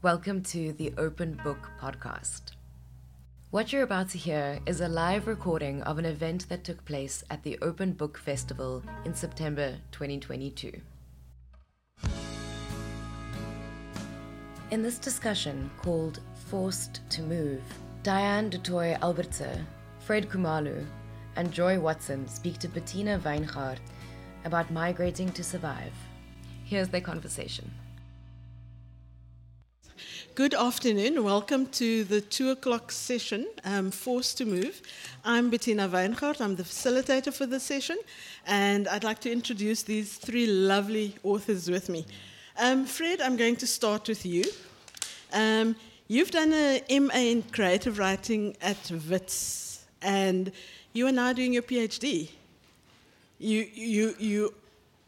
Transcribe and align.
Welcome 0.00 0.44
to 0.44 0.72
the 0.74 0.92
Open 0.96 1.40
Book 1.42 1.70
Podcast. 1.82 2.52
What 3.50 3.72
you're 3.72 3.82
about 3.82 4.10
to 4.10 4.18
hear 4.18 4.60
is 4.64 4.80
a 4.80 4.86
live 4.86 5.26
recording 5.26 5.82
of 5.82 5.98
an 5.98 6.04
event 6.04 6.48
that 6.48 6.62
took 6.62 6.84
place 6.84 7.24
at 7.30 7.42
the 7.42 7.58
Open 7.62 7.94
Book 7.94 8.16
Festival 8.16 8.80
in 9.04 9.12
September 9.12 9.74
2022. 9.90 10.80
In 14.70 14.84
this 14.84 15.00
discussion 15.00 15.68
called 15.82 16.20
Forced 16.46 17.00
to 17.10 17.22
Move, 17.22 17.62
Diane 18.04 18.50
du 18.50 18.58
Toit 18.58 18.96
Albertse, 19.02 19.58
Fred 19.98 20.28
Khumalo, 20.28 20.86
and 21.34 21.50
Joy 21.50 21.80
Watson 21.80 22.28
speak 22.28 22.58
to 22.58 22.68
Bettina 22.68 23.18
Wyngaard 23.18 23.78
about 24.44 24.70
migrating 24.70 25.32
to 25.32 25.42
survive. 25.42 25.92
Here's 26.62 26.88
their 26.88 27.00
conversation. 27.00 27.68
Good 30.34 30.54
afternoon. 30.54 31.22
Welcome 31.22 31.66
to 31.66 32.04
the 32.04 32.20
two 32.20 32.50
o'clock 32.50 32.90
session, 32.90 33.46
um, 33.64 33.90
Forced 33.90 34.38
to 34.38 34.44
Move. 34.44 34.82
I'm 35.24 35.50
Bettina 35.50 35.88
Wyngaard. 35.88 36.40
I'm 36.40 36.56
the 36.56 36.62
facilitator 36.62 37.32
for 37.32 37.46
the 37.46 37.60
session, 37.60 37.98
and 38.46 38.88
I'd 38.88 39.04
like 39.04 39.20
to 39.20 39.32
introduce 39.32 39.82
these 39.82 40.16
three 40.16 40.46
lovely 40.46 41.14
authors 41.22 41.70
with 41.70 41.88
me. 41.88 42.06
Um, 42.58 42.84
Fred, 42.86 43.20
I'm 43.20 43.36
going 43.36 43.56
to 43.56 43.66
start 43.66 44.08
with 44.08 44.24
you. 44.24 44.44
Um, 45.32 45.76
you've 46.08 46.30
done 46.30 46.52
a 46.52 46.82
MA 46.90 47.14
in 47.14 47.42
creative 47.42 47.98
writing 47.98 48.56
at 48.60 48.90
WITS, 49.08 49.84
and 50.02 50.50
you 50.92 51.06
are 51.06 51.12
now 51.12 51.32
doing 51.32 51.52
your 51.52 51.62
PhD. 51.62 52.30
You, 53.38 53.66
you, 53.72 54.14
you, 54.18 54.54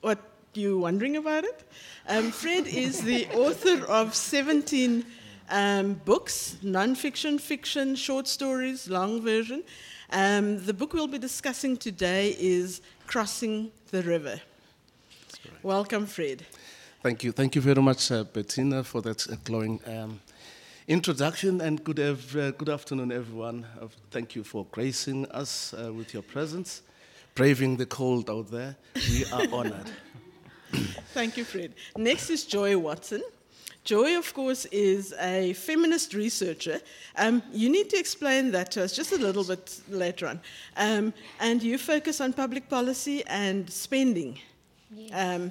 what? 0.02 0.18
You 0.52 0.78
wondering 0.78 1.16
about 1.16 1.44
it? 1.44 1.62
Um, 2.08 2.32
Fred 2.32 2.66
is 2.66 3.02
the 3.02 3.26
author 3.28 3.84
of 3.86 4.16
17 4.16 5.04
um, 5.48 5.94
books, 6.04 6.56
non-fiction, 6.60 7.38
fiction, 7.38 7.94
short 7.94 8.26
stories, 8.26 8.88
long 8.90 9.22
version. 9.22 9.62
Um, 10.10 10.64
the 10.64 10.74
book 10.74 10.92
we'll 10.92 11.06
be 11.06 11.18
discussing 11.18 11.76
today 11.76 12.36
is 12.40 12.80
Crossing 13.06 13.70
the 13.92 14.02
River. 14.02 14.40
Welcome, 15.62 16.06
Fred. 16.06 16.44
Thank 17.00 17.22
you. 17.22 17.30
Thank 17.30 17.54
you 17.54 17.60
very 17.60 17.80
much, 17.80 18.10
uh, 18.10 18.24
Bettina, 18.24 18.82
for 18.82 19.00
that 19.02 19.30
uh, 19.30 19.36
glowing 19.44 19.80
um, 19.86 20.18
introduction. 20.88 21.60
And 21.60 21.82
good, 21.84 22.00
ev- 22.00 22.36
uh, 22.36 22.50
good 22.50 22.68
afternoon, 22.68 23.12
everyone. 23.12 23.66
Uh, 23.80 23.86
thank 24.10 24.34
you 24.34 24.42
for 24.42 24.66
gracing 24.72 25.26
us 25.30 25.72
uh, 25.74 25.92
with 25.92 26.12
your 26.12 26.24
presence, 26.24 26.82
braving 27.36 27.76
the 27.76 27.86
cold 27.86 28.28
out 28.28 28.50
there. 28.50 28.74
We 29.08 29.24
are 29.26 29.46
honored. 29.52 29.92
Thank 31.14 31.36
you, 31.36 31.44
Fred. 31.44 31.74
Next 31.96 32.30
is 32.30 32.44
Joy 32.44 32.78
Watson. 32.78 33.22
Joy, 33.82 34.18
of 34.18 34.32
course, 34.34 34.66
is 34.66 35.14
a 35.18 35.54
feminist 35.54 36.12
researcher. 36.12 36.80
Um, 37.16 37.42
you 37.50 37.70
need 37.70 37.88
to 37.90 37.98
explain 37.98 38.50
that 38.52 38.70
to 38.72 38.84
us 38.84 38.94
just 38.94 39.12
a 39.12 39.16
little 39.16 39.42
bit 39.42 39.80
later 39.88 40.26
on. 40.26 40.40
Um, 40.76 41.14
and 41.40 41.62
you 41.62 41.78
focus 41.78 42.20
on 42.20 42.34
public 42.34 42.68
policy 42.68 43.24
and 43.26 43.70
spending. 43.70 44.38
Um, 45.12 45.50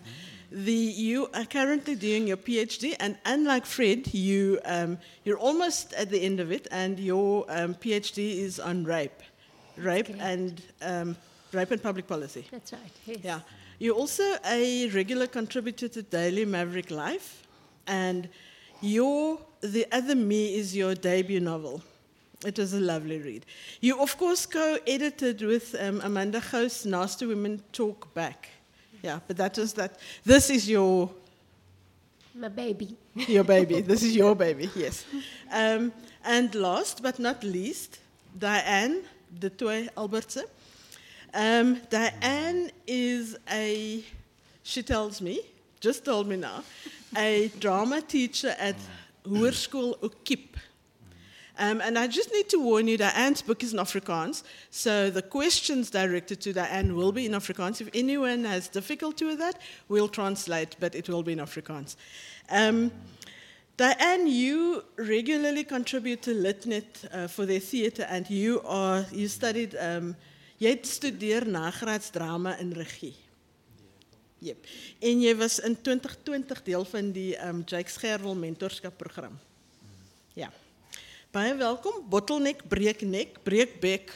the, 0.52 0.74
you 0.74 1.30
are 1.34 1.46
currently 1.46 1.96
doing 1.96 2.28
your 2.28 2.38
PhD, 2.38 2.96
and 3.00 3.18
unlike 3.26 3.66
Fred, 3.66 4.14
you, 4.14 4.60
um, 4.66 4.98
you're 5.24 5.38
almost 5.38 5.94
at 5.94 6.10
the 6.10 6.22
end 6.22 6.40
of 6.40 6.52
it, 6.52 6.68
and 6.72 7.00
your 7.00 7.46
um, 7.50 7.76
PhD 7.76 8.40
is 8.40 8.60
on 8.60 8.84
rape, 8.84 9.22
rape 9.78 10.10
and 10.20 10.62
um, 10.82 11.16
rape 11.52 11.72
and 11.72 11.82
public 11.82 12.08
policy. 12.08 12.48
That's 12.52 12.74
right. 12.74 12.82
Yes. 13.06 13.20
Yeah. 13.22 13.40
You're 13.82 13.96
also 13.96 14.36
a 14.46 14.90
regular 14.90 15.26
contributor 15.26 15.88
to 15.88 16.02
Daily 16.02 16.44
Maverick 16.44 16.92
Life, 16.92 17.48
and 17.88 18.28
your 18.82 19.40
The 19.62 19.86
Other 19.90 20.16
Me 20.16 20.54
is 20.56 20.76
your 20.76 20.96
debut 20.96 21.40
novel. 21.40 21.82
It 22.46 22.60
was 22.60 22.74
a 22.74 22.80
lovely 22.82 23.20
read. 23.20 23.46
You, 23.80 24.02
of 24.02 24.18
course, 24.18 24.46
co 24.46 24.78
edited 24.86 25.42
with 25.42 25.76
um, 25.80 26.02
Amanda 26.04 26.42
Gouws 26.42 26.86
Nasty 26.86 27.26
Women 27.26 27.64
Talk 27.72 28.14
Back. 28.14 28.50
Yeah, 29.02 29.22
but 29.26 29.38
that 29.38 29.58
was 29.58 29.72
that. 29.76 29.98
This 30.26 30.50
is 30.50 30.70
your 30.70 31.10
My 32.36 32.50
baby. 32.50 32.98
your 33.16 33.46
baby. 33.46 33.80
this 33.80 34.04
is 34.04 34.14
your 34.14 34.36
baby, 34.36 34.70
yes. 34.76 35.06
Um, 35.54 35.94
and 36.26 36.54
last 36.54 37.02
but 37.02 37.18
not 37.18 37.46
least, 37.46 38.00
Diane 38.38 39.04
du 39.40 39.50
Toit 39.50 39.88
Albertse. 39.96 40.44
Um, 41.34 41.82
Diane 41.90 42.72
is 42.88 43.38
a, 43.52 44.04
she 44.64 44.84
tells 44.84 45.22
me, 45.22 45.42
just 45.80 46.04
told 46.06 46.28
me 46.28 46.36
now, 46.36 46.64
a 47.16 47.52
drama 47.60 48.02
teacher 48.02 48.56
at 48.58 48.76
Hoërskool 49.26 50.00
Okiep. 50.00 50.56
Um, 51.58 51.82
and 51.82 52.00
I 52.00 52.08
just 52.08 52.32
need 52.32 52.48
to 52.50 52.58
warn 52.58 52.88
you, 52.88 52.98
that 52.98 53.18
Anne's 53.18 53.42
book 53.42 53.64
is 53.64 53.74
in 53.74 53.80
Afrikaans, 53.80 54.44
so 54.72 55.10
the 55.10 55.22
questions 55.22 55.90
directed 55.90 56.40
to 56.42 56.54
Diane 56.54 56.96
will 56.96 57.12
be 57.12 57.26
in 57.26 57.34
Afrikaans. 57.34 57.82
If 57.82 57.90
anyone 57.94 58.46
has 58.46 58.70
difficulty 58.70 59.26
with 59.26 59.40
that, 59.40 59.60
we'll 59.90 60.08
translate, 60.08 60.78
but 60.80 60.96
it 60.96 61.10
will 61.10 61.22
be 61.22 61.34
in 61.34 61.40
Afrikaans. 61.40 61.98
Um, 62.50 62.92
Diane, 63.76 64.28
you 64.28 64.84
regularly 64.96 65.66
contribute 65.66 66.22
to 66.24 66.34
Litnet 66.34 67.14
uh, 67.14 67.28
for 67.28 67.46
their 67.46 67.60
theatre, 67.60 68.08
and 68.10 68.30
you 68.30 68.62
are 68.66 69.06
you 69.12 69.28
studied 69.28 69.76
um, 69.80 70.16
jy 70.60 70.76
het 70.76 70.88
studeer 70.88 71.48
nagraadsdrama 71.48 72.58
in 72.60 72.74
regie. 72.76 73.16
Yep. 74.40 74.68
En 75.04 75.22
jy 75.24 75.36
was 75.36 75.60
in 75.60 75.76
2020 75.82 76.64
deel 76.64 76.86
van 76.88 77.12
die 77.16 77.32
um, 77.44 77.62
Jake 77.68 77.92
Scherwel 77.92 78.36
mentorskap 78.40 78.98
program. 78.98 79.40
Ja. 80.34 80.52
Baie 81.32 81.56
welkom. 81.60 82.06
Bottleneck, 82.10 82.64
breeknek, 82.68 83.44
breekbek. 83.44 84.14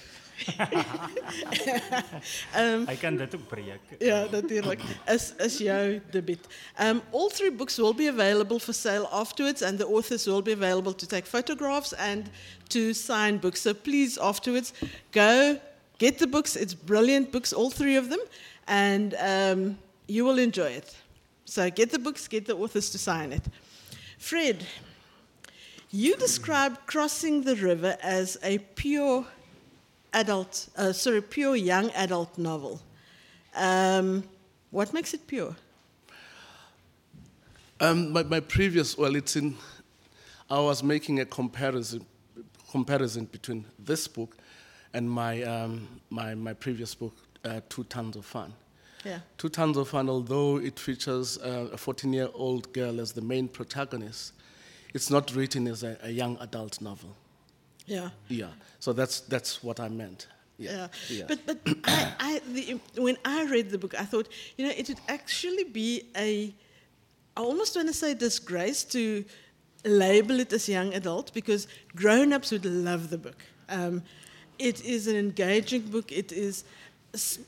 um, 2.58 2.86
Hy 2.90 2.96
kan 3.00 3.18
dit 3.20 3.36
ook 3.36 3.48
breek. 3.48 3.80
Ja, 4.00 4.26
natuurlijk. 4.32 4.82
Is, 5.06 5.34
is 5.38 5.58
jouw 5.58 6.00
debuut. 6.12 6.48
Um, 6.80 7.02
all 7.12 7.30
three 7.30 7.52
books 7.52 7.78
will 7.78 7.94
be 7.94 8.08
available 8.10 8.60
for 8.60 8.74
sale 8.74 9.08
afterwards, 9.12 9.62
and 9.62 9.78
the 9.78 9.88
authors 9.88 10.26
will 10.26 10.42
be 10.42 10.52
available 10.52 10.96
to 10.96 11.06
take 11.06 11.28
photographs 11.28 11.94
and 11.94 12.30
to 12.68 12.94
sign 12.94 13.40
books. 13.40 13.62
So 13.62 13.74
please, 13.74 14.18
afterwards, 14.18 14.74
go 15.12 15.60
get 15.98 16.20
the 16.20 16.28
books. 16.28 16.56
It's 16.56 16.74
brilliant 16.74 17.32
books, 17.32 17.54
all 17.54 17.70
three 17.70 17.96
of 17.96 18.10
them, 18.10 18.20
and 18.68 19.16
um, 19.20 19.78
you 20.08 20.26
will 20.26 20.40
enjoy 20.40 20.72
it. 20.72 20.96
So 21.46 21.70
get 21.70 21.92
the 21.92 22.00
books, 22.00 22.28
get 22.28 22.46
the 22.46 22.56
authors 22.56 22.90
to 22.92 22.98
sign 22.98 23.32
it. 23.32 23.44
Fred, 24.18 24.66
you 25.92 26.16
described 26.16 26.88
crossing 26.88 27.44
the 27.44 27.56
river 27.56 27.98
as 28.02 28.38
a 28.44 28.58
pure 28.58 29.26
adult, 30.14 30.70
uh, 30.78 30.94
sorry, 30.94 31.22
pure 31.22 31.56
young 31.56 31.92
adult 31.92 32.38
novel. 32.38 32.82
Um, 33.56 34.24
what 34.72 34.94
makes 34.94 35.14
it 35.14 35.28
pure? 35.28 35.56
Um, 37.80 38.12
my, 38.14 38.24
my 38.24 38.40
previous, 38.40 38.98
well, 38.98 39.16
it's 39.16 39.36
in, 39.36 39.56
I 40.50 40.60
was 40.60 40.82
making 40.82 41.20
a 41.20 41.26
comparison, 41.26 42.06
comparison 42.72 43.26
between 43.26 43.66
this 43.78 44.08
book 44.08 44.38
and 44.94 45.10
my, 45.10 45.42
um, 45.44 45.88
my, 46.10 46.36
my 46.36 46.54
previous 46.54 46.94
book, 46.96 47.14
uh, 47.44 47.62
Two 47.70 47.84
Tons 47.86 48.16
of 48.16 48.26
Fun. 48.26 48.54
Yeah. 49.04 49.20
Two 49.38 49.50
Tons 49.50 49.78
of 49.78 49.90
Fun, 49.90 50.10
although 50.10 50.58
it 50.58 50.80
features 50.80 51.38
uh, 51.40 51.70
a 51.74 51.78
14 51.78 52.14
year 52.14 52.30
old 52.34 52.72
girl 52.74 53.02
as 53.02 53.12
the 53.12 53.22
main 53.22 53.48
protagonist, 53.48 54.34
it's 54.94 55.10
not 55.10 55.34
written 55.36 55.68
as 55.68 55.84
a, 55.84 55.98
a 56.04 56.10
young 56.10 56.38
adult 56.40 56.82
novel. 56.82 57.16
Yeah. 57.86 58.10
Yeah, 58.30 58.52
so 58.80 58.94
that's, 58.94 59.22
that's 59.22 59.64
what 59.64 59.80
I 59.80 59.90
meant. 59.90 60.28
Yeah. 60.58 60.88
yeah. 61.10 61.26
But, 61.28 61.46
but 61.46 61.58
I, 61.84 62.14
I, 62.20 62.42
the, 62.54 62.80
when 62.98 63.18
I 63.26 63.44
read 63.46 63.72
the 63.72 63.78
book, 63.78 64.00
I 64.00 64.06
thought, 64.06 64.30
you 64.58 64.66
know, 64.66 64.74
it 64.76 64.88
would 64.88 65.02
actually 65.10 65.66
be 65.66 66.04
a, 66.16 66.54
I 67.36 67.42
almost 67.42 67.76
want 67.76 67.88
to 67.88 67.94
say 67.94 68.14
disgrace 68.14 68.84
to 68.86 69.26
label 69.84 70.40
it 70.40 70.54
as 70.54 70.70
young 70.70 70.94
adult 70.94 71.34
because 71.34 71.68
grown 71.96 72.32
ups 72.32 72.52
would 72.52 72.66
love 72.66 73.10
the 73.10 73.18
book. 73.18 73.44
Um, 73.68 74.04
it 74.60 74.84
is 74.86 75.08
an 75.08 75.16
engaging 75.16 75.82
book, 75.82 76.12
it 76.12 76.32
is 76.32 76.64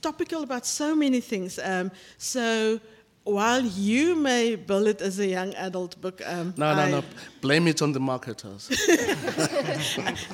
topical 0.01 0.43
about 0.43 0.65
so 0.65 0.95
many 0.95 1.21
things. 1.21 1.59
Um, 1.59 1.91
so 2.17 2.79
while 3.23 3.61
you 3.61 4.15
may 4.15 4.55
bill 4.55 4.85
it 4.87 5.01
as 5.01 5.19
a 5.19 5.25
young 5.25 5.53
adult 5.55 5.99
book, 5.99 6.21
um, 6.25 6.53
no, 6.57 6.75
no, 6.75 6.81
I- 6.81 6.91
no. 6.91 7.03
Blame 7.41 7.67
it 7.67 7.81
on 7.81 7.91
the 7.91 7.99
marketers. 7.99 8.69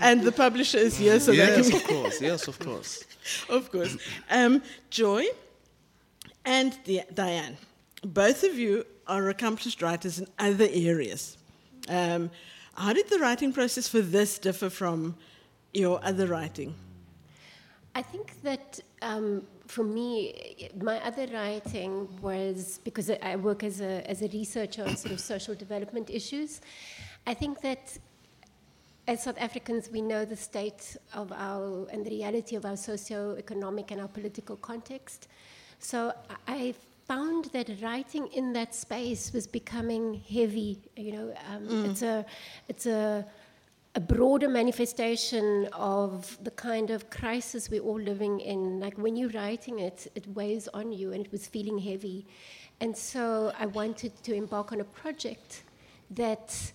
and 0.02 0.22
the 0.24 0.34
publisher 0.36 0.78
is 0.78 0.98
here, 0.98 1.20
so 1.20 1.32
yes, 1.32 1.74
of 1.74 1.84
course. 1.86 2.22
Yes, 2.22 2.48
of 2.48 2.60
course. 2.60 3.04
of 3.50 3.72
course. 3.72 3.98
Um, 4.30 4.62
Joy 4.90 5.26
and 6.46 6.78
Di- 6.84 7.06
Diane, 7.14 7.58
both 8.04 8.44
of 8.44 8.58
you 8.58 8.86
are 9.08 9.30
accomplished 9.30 9.82
writers 9.82 10.20
in 10.20 10.28
other 10.40 10.68
areas. 10.72 11.38
Um, 11.88 12.30
how 12.76 12.94
did 12.94 13.10
the 13.10 13.20
writing 13.20 13.54
process 13.54 13.88
for 13.88 14.02
this 14.02 14.38
differ 14.38 14.70
from 14.70 15.16
your 15.74 16.00
other 16.04 16.28
writing? 16.28 16.76
I 17.94 18.02
think 18.02 18.42
that 18.44 18.80
um, 19.02 19.44
for 19.68 19.84
me, 19.84 20.70
my 20.82 20.98
other 21.06 21.28
writing 21.34 22.08
was 22.22 22.80
because 22.84 23.10
I 23.10 23.36
work 23.36 23.64
as 23.64 23.82
a, 23.82 24.10
as 24.10 24.22
a 24.22 24.28
researcher 24.30 24.84
on 24.84 24.96
sort 24.96 25.14
of 25.14 25.20
social 25.20 25.56
development 25.56 26.10
issues. 26.10 26.62
I 27.28 27.34
think 27.34 27.62
that 27.62 27.98
as 29.08 29.24
South 29.24 29.38
Africans, 29.40 29.90
we 29.90 30.02
know 30.02 30.26
the 30.26 30.36
state 30.36 30.96
of 31.14 31.32
our 31.32 31.88
and 31.92 32.06
the 32.06 32.12
reality 32.12 32.56
of 32.56 32.66
our 32.66 32.78
socio-economic 32.78 33.92
and 33.92 34.02
our 34.02 34.08
political 34.08 34.56
context. 34.56 35.28
So 35.80 36.14
I 36.48 36.76
found 37.08 37.46
that 37.46 37.70
writing 37.82 38.28
in 38.28 38.54
that 38.54 38.74
space 38.74 39.34
was 39.34 39.48
becoming 39.48 40.22
heavy. 40.30 40.80
You 40.96 41.12
know, 41.12 41.34
um, 41.50 41.68
mm. 41.68 41.90
it's 41.90 42.04
a 42.04 42.26
it's 42.70 42.86
a 42.86 43.26
a 43.94 44.00
broader 44.00 44.48
manifestation 44.48 45.68
of 45.74 46.38
the 46.44 46.52
kind 46.52 46.92
of 46.92 47.10
crisis 47.10 47.70
we're 47.70 47.82
all 47.82 48.00
living 48.00 48.40
in. 48.40 48.80
Like 48.80 48.98
when 48.98 49.16
you're 49.16 49.30
writing 49.30 49.80
it, 49.80 50.08
it 50.16 50.28
weighs 50.28 50.68
on 50.70 50.92
you, 50.92 51.12
and 51.12 51.26
it 51.26 51.32
was 51.32 51.48
feeling 51.48 51.78
heavy. 51.78 52.26
And 52.80 52.96
so 52.96 53.52
I 53.60 53.66
wanted 53.68 54.12
to 54.24 54.34
embark 54.34 54.72
on 54.72 54.82
a 54.82 54.86
project 54.86 55.64
that 56.12 56.72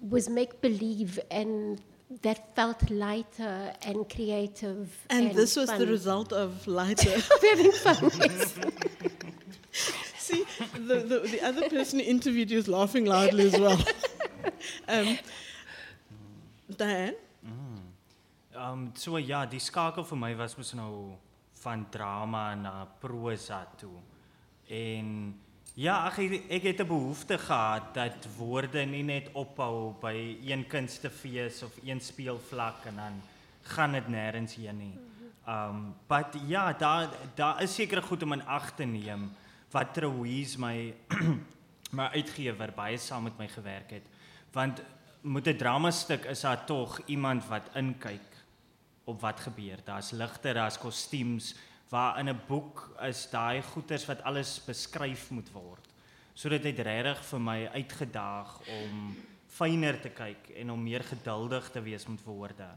was 0.00 0.28
make 0.28 0.60
believe 0.60 1.18
and 1.30 1.80
that 2.22 2.54
felt 2.54 2.90
lighter 2.90 3.72
and 3.82 4.08
creative. 4.08 5.06
And, 5.10 5.28
and 5.28 5.36
this 5.36 5.56
was 5.56 5.70
fun. 5.70 5.80
the 5.80 5.86
result 5.86 6.32
of 6.32 6.66
lighter. 6.66 7.10
Having 7.50 7.72
fun, 7.72 8.10
yes. 8.20 8.58
See, 10.18 10.44
the, 10.74 10.96
the, 10.96 11.18
the, 11.20 11.40
other 11.42 11.68
person 11.68 11.98
who 11.98 12.04
interviewed 12.06 12.50
you 12.50 12.58
is 12.58 12.68
laughing 12.68 13.04
loudly 13.04 13.46
as 13.46 13.58
well. 13.58 13.78
um, 14.88 15.18
Diane? 16.76 17.14
Mm. 17.42 17.82
Um, 18.54 18.92
so 18.94 19.18
ja, 19.18 19.44
die 19.46 19.58
skakel 19.58 20.04
vir 20.06 20.18
my 20.18 20.34
was 20.38 20.54
mos 20.56 20.74
nou 20.78 21.16
van 21.64 21.86
drama 21.90 22.54
na 22.54 22.74
prosa 23.00 23.64
toe. 23.80 23.96
En 24.70 25.08
ja, 25.74 25.96
ek 26.06 26.46
ek 26.48 26.62
het 26.62 26.80
'n 26.80 26.86
behoefte 26.86 27.38
gehad 27.38 27.94
dat 27.94 28.26
woorde 28.36 28.84
nie 28.86 29.02
net 29.02 29.28
ophou 29.32 29.94
by 30.00 30.38
een 30.44 30.66
kunstefees 30.66 31.62
of 31.62 31.72
een 31.84 32.00
speelvlak 32.00 32.84
en 32.86 32.96
dan 32.96 33.22
gaan 33.62 33.92
dit 33.92 34.08
nêrens 34.08 34.54
heen 34.54 34.78
nie. 34.78 34.98
Um 35.48 35.94
but 36.08 36.36
ja, 36.46 36.72
daar 36.72 37.08
daar 37.34 37.62
is 37.62 37.74
seker 37.74 38.02
goed 38.02 38.22
om 38.22 38.32
in 38.32 38.46
ag 38.46 38.74
te 38.74 38.84
neem 38.84 39.32
wat 39.70 39.94
Trouise 39.94 40.58
my 40.60 40.94
my 41.98 42.06
uitgewer 42.14 42.72
baie 42.72 42.98
saam 42.98 43.22
met 43.22 43.38
my 43.38 43.48
gewerk 43.48 43.90
het. 43.90 44.06
Want 44.52 44.82
met 45.24 45.46
'n 45.48 45.56
dramastuk 45.56 46.24
is 46.24 46.40
daar 46.40 46.64
tog 46.64 47.00
iemand 47.06 47.46
wat 47.48 47.70
inkyk 47.74 48.44
op 49.04 49.20
wat 49.20 49.40
gebeur. 49.40 49.78
Daar's 49.84 50.10
ligte, 50.10 50.52
daar's 50.52 50.78
kostuums, 50.78 51.54
waar 51.88 52.18
in 52.18 52.28
'n 52.28 52.40
boek 52.46 52.96
is 53.02 53.30
daai 53.30 53.62
goeters 53.62 54.06
wat 54.06 54.22
alles 54.22 54.64
beskryf 54.64 55.30
moet 55.30 55.52
word. 55.52 55.88
So 56.34 56.48
dit 56.48 56.64
het 56.64 56.78
regtig 56.78 57.24
vir 57.24 57.40
my 57.40 57.66
uitgedaag 57.66 58.60
om 58.82 59.16
fyner 59.46 60.00
te 60.00 60.08
kyk 60.08 60.50
en 60.56 60.70
om 60.70 60.82
meer 60.82 61.04
geduldig 61.04 61.70
te 61.70 61.82
wees 61.82 62.06
met 62.06 62.24
woorde. 62.24 62.68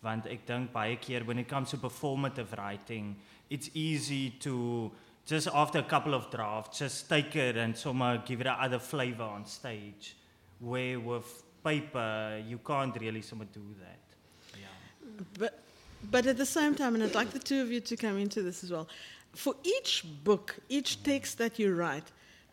Want 0.00 0.26
ek 0.26 0.46
dink 0.46 0.72
baie 0.72 0.96
keer 0.96 1.24
when 1.24 1.38
it 1.38 1.48
comes 1.48 1.70
to 1.70 1.76
performative 1.76 2.56
writing, 2.56 3.16
it's 3.48 3.70
easy 3.74 4.38
to 4.38 4.92
just 5.26 5.48
after 5.48 5.80
a 5.80 5.88
couple 5.88 6.14
of 6.14 6.30
drafts 6.30 6.78
just 6.78 7.08
take 7.08 7.48
it 7.48 7.56
and 7.56 7.78
somewhere 7.78 8.22
give 8.26 8.40
it 8.40 8.46
a 8.46 8.64
other 8.64 8.80
flavor 8.80 9.24
on 9.24 9.46
stage 9.46 10.16
where 10.60 10.98
with 11.00 11.47
paper, 11.62 12.42
you 12.46 12.58
can't 12.58 12.98
really 13.00 13.22
somewhat 13.22 13.52
do 13.52 13.64
that. 13.80 14.58
Yeah. 14.60 15.18
But, 15.38 15.62
but 16.10 16.26
at 16.26 16.36
the 16.36 16.46
same 16.46 16.74
time, 16.74 16.94
and 16.94 17.04
I'd 17.04 17.14
like 17.14 17.30
the 17.30 17.38
two 17.38 17.62
of 17.62 17.70
you 17.70 17.80
to 17.80 17.96
come 17.96 18.18
into 18.18 18.42
this 18.42 18.64
as 18.64 18.70
well. 18.70 18.88
For 19.34 19.54
each 19.62 20.04
book, 20.24 20.56
each 20.68 21.02
text 21.02 21.38
that 21.38 21.58
you 21.58 21.74
write, 21.74 22.04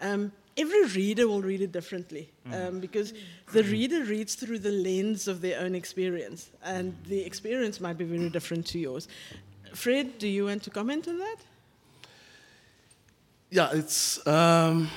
um, 0.02 0.32
every 0.58 0.86
reader 0.86 1.28
will 1.28 1.42
read 1.42 1.62
it 1.62 1.72
differently 1.72 2.30
um, 2.52 2.80
because 2.80 3.14
the 3.52 3.64
reader 3.64 4.04
reads 4.04 4.36
through 4.36 4.60
the 4.60 4.72
lens 4.72 5.28
of 5.28 5.42
their 5.42 5.60
own 5.62 5.76
experience, 5.76 6.52
and 6.64 6.96
the 7.08 7.22
experience 7.24 7.80
might 7.80 7.98
be 7.98 8.06
very 8.06 8.30
different 8.30 8.66
to 8.68 8.80
yours. 8.80 9.08
Fred, 9.74 10.18
do 10.18 10.28
you 10.28 10.46
want 10.46 10.64
to 10.64 10.70
comment 10.70 11.08
on 11.08 11.20
that? 11.20 11.38
Yeah, 13.50 13.70
it's. 13.74 14.26
Um, 14.28 14.90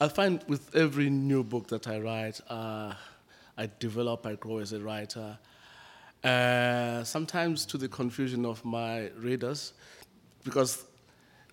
I 0.00 0.08
find 0.08 0.42
with 0.48 0.74
every 0.74 1.10
new 1.10 1.42
book 1.42 1.68
that 1.68 1.86
I 1.86 1.98
write, 1.98 2.40
uh, 2.48 2.94
I 3.56 3.68
develop, 3.78 4.26
I 4.26 4.34
grow 4.34 4.58
as 4.58 4.72
a 4.72 4.80
writer. 4.80 5.38
Uh, 6.22 7.04
sometimes 7.04 7.66
to 7.66 7.78
the 7.78 7.88
confusion 7.88 8.44
of 8.44 8.64
my 8.64 9.10
readers, 9.18 9.74
because 10.42 10.84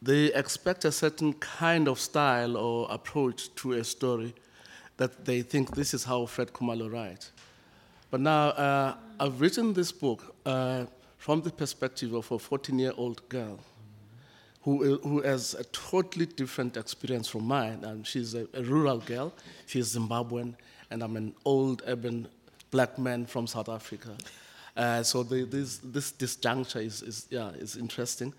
they 0.02 0.34
expect 0.34 0.86
a 0.86 0.92
certain 0.92 1.34
kind 1.34 1.88
of 1.88 2.00
style 2.00 2.58
or 2.58 2.88
approach 2.90 3.54
to 3.56 3.74
a 3.74 3.84
story 3.84 4.34
that 4.98 5.26
they 5.26 5.42
think 5.42 5.76
this 5.76 5.94
is 5.94 6.04
how 6.04 6.26
Fred 6.26 6.54
Khumalo 6.54 6.92
writes. 6.92 7.32
But 8.10 8.22
now 8.22 8.50
uh, 8.50 8.96
I've 9.20 9.40
written 9.40 9.74
this 9.74 9.92
book 9.92 10.36
uh, 10.46 10.86
from 11.18 11.42
the 11.42 11.52
perspective 11.52 12.14
of 12.14 12.32
a 12.32 12.40
14 12.40 12.78
year 12.80 12.94
old 12.98 13.28
girl 13.30 13.60
who, 14.64 14.98
who 14.98 15.22
has 15.22 15.54
a 15.54 15.64
totally 15.66 16.26
different 16.26 16.78
experience 16.78 17.28
from 17.28 17.46
mine. 17.46 17.84
And 17.84 18.06
she's 18.06 18.36
a, 18.36 18.48
a 18.54 18.64
rural 18.64 18.98
girl, 18.98 19.34
she's 19.66 19.96
Zimbabwean, 19.96 20.56
and 20.92 21.02
I'm 21.02 21.16
an 21.16 21.34
old 21.46 21.82
urban 21.88 22.28
black 22.70 23.00
man 23.00 23.26
from 23.26 23.48
South 23.48 23.70
Africa. 23.70 24.10
Uh, 24.76 25.02
so 25.04 25.24
the, 25.24 25.44
this, 25.44 25.80
this 25.80 26.12
disjuncture 26.12 26.86
is, 26.86 27.02
is, 27.02 27.28
yeah, 27.30 27.50
is 27.52 27.76
interesting. 27.76 28.34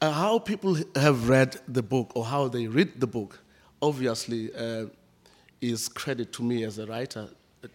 Uh, 0.00 0.10
how 0.10 0.38
people 0.38 0.76
have 0.96 1.28
read 1.28 1.60
the 1.68 1.82
book 1.82 2.12
or 2.14 2.24
how 2.24 2.48
they 2.48 2.66
read 2.66 3.00
the 3.00 3.06
book, 3.06 3.38
obviously, 3.80 4.52
uh, 4.54 4.86
is 5.60 5.88
credit 5.88 6.32
to 6.32 6.42
me 6.42 6.64
as 6.64 6.78
a 6.78 6.86
writer 6.86 7.28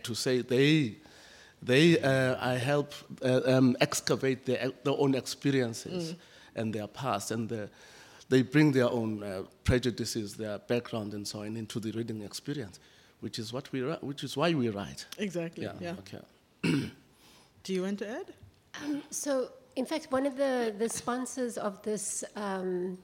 to 0.04 0.14
say 0.14 0.42
they, 0.42 0.96
they 1.62 2.00
uh, 2.00 2.36
I 2.40 2.56
help 2.56 2.94
uh, 3.24 3.42
um, 3.46 3.78
excavate 3.80 4.46
their, 4.46 4.72
their 4.84 4.96
own 4.98 5.16
experiences 5.16 6.12
mm. 6.12 6.18
and 6.56 6.74
their 6.74 6.88
past, 6.88 7.32
and 7.32 7.48
the, 7.48 7.70
they 8.28 8.42
bring 8.42 8.74
their 8.74 8.90
own 8.90 9.24
uh, 9.24 9.44
prejudices, 9.64 10.36
their 10.36 10.60
background, 10.60 11.14
and 11.14 11.26
so 11.26 11.44
on 11.44 11.56
into 11.56 11.80
the 11.80 11.92
reading 11.92 12.24
experience 12.24 12.80
which 13.20 13.40
is 13.40 13.52
what 13.54 13.72
we 13.72 13.82
which 13.82 14.24
is 14.24 14.38
why 14.38 14.54
we 14.54 14.70
write. 14.70 15.06
Exactly. 15.18 15.64
Yeah. 15.64 15.74
yeah. 15.80 15.96
Okay. 16.00 16.22
Do 17.64 17.74
you 17.74 17.84
want 17.84 18.00
to 18.00 18.10
add? 18.10 18.34
Um, 18.84 19.04
so, 19.10 19.50
in 19.76 19.86
fact, 19.86 20.12
one 20.12 20.26
of 20.26 20.38
the 20.38 20.74
the 20.78 20.90
sponsors 20.90 21.58
of 21.58 21.82
this. 21.84 22.24
Um, 22.36 22.98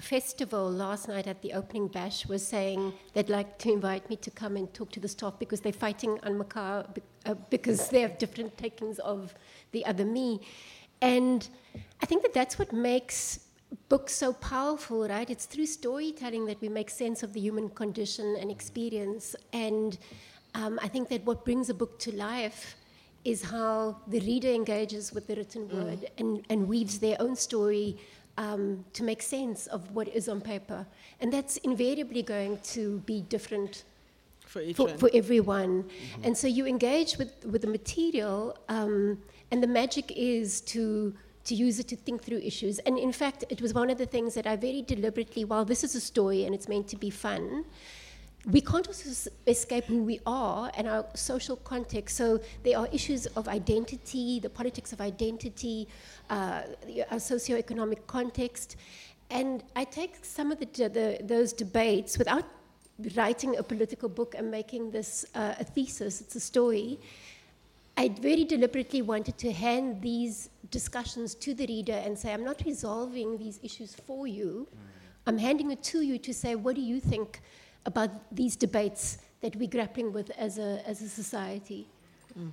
festival 0.00 0.70
last 0.70 1.08
night 1.08 1.26
at 1.26 1.42
the 1.42 1.52
opening 1.52 1.88
bash 1.88 2.26
was 2.26 2.46
saying 2.46 2.92
they'd 3.12 3.28
like 3.28 3.58
to 3.58 3.72
invite 3.72 4.08
me 4.08 4.16
to 4.16 4.30
come 4.30 4.56
and 4.56 4.72
talk 4.72 4.90
to 4.92 5.00
the 5.00 5.08
staff 5.08 5.38
because 5.38 5.60
they're 5.60 5.72
fighting 5.72 6.18
on 6.22 6.38
Makar 6.38 6.86
uh, 7.26 7.34
because 7.50 7.88
they 7.88 8.00
have 8.00 8.18
different 8.18 8.56
takings 8.56 8.98
of 9.00 9.34
the 9.72 9.84
other 9.84 10.04
me. 10.04 10.40
And 11.02 11.48
I 12.02 12.06
think 12.06 12.22
that 12.22 12.34
that's 12.34 12.58
what 12.58 12.72
makes 12.72 13.40
books 13.88 14.14
so 14.14 14.32
powerful, 14.32 15.08
right? 15.08 15.28
It's 15.28 15.46
through 15.46 15.66
storytelling 15.66 16.46
that 16.46 16.60
we 16.60 16.68
make 16.68 16.90
sense 16.90 17.22
of 17.22 17.32
the 17.32 17.40
human 17.40 17.68
condition 17.68 18.36
and 18.40 18.50
experience. 18.50 19.36
And 19.52 19.98
um, 20.54 20.78
I 20.82 20.88
think 20.88 21.08
that 21.08 21.24
what 21.24 21.44
brings 21.44 21.70
a 21.70 21.74
book 21.74 21.98
to 22.00 22.14
life 22.14 22.76
is 23.24 23.42
how 23.42 23.96
the 24.06 24.20
reader 24.20 24.48
engages 24.48 25.12
with 25.12 25.26
the 25.26 25.36
written 25.36 25.68
mm. 25.68 25.74
word 25.74 26.10
and, 26.18 26.44
and 26.48 26.66
weaves 26.66 26.98
their 26.98 27.16
own 27.20 27.36
story 27.36 27.96
um, 28.38 28.84
to 28.94 29.02
make 29.02 29.22
sense 29.22 29.66
of 29.66 29.94
what 29.94 30.08
is 30.08 30.28
on 30.28 30.40
paper. 30.40 30.86
And 31.20 31.32
that's 31.32 31.58
invariably 31.58 32.22
going 32.22 32.58
to 32.74 32.98
be 33.00 33.20
different 33.22 33.84
for, 34.46 34.62
for, 34.74 34.88
for, 34.88 35.10
everyone. 35.14 35.84
Mm-hmm. 35.84 36.24
And 36.24 36.36
so 36.36 36.46
you 36.46 36.66
engage 36.66 37.18
with, 37.18 37.44
with 37.44 37.62
the 37.62 37.68
material, 37.68 38.56
um, 38.68 39.18
and 39.50 39.62
the 39.62 39.66
magic 39.66 40.10
is 40.16 40.60
to 40.62 41.14
to 41.50 41.54
use 41.54 41.80
it 41.82 41.88
to 41.88 41.96
think 41.96 42.22
through 42.22 42.38
issues. 42.38 42.78
And 42.86 42.96
in 42.96 43.12
fact, 43.12 43.44
it 43.54 43.60
was 43.60 43.74
one 43.74 43.90
of 43.90 43.98
the 43.98 44.06
things 44.06 44.34
that 44.34 44.46
I 44.46 44.54
very 44.56 44.82
deliberately, 44.82 45.44
while 45.44 45.64
this 45.64 45.82
is 45.82 45.94
a 45.96 46.00
story 46.00 46.44
and 46.44 46.54
it's 46.54 46.68
meant 46.68 46.86
to 46.94 46.96
be 46.96 47.10
fun, 47.10 47.64
we 48.46 48.60
can't 48.60 48.86
also 48.86 49.30
escape 49.46 49.84
who 49.84 50.02
we 50.02 50.20
are 50.24 50.70
and 50.76 50.86
our 50.88 51.04
social 51.14 51.56
context. 51.56 52.16
So 52.16 52.40
there 52.62 52.78
are 52.78 52.88
issues 52.92 53.26
of 53.38 53.48
identity, 53.48 54.40
the 54.40 54.48
politics 54.48 54.92
of 54.92 55.00
identity, 55.00 55.88
uh, 56.30 56.62
our 57.10 57.18
socioeconomic 57.18 58.06
context. 58.06 58.76
And 59.30 59.62
I 59.74 59.84
take 59.84 60.24
some 60.24 60.52
of 60.52 60.58
the, 60.60 60.66
the, 60.66 61.18
those 61.34 61.52
debates 61.52 62.16
without 62.16 62.44
writing 63.16 63.56
a 63.56 63.62
political 63.62 64.08
book 64.08 64.34
and 64.38 64.50
making 64.50 64.92
this 64.92 65.26
uh, 65.34 65.54
a 65.58 65.64
thesis, 65.64 66.20
it's 66.20 66.36
a 66.36 66.40
story. 66.40 66.98
I 67.96 68.08
very 68.08 68.44
deliberately 68.44 69.02
wanted 69.02 69.36
to 69.38 69.52
hand 69.52 70.00
these 70.00 70.48
discussions 70.70 71.34
to 71.36 71.54
the 71.54 71.66
reader 71.66 72.00
and 72.04 72.18
say, 72.18 72.32
I'm 72.32 72.44
not 72.44 72.62
resolving 72.64 73.38
these 73.38 73.60
issues 73.62 73.94
for 73.94 74.26
you. 74.26 74.68
I'm 75.26 75.38
handing 75.38 75.70
it 75.70 75.82
to 75.84 76.00
you 76.00 76.18
to 76.18 76.32
say, 76.32 76.54
what 76.54 76.76
do 76.76 76.80
you 76.80 77.00
think 77.00 77.40
about 77.86 78.10
these 78.34 78.56
debates 78.56 79.18
that 79.40 79.56
we're 79.56 79.68
grappling 79.68 80.12
with 80.12 80.30
as 80.36 80.58
a, 80.58 80.82
as 80.86 81.02
a 81.02 81.08
society? 81.08 81.86
Mm. 82.38 82.52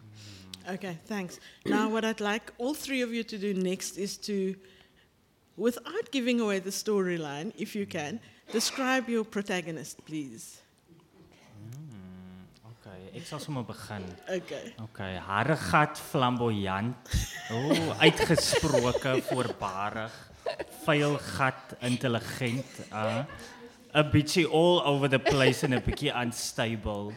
Okay, 0.69 0.97
thanks. 1.05 1.39
now, 1.65 1.89
what 1.89 2.03
I'd 2.03 2.19
like 2.19 2.51
all 2.57 2.73
three 2.73 3.01
of 3.01 3.13
you 3.13 3.23
to 3.23 3.37
do 3.37 3.53
next 3.53 3.97
is 3.97 4.17
to 4.17 4.55
without 5.55 6.11
giving 6.11 6.39
away 6.39 6.59
the 6.59 6.69
storyline, 6.69 7.53
if 7.57 7.75
you 7.75 7.85
can, 7.85 8.19
describe 8.51 9.09
your 9.09 9.23
protagonist, 9.23 10.05
please. 10.05 10.61
Okay, 12.87 13.19
ek 13.19 13.25
sal 13.27 13.39
sommer 13.43 13.65
begin. 13.67 14.03
Okay. 14.31 14.71
Okay, 14.79 15.19
harregat 15.19 15.99
flamboyant. 15.99 16.95
O, 17.51 17.57
oh, 17.67 17.95
uitgesproke 17.99 19.17
voorbarig. 19.27 20.13
Vuil 20.85 21.17
gat 21.19 21.75
intelligent. 21.83 22.63
Uh, 22.87 23.25
a 23.91 24.03
bitchy 24.07 24.45
all 24.47 24.79
over 24.85 25.09
the 25.09 25.19
place 25.19 25.63
and 25.67 25.73
a 25.73 25.81
bietjie 25.81 26.15
unstable. 26.15 27.11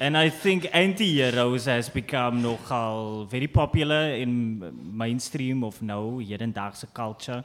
And 0.00 0.18
I 0.18 0.28
think 0.28 0.66
anti-heroes 0.72 1.66
has 1.66 1.88
become 1.88 2.42
nogal 2.42 3.28
very 3.30 3.46
popular 3.46 4.18
in 4.18 4.58
mainstream 4.90 5.62
of 5.62 5.80
now 5.82 6.18
hedendaagse 6.18 6.92
culture. 6.92 7.44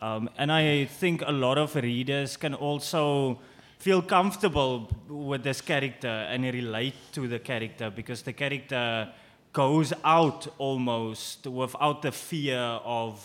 Um, 0.00 0.30
and 0.38 0.50
I 0.50 0.86
think 0.86 1.20
a 1.26 1.32
lot 1.32 1.58
of 1.58 1.76
readers 1.76 2.38
can 2.38 2.54
also 2.54 3.36
feel 3.80 4.02
comfortable 4.02 4.88
with 5.08 5.42
this 5.42 5.62
character 5.62 6.06
and 6.06 6.44
relate 6.44 6.94
to 7.12 7.26
the 7.26 7.38
character 7.38 7.90
because 7.90 8.20
the 8.22 8.32
character 8.32 9.08
goes 9.54 9.92
out 10.04 10.46
almost 10.58 11.46
without 11.46 12.02
the 12.02 12.12
fear 12.12 12.58
of 12.58 13.24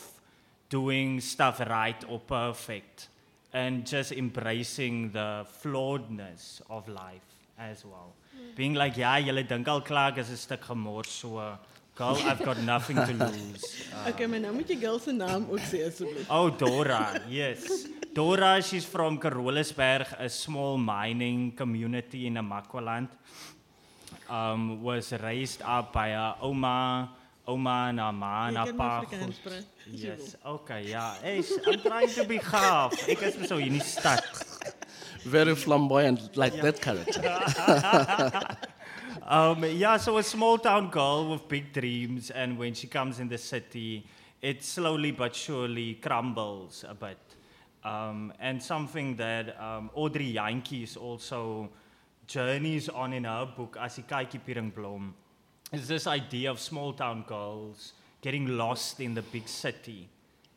doing 0.69 1.19
stuff 1.19 1.59
right 1.59 2.03
or 2.09 2.19
perfect 2.19 3.09
and 3.53 3.85
just 3.85 4.13
embracing 4.13 5.11
the 5.11 5.45
flawedness 5.61 6.61
of 6.69 6.87
life 6.87 7.21
as 7.59 7.83
well. 7.83 8.13
Mm. 8.35 8.55
Being 8.55 8.73
like, 8.75 8.97
yeah, 8.97 9.19
julle 9.19 9.47
dink 9.47 9.67
al 9.67 9.81
klaar 9.81 10.17
is 10.17 10.29
'n 10.29 10.37
stuk 10.37 10.61
gemors 10.61 11.07
so 11.07 11.57
girl, 11.95 12.17
I've 12.25 12.43
got 12.43 12.59
nothing 12.61 12.97
to 12.97 13.13
lose. 13.13 13.63
Uh, 13.93 14.07
okay, 14.09 14.27
maar 14.27 14.39
nou 14.39 14.53
moet 14.53 14.69
jy 14.69 14.77
girl 14.79 14.99
se 14.99 15.15
naam 15.15 15.47
ook 15.49 15.63
sê 15.63 15.85
asseblief. 15.87 16.29
Oh, 16.29 16.51
Dora. 16.51 17.21
Yes. 17.31 17.87
Dora, 18.13 18.61
she's 18.61 18.85
from 18.85 19.19
Carolusberg, 19.19 20.13
a 20.19 20.29
small 20.29 20.77
mining 20.77 21.55
community 21.55 22.27
in 22.27 22.37
Amakwaland. 22.37 23.09
Um 24.29 24.81
was 24.81 25.11
raised 25.21 25.61
up 25.61 25.93
by 25.93 26.09
her 26.09 26.35
oma 26.41 27.11
Oma 27.45 27.89
en 27.89 27.97
haar 27.97 28.13
ma 28.13 28.47
en 28.47 28.55
haar 28.55 28.73
pa. 28.73 29.03
Yes. 29.85 30.33
Okay, 30.43 30.87
ja. 30.89 31.13
Hey, 31.21 31.43
I'm 31.67 31.79
trying 31.79 32.09
to 32.09 32.25
be 32.25 32.39
gaaf. 32.39 33.07
Ek 33.07 33.21
is 33.21 33.47
so 33.47 33.57
in 33.57 33.77
die 33.77 33.85
stad. 33.85 34.25
Very 35.25 35.55
flamboyant 35.55 36.35
like 36.35 36.55
yeah. 36.55 36.63
that 36.63 36.81
character. 36.81 37.21
um 39.25 39.65
yeah, 39.65 39.97
so 39.97 40.19
a 40.19 40.23
small 40.23 40.59
town 40.59 40.89
girl 40.89 41.31
with 41.31 41.47
big 41.47 41.73
dreams 41.73 42.29
and 42.29 42.57
when 42.59 42.75
she 42.75 42.85
comes 42.85 43.19
in 43.19 43.27
the 43.27 43.39
city, 43.39 44.05
it 44.39 44.63
slowly 44.63 45.09
but 45.11 45.33
surely 45.33 45.95
crumbles 45.95 46.85
a 46.87 46.93
bit. 46.93 47.17
Um 47.83 48.31
and 48.39 48.61
something 48.61 49.15
that 49.15 49.59
um 49.59 49.89
Audrey 49.95 50.33
Jantjies 50.33 50.95
also 50.95 51.69
journeys 52.27 52.87
on 52.89 53.13
in 53.13 53.23
her 53.23 53.45
book 53.45 53.77
as 53.81 53.97
Kykie 53.97 54.41
Pieringblom 54.45 55.13
is 55.71 55.87
this 55.87 56.05
idea 56.05 56.51
of 56.51 56.59
small 56.59 56.93
town 56.93 57.23
girls 57.27 57.93
getting 58.21 58.45
lost 58.57 58.99
in 58.99 59.15
the 59.15 59.23
big 59.23 59.47
city. 59.47 60.07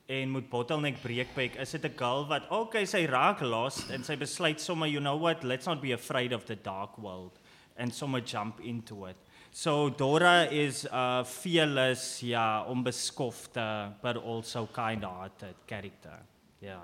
En 0.09 0.31
moet 0.31 0.49
bottleneck 0.49 1.03
breekbek 1.03 1.57
is 1.57 1.71
dit 1.71 1.85
'n 1.85 1.97
girl 1.97 2.27
wat 2.29 2.51
okay 2.51 2.85
sy 2.85 3.07
raak 3.07 3.41
lost 3.41 3.91
en 3.91 4.05
sy 4.05 4.17
besluit 4.17 4.61
sommer 4.61 4.87
you 4.87 5.01
know 5.01 5.17
what 5.17 5.43
let's 5.43 5.67
not 5.67 5.81
be 5.81 5.93
afraid 5.93 6.33
of 6.33 6.45
the 6.45 6.57
dark 6.57 6.99
world 6.99 7.39
and 7.79 7.93
sommer 7.93 8.21
jump 8.21 8.61
into 8.61 9.07
it. 9.07 9.17
So 9.51 9.89
Dora 9.89 10.45
is 10.51 10.87
a 10.93 11.25
fearless 11.25 12.23
ja 12.23 12.65
onbeskofte 12.69 13.95
but 14.03 14.17
also 14.17 14.67
kind-hearted 14.67 15.55
character. 15.67 16.19
Yeah. 16.61 16.81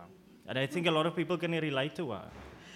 And 0.46 0.58
I 0.58 0.66
think 0.66 0.86
a 0.86 0.90
lot 0.90 1.06
of 1.06 1.14
people 1.14 1.36
can 1.38 1.52
relate 1.52 1.94
to 1.96 2.10
her. 2.10 2.24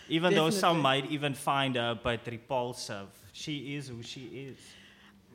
Even 0.08 0.30
Definitely. 0.30 0.50
though 0.50 0.56
some 0.56 0.80
might 0.80 1.10
even 1.10 1.34
find 1.34 1.76
her 1.76 1.98
but 2.02 2.20
repulsive. 2.26 3.08
She 3.32 3.76
is 3.76 3.88
who 3.88 4.02
she 4.02 4.48
is. 4.50 4.58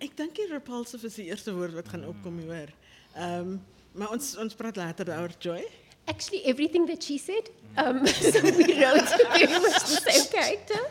Ek 0.01 0.15
dink 0.15 0.35
die 0.35 0.49
repulsive 0.51 1.05
is 1.05 1.15
die 1.15 1.29
eerste 1.29 1.53
woord 1.55 1.75
wat 1.77 1.87
gaan 1.93 2.05
opkom 2.09 2.39
hier 2.41 2.49
hoor. 2.53 2.73
Ehm 3.15 3.39
um, 3.39 3.61
maar 3.93 4.09
ons 4.15 4.31
ons 4.41 4.55
praat 4.57 4.75
later 4.75 5.05
daaroor 5.05 5.35
Joy. 5.39 5.61
Actually 6.09 6.41
everything 6.49 6.87
that 6.87 7.03
she 7.03 7.17
said. 7.17 7.51
Um 7.77 8.05
so 8.31 8.41
we 8.41 8.65
wrote 8.81 9.13
very 9.35 9.59
much 9.59 9.83
the 9.91 10.01
same 10.07 10.27
character. 10.33 10.81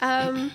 Um 0.00 0.50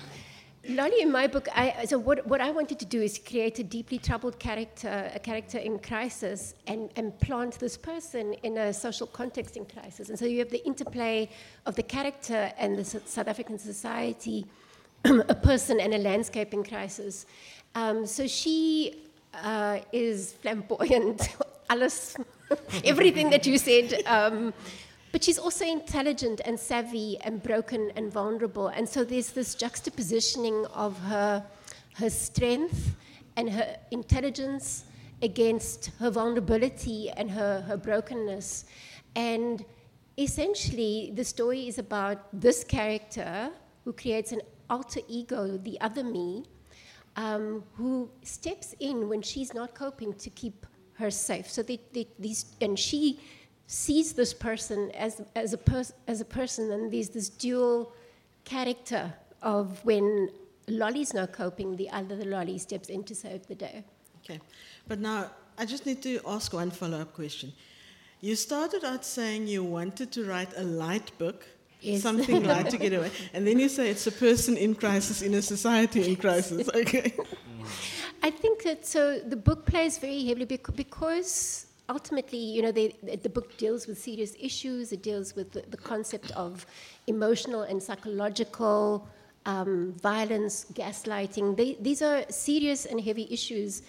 Lolly, 0.68 1.02
in 1.02 1.12
my 1.12 1.28
book, 1.28 1.48
I, 1.54 1.86
so 1.86 2.00
what, 2.00 2.26
what 2.26 2.42
I 2.42 2.50
wanted 2.50 2.80
to 2.80 2.86
do 2.86 3.00
is 3.00 3.20
create 3.20 3.60
a 3.60 3.64
deeply 3.64 4.00
troubled 4.00 4.40
character, 4.40 5.12
a 5.14 5.20
character 5.20 5.60
in 5.60 5.78
crisis, 5.78 6.56
and, 6.66 6.90
and 6.96 7.18
plant 7.20 7.60
this 7.60 7.78
person 7.78 8.34
in 8.42 8.58
a 8.58 8.74
social 8.74 9.06
context 9.06 9.58
in 9.58 9.66
crisis. 9.66 10.10
And 10.10 10.18
so 10.18 10.26
you 10.26 10.40
have 10.40 10.50
the 10.50 10.66
interplay 10.66 11.30
of 11.68 11.76
the 11.76 11.84
character 11.84 12.52
and 12.58 12.78
the 12.78 12.84
South 12.84 13.28
African 13.28 13.60
society, 13.60 14.48
a 15.06 15.36
person 15.36 15.80
and 15.80 15.94
a 15.94 16.00
landscape 16.00 16.52
in 16.54 16.64
crisis. 16.64 17.28
Um, 17.76 18.08
so 18.08 18.26
she 18.26 19.04
uh, 19.36 19.80
is 19.92 20.34
flamboyant, 20.34 21.30
Alice, 21.70 22.16
everything 22.84 23.30
that 23.30 23.46
you 23.46 23.60
said. 23.60 24.02
Um, 24.08 24.54
but 25.16 25.24
she's 25.24 25.40
also 25.40 25.64
intelligent 25.64 26.42
and 26.44 26.60
savvy 26.60 27.18
and 27.22 27.42
broken 27.42 27.90
and 27.96 28.12
vulnerable. 28.12 28.68
And 28.68 28.86
so 28.90 29.06
there's 29.06 29.30
this 29.30 29.56
juxtapositioning 29.56 30.70
of 30.74 31.00
her, 31.04 31.42
her 31.94 32.10
strength 32.10 32.98
and 33.38 33.50
her 33.50 33.78
intelligence 33.92 34.84
against 35.22 35.92
her 36.00 36.10
vulnerability 36.10 37.12
and 37.12 37.32
her, 37.32 37.62
her 37.62 37.78
brokenness. 37.78 38.66
And 39.16 39.64
essentially, 40.18 41.14
the 41.16 41.24
story 41.24 41.70
is 41.70 41.78
about 41.78 42.18
this 42.34 42.66
character 42.66 43.52
who 43.86 43.94
creates 43.94 44.34
an 44.34 44.42
alter 44.70 45.00
ego, 45.08 45.56
the 45.56 45.80
other 45.80 46.04
me, 46.04 46.44
um, 47.16 47.64
who 47.76 48.10
steps 48.24 48.76
in 48.82 49.08
when 49.08 49.22
she's 49.22 49.54
not 49.54 49.76
coping 49.76 50.14
to 50.16 50.30
keep 50.32 50.66
her 50.96 51.10
safe. 51.10 51.50
So 51.50 51.64
they, 51.64 51.80
they, 51.94 52.06
these, 52.20 52.54
and 52.60 52.78
she 52.78 53.22
sees 53.68 54.14
this 54.14 54.34
person 54.34 54.92
as, 54.92 55.22
as, 55.36 55.54
a 55.54 55.58
pers- 55.58 55.94
as 56.08 56.22
a 56.22 56.26
person, 56.26 56.72
and 56.72 56.92
there's 56.92 57.10
this 57.10 57.30
dual 57.30 57.94
character 58.44 59.14
of 59.42 59.84
when 59.84 60.30
Lolly's 60.68 61.14
not 61.14 61.32
coping, 61.32 61.76
the 61.76 61.90
other 61.90 62.16
the 62.16 62.26
Lolly 62.26 62.58
steps 62.58 62.90
in 62.90 63.04
to 63.04 63.16
save 63.16 63.46
the 63.48 63.56
day. 63.56 63.84
Okay, 64.24 64.40
but 64.88 65.00
now 65.00 65.32
I 65.58 65.66
just 65.66 65.86
need 65.86 66.02
to 66.04 66.20
ask 66.26 66.54
one 66.54 66.72
follow-up 66.72 67.14
question. 67.14 67.54
You 68.22 68.36
started 68.36 68.84
out 68.84 69.06
saying 69.06 69.48
you 69.48 69.64
wanted 69.64 70.12
to 70.14 70.26
write 70.26 70.52
a 70.58 70.64
light 70.64 71.12
book 71.18 71.46
Yes. 71.86 72.02
Something 72.02 72.44
light 72.54 72.70
to 72.72 72.78
get 72.78 72.94
away. 72.94 73.12
And 73.34 73.46
then 73.46 73.60
you 73.60 73.70
say 73.70 73.90
it's 73.90 74.08
a 74.08 74.12
person 74.12 74.58
in 74.58 74.74
crisis 74.76 75.22
in 75.22 75.34
a 75.36 75.42
society 75.42 76.08
in 76.08 76.16
crisis. 76.16 76.70
Okay. 76.76 77.14
I 78.24 78.32
think 78.32 78.64
that 78.64 78.88
so 78.88 79.20
the 79.20 79.36
book 79.36 79.66
plays 79.66 80.00
very 80.00 80.26
heavily 80.26 80.46
because 80.46 81.68
ultimately, 81.90 82.40
you 82.40 82.62
know, 82.62 82.72
they, 82.72 82.96
the 83.22 83.30
book 83.30 83.58
deals 83.58 83.88
with 83.88 83.98
serious 83.98 84.36
issues. 84.40 84.92
It 84.92 85.04
deals 85.04 85.36
with 85.36 85.52
the, 85.52 85.64
the 85.70 85.78
concept 85.78 86.32
of 86.32 86.66
emotional 87.08 87.64
and 87.64 87.82
psychological 87.82 89.08
um, 89.46 89.94
violence, 90.02 90.66
gaslighting. 90.74 91.56
They, 91.56 91.78
these 91.80 92.02
are 92.02 92.26
serious 92.30 92.86
and 92.86 93.00
heavy 93.00 93.28
issues. 93.30 93.84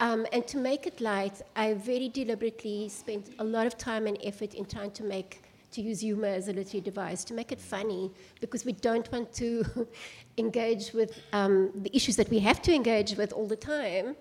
Um, 0.00 0.26
and 0.32 0.46
to 0.48 0.58
make 0.58 0.86
it 0.86 1.00
light, 1.00 1.42
I 1.56 1.74
very 1.74 2.08
deliberately 2.08 2.88
spent 2.88 3.30
a 3.38 3.44
lot 3.44 3.66
of 3.66 3.76
time 3.76 4.06
and 4.06 4.18
effort 4.22 4.54
in 4.54 4.64
trying 4.64 4.92
to 4.92 5.04
make 5.04 5.42
to 5.70 5.82
use 5.82 6.00
humor 6.00 6.28
as 6.28 6.48
a 6.48 6.52
literary 6.52 6.80
device 6.80 7.24
to 7.24 7.34
make 7.34 7.52
it 7.52 7.60
funny 7.60 8.10
because 8.40 8.64
we 8.64 8.72
don't 8.72 9.10
want 9.12 9.30
to 9.34 9.86
engage 10.38 10.94
with 10.94 11.20
um, 11.34 11.70
the 11.74 11.94
issues 11.94 12.16
that 12.16 12.30
we 12.30 12.38
have 12.38 12.62
to 12.62 12.72
engage 12.72 13.16
with 13.16 13.34
all 13.34 13.46
the 13.46 13.56
time 13.56 14.16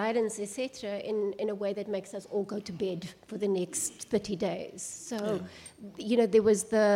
violence 0.00 0.34
etc 0.46 0.98
in, 1.10 1.16
in 1.42 1.48
a 1.50 1.56
way 1.62 1.72
that 1.78 1.88
makes 1.96 2.10
us 2.18 2.24
all 2.32 2.44
go 2.54 2.58
to 2.68 2.72
bed 2.84 3.00
for 3.28 3.36
the 3.44 3.50
next 3.60 3.92
30 4.08 4.36
days. 4.36 4.80
So 5.10 5.16
yeah. 5.18 6.08
you 6.08 6.16
know 6.18 6.26
there 6.26 6.46
was 6.52 6.60
the 6.76 6.88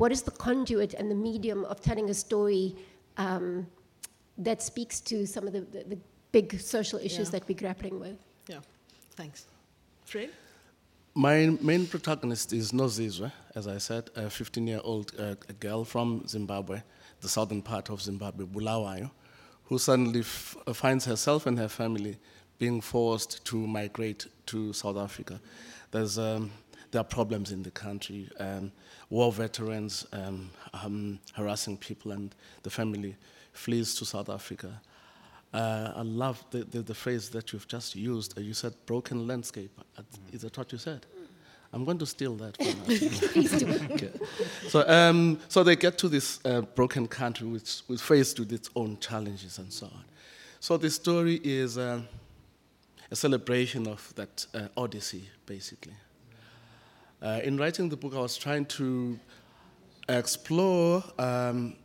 what 0.00 0.10
is 0.16 0.22
the 0.22 0.36
conduit 0.46 0.92
and 0.98 1.06
the 1.14 1.20
medium 1.30 1.64
of 1.72 1.80
telling 1.80 2.10
a 2.10 2.14
story 2.26 2.66
um, 3.26 3.66
that 4.46 4.60
speaks 4.62 5.00
to 5.00 5.26
some 5.26 5.46
of 5.48 5.52
the, 5.56 5.62
the, 5.74 5.84
the 5.94 5.98
big 6.32 6.60
social 6.60 6.98
issues 6.98 7.28
yeah. 7.28 7.38
that 7.38 7.48
we're 7.48 7.62
grappling 7.64 7.96
with? 8.00 8.16
Yeah. 8.48 8.60
Thanks. 9.20 9.46
Fred? 10.04 10.30
My 11.14 11.56
main 11.62 11.86
protagonist 11.86 12.52
is 12.52 12.72
Nozizwe, 12.72 13.32
as 13.54 13.66
I 13.66 13.78
said, 13.78 14.10
a 14.14 14.28
15 14.28 14.66
year 14.66 14.80
old 14.84 15.12
uh, 15.18 15.34
girl 15.60 15.84
from 15.84 16.26
Zimbabwe, 16.28 16.82
the 17.20 17.28
southern 17.28 17.62
part 17.62 17.90
of 17.90 18.02
Zimbabwe, 18.02 18.44
Bulawayo, 18.44 19.10
who 19.66 19.78
suddenly 19.78 20.20
f- 20.20 20.56
finds 20.72 21.04
herself 21.04 21.46
and 21.46 21.58
her 21.58 21.68
family 21.68 22.16
being 22.58 22.80
forced 22.80 23.44
to 23.44 23.56
migrate 23.56 24.26
to 24.46 24.72
South 24.72 24.96
Africa. 24.96 25.40
There's, 25.90 26.18
um, 26.18 26.50
there 26.90 27.00
are 27.00 27.04
problems 27.04 27.52
in 27.52 27.62
the 27.62 27.70
country, 27.70 28.28
um, 28.38 28.72
war 29.10 29.30
veterans 29.30 30.06
um, 30.12 30.50
um 30.72 31.18
harassing 31.34 31.76
people, 31.76 32.12
and 32.12 32.34
the 32.62 32.70
family 32.70 33.16
flees 33.52 33.94
to 33.96 34.04
South 34.04 34.28
Africa. 34.28 34.80
Uh, 35.52 35.92
I 35.96 36.02
love 36.02 36.44
the, 36.50 36.64
the, 36.64 36.82
the, 36.82 36.94
phrase 36.94 37.30
that 37.30 37.52
you've 37.52 37.68
just 37.68 37.94
used. 37.94 38.36
Uh, 38.36 38.42
you 38.42 38.52
said 38.52 38.74
broken 38.84 39.26
landscape. 39.26 39.70
Uh, 39.96 40.02
is 40.32 40.42
that 40.42 40.56
what 40.58 40.72
you 40.72 40.78
said? 40.78 41.06
I'm 41.72 41.84
going 41.84 41.98
to 41.98 42.06
steal 42.06 42.36
that. 42.36 42.56
From 42.56 43.90
okay. 43.94 44.10
So, 44.68 44.88
um, 44.88 45.38
so 45.48 45.62
they 45.62 45.76
get 45.76 45.98
to 45.98 46.08
this 46.08 46.40
uh, 46.44 46.62
broken 46.62 47.06
country, 47.06 47.46
which 47.46 47.82
is 47.88 48.00
faced 48.00 48.38
with 48.38 48.52
its 48.52 48.70
own 48.74 48.98
challenges 48.98 49.58
and 49.58 49.72
so 49.72 49.86
on. 49.86 50.04
So 50.60 50.76
the 50.76 50.90
story 50.90 51.40
is 51.44 51.76
uh, 51.76 52.00
a 53.10 53.16
celebration 53.16 53.86
of 53.86 54.12
that 54.16 54.46
uh, 54.54 54.68
odyssey, 54.76 55.28
basically. 55.44 55.94
Uh, 57.20 57.40
in 57.42 57.56
writing 57.56 57.88
the 57.88 57.96
book, 57.96 58.14
I 58.14 58.20
was 58.20 58.36
trying 58.36 58.66
to 58.66 59.18
explore 60.08 61.02
um, 61.18 61.76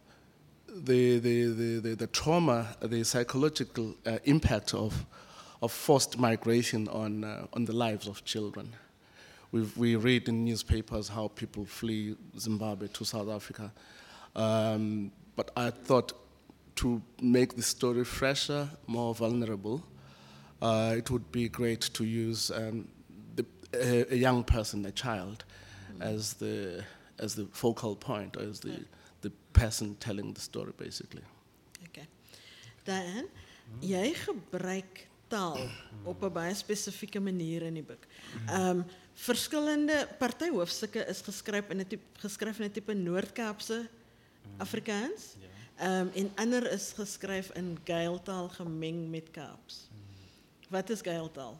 the, 0.68 1.20
the, 1.20 1.46
the, 1.46 1.80
the, 1.80 1.96
the 1.96 2.08
trauma, 2.08 2.76
the 2.82 3.04
psychological 3.04 3.96
uh, 4.06 4.20
impact 4.26 4.74
of, 4.74 5.06
of 5.62 5.72
forced 5.72 6.18
migration 6.18 6.88
on, 6.90 7.24
uh, 7.24 7.48
on 7.54 7.66
the 7.66 7.74
lives 7.74 8.08
of 8.08 8.24
children. 8.26 8.74
We've, 9.52 9.76
we 9.78 9.96
read 9.96 10.30
in 10.30 10.46
newspapers 10.46 11.10
how 11.10 11.28
people 11.28 11.66
flee 11.66 12.16
Zimbabwe 12.40 12.88
to 12.88 13.04
South 13.04 13.30
Africa. 13.30 13.72
Um, 14.36 15.12
but 15.36 15.52
I 15.58 15.72
thought 15.72 16.14
to 16.76 17.02
make 17.22 17.56
the 17.56 17.62
story 17.62 18.06
fresher, 18.06 18.70
more 18.88 19.14
vulnerable, 19.14 19.84
uh, 20.62 20.96
it 20.98 21.10
would 21.12 21.32
be 21.32 21.50
great 21.50 21.82
to 21.82 22.06
use 22.06 22.52
um, 22.52 22.88
the, 23.36 23.46
a, 23.74 24.14
a, 24.14 24.16
young 24.16 24.44
person, 24.44 24.86
a 24.86 24.92
child, 24.92 25.44
mm-hmm. 25.92 26.02
as, 26.02 26.34
the, 26.34 26.84
as 27.20 27.36
the 27.36 27.46
focal 27.52 27.96
point, 27.96 28.38
or 28.38 28.44
as 28.44 28.60
the, 28.62 28.80
the 29.22 29.32
person 29.54 29.96
telling 30.00 30.34
the 30.34 30.42
story, 30.42 30.72
basically. 30.78 31.24
Okay. 31.88 32.08
Diane, 32.86 33.28
jy 33.82 34.12
gebruik 34.26 35.08
taal 35.32 35.60
op 36.04 36.24
'n 36.24 36.34
baie 36.34 36.54
spesifieke 36.56 37.20
manier 37.20 37.64
in 37.64 37.80
die 37.80 37.86
boek. 37.86 38.08
Ehm 38.48 38.82
um, 38.82 38.86
verskillende 39.14 40.08
party 40.20 40.50
hoofstukke 40.50 41.06
is 41.08 41.22
geskryf 41.22 41.70
in 41.70 41.80
'n 41.80 41.88
tipe 41.88 42.20
geskryf 42.20 42.60
in 42.60 42.66
'n 42.66 42.72
tipe 42.72 42.94
Noord-Kaapse 42.94 43.88
Afrikaans. 44.58 45.36
Ehm 45.80 45.92
um, 45.92 46.12
en 46.14 46.32
ander 46.36 46.72
is 46.72 46.94
geskryf 46.94 47.50
in 47.56 47.78
Gaeltaal 47.84 48.50
gemeng 48.50 49.10
met 49.10 49.32
Kaaps. 49.32 49.90
Wat 50.70 50.90
is 50.90 51.02
Gaeltaal? 51.02 51.60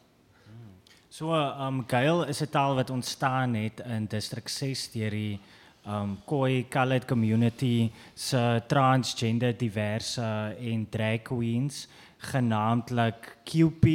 So 1.10 1.34
ehm 1.34 1.62
um, 1.68 1.84
Gael 1.88 2.24
is 2.24 2.42
'n 2.42 2.50
taal 2.50 2.76
wat 2.76 2.90
ontstaan 2.90 3.54
het 3.54 3.80
in 3.80 4.06
distrik 4.06 4.48
6 4.50 4.92
deur 4.92 5.10
die 5.10 5.40
um, 5.88 6.20
Khoi 6.26 6.66
Khaled 6.70 7.06
community 7.06 7.92
se 8.14 8.62
transgender 8.68 9.58
diverse 9.58 10.56
en 10.60 10.88
drag 10.90 11.22
queens 11.22 11.88
genaamdlik 12.22 13.38
QP. 13.46 13.86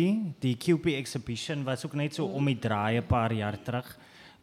Die 0.43 0.57
QP 0.59 0.97
exhibition 0.99 1.65
was 1.65 1.87
ook 1.87 1.95
net 1.95 2.15
so 2.15 2.27
om 2.27 2.45
die 2.45 2.59
draai 2.59 2.99
'n 2.99 3.07
paar 3.07 3.33
jaar 3.33 3.59
terug. 3.63 3.97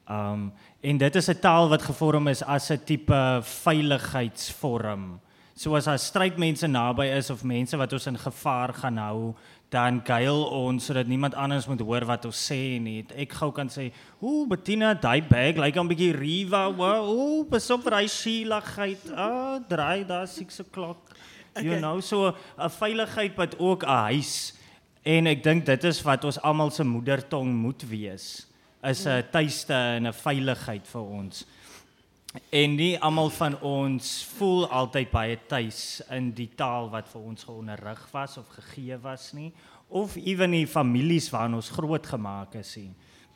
Um 0.09 0.51
en 0.81 0.97
dit 0.97 1.15
is 1.15 1.29
'n 1.29 1.39
taal 1.39 1.69
wat 1.69 1.81
gevorm 1.81 2.27
is 2.27 2.43
as 2.43 2.71
'n 2.71 2.83
tipe 2.85 3.41
veiligheidsvorm. 3.41 5.19
So 5.55 5.75
as 5.75 5.85
daar 5.85 5.99
strydmense 5.99 6.67
naby 6.67 7.05
is 7.13 7.29
of 7.29 7.43
mense 7.43 7.77
wat 7.77 7.93
ons 7.93 8.07
in 8.07 8.17
gevaar 8.17 8.73
gaan 8.73 8.97
hou, 8.97 9.35
dan 9.69 10.01
kuil 10.01 10.45
ons 10.49 10.85
sodat 10.85 11.07
niemand 11.07 11.35
anders 11.35 11.67
moet 11.69 11.81
hoor 11.81 12.05
wat 12.05 12.25
ons 12.25 12.39
sê 12.51 12.79
nie. 12.81 13.05
Ek 13.15 13.33
gou 13.33 13.51
kan 13.51 13.69
sê, 13.69 13.91
"Ooh, 14.21 14.47
Bettina, 14.47 14.93
daai 14.93 15.21
bag 15.21 15.55
lyk 15.55 15.57
like 15.57 15.79
'n 15.79 15.87
bietjie 15.87 16.17
Riva. 16.17 16.69
Ooh, 16.69 17.45
besop 17.45 17.83
vir 17.83 17.93
hy 17.93 18.07
skieligheid. 18.07 19.11
Ah, 19.15 19.59
draai 19.67 20.05
daar 20.05 20.27
6 20.27 20.59
o'clock." 20.59 21.12
Okay. 21.53 21.65
You 21.65 21.79
know, 21.79 21.99
so 22.01 22.33
'n 22.57 22.69
veiligheid 22.69 23.35
wat 23.35 23.59
ook 23.59 23.83
'n 23.83 23.97
huis 24.09 24.53
en 25.03 25.27
ek 25.27 25.43
dink 25.43 25.65
dit 25.65 25.83
is 25.83 26.01
wat 26.01 26.23
ons 26.23 26.41
almal 26.41 26.71
se 26.71 26.83
moedertong 26.83 27.53
moet 27.53 27.83
wees 27.89 28.47
is 28.83 29.05
'n 29.05 29.23
tuiste 29.31 29.73
en 29.73 30.07
'n 30.07 30.13
veiligheid 30.13 30.87
vir 30.87 31.01
ons. 31.01 31.45
En 32.49 32.75
nie 32.75 32.99
almal 32.99 33.29
van 33.29 33.59
ons 33.61 34.25
voel 34.37 34.67
altyd 34.67 35.11
baie 35.11 35.37
tuis 35.47 36.01
in 36.09 36.31
die 36.31 36.49
taal 36.55 36.89
wat 36.89 37.07
vir 37.09 37.21
ons 37.21 37.43
geonderrig 37.43 38.11
was 38.11 38.37
of 38.37 38.47
gegee 38.47 38.97
was 38.97 39.33
nie 39.33 39.53
of 39.87 40.15
ewen 40.15 40.51
die 40.51 40.67
families 40.67 41.29
waarin 41.29 41.53
ons 41.53 41.69
groot 41.69 42.05
gemaak 42.05 42.55
is 42.55 42.75
nie. 42.75 42.95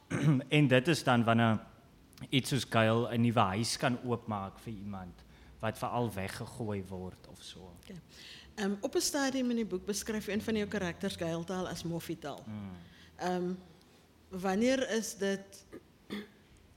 en 0.58 0.68
dit 0.68 0.88
is 0.88 1.04
dan 1.04 1.24
wanneer 1.24 1.60
iets 2.30 2.50
soos 2.50 2.66
Gail 2.70 3.08
'n 3.12 3.22
nuwe 3.22 3.40
huis 3.40 3.78
kan 3.78 3.98
oopmaak 4.04 4.60
vir 4.60 4.74
iemand 4.74 5.27
wat 5.60 5.78
veral 5.78 6.12
weggegooi 6.14 6.84
word 6.90 7.28
of 7.32 7.42
so. 7.42 7.72
Okay. 7.84 8.00
Um, 8.56 8.78
op 8.82 8.96
'n 8.96 9.02
stadium 9.02 9.50
in 9.50 9.56
die 9.56 9.66
boek 9.66 9.86
beskryf 9.86 10.28
een 10.28 10.42
van 10.42 10.56
jou 10.56 10.68
karakters 10.68 11.16
Gailtaal 11.16 11.68
as 11.68 11.84
Moffitaal. 11.84 12.44
Hmm. 12.46 12.72
Ehm 13.16 13.44
um, 13.44 13.58
wanneer 14.30 14.90
is 14.90 15.16
dit 15.18 15.66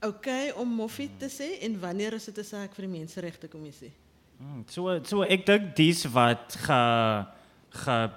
okay 0.01 0.51
om 0.51 0.67
Moffie 0.67 1.09
te 1.17 1.29
sê 1.29 1.61
en 1.61 1.79
wanneer 1.79 2.13
is 2.13 2.25
dit 2.25 2.37
'n 2.37 2.43
saak 2.43 2.75
vir 2.75 2.87
die 2.87 2.97
menseregte 2.99 3.47
kommissie? 3.47 3.91
Hmm, 4.37 4.63
so 4.67 5.03
so 5.03 5.21
ek 5.21 5.45
dink 5.45 5.75
dis 5.75 6.05
wat 6.05 6.55
ge 6.55 7.25
ge 7.69 8.09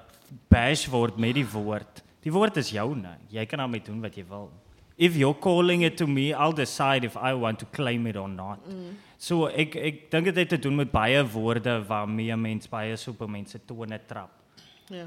bash 0.49 0.87
word 0.87 1.17
met 1.17 1.35
die 1.35 1.47
woord. 1.47 2.03
Die 2.25 2.33
woord 2.33 2.57
is 2.57 2.71
joune. 2.71 3.17
Jy 3.29 3.47
kan 3.47 3.59
daarmee 3.59 3.83
doen 3.85 4.01
wat 4.01 4.17
jy 4.17 4.25
wil. 4.29 4.51
If 4.97 5.17
you're 5.17 5.39
calling 5.39 5.83
it 5.83 5.97
to 5.97 6.07
me, 6.07 6.33
I'll 6.33 6.55
decide 6.55 7.05
if 7.05 7.17
I 7.17 7.35
want 7.35 7.59
to 7.59 7.67
claim 7.67 8.07
it 8.07 8.17
or 8.17 8.29
not. 8.29 8.59
Mm. 8.69 8.95
So 9.25 9.49
ek 9.49 9.77
ek 9.81 10.01
dink 10.13 10.29
dit 10.31 10.41
het 10.43 10.55
te 10.57 10.61
doen 10.61 10.83
met 10.83 10.91
baie 10.93 11.21
woorde 11.33 11.79
waarmee 11.89 12.37
mense 12.37 12.69
baie 12.69 12.97
so 13.01 13.15
op 13.17 13.29
mense 13.31 13.61
tone 13.67 14.01
trap. 14.09 14.33
Ja. 14.93 15.07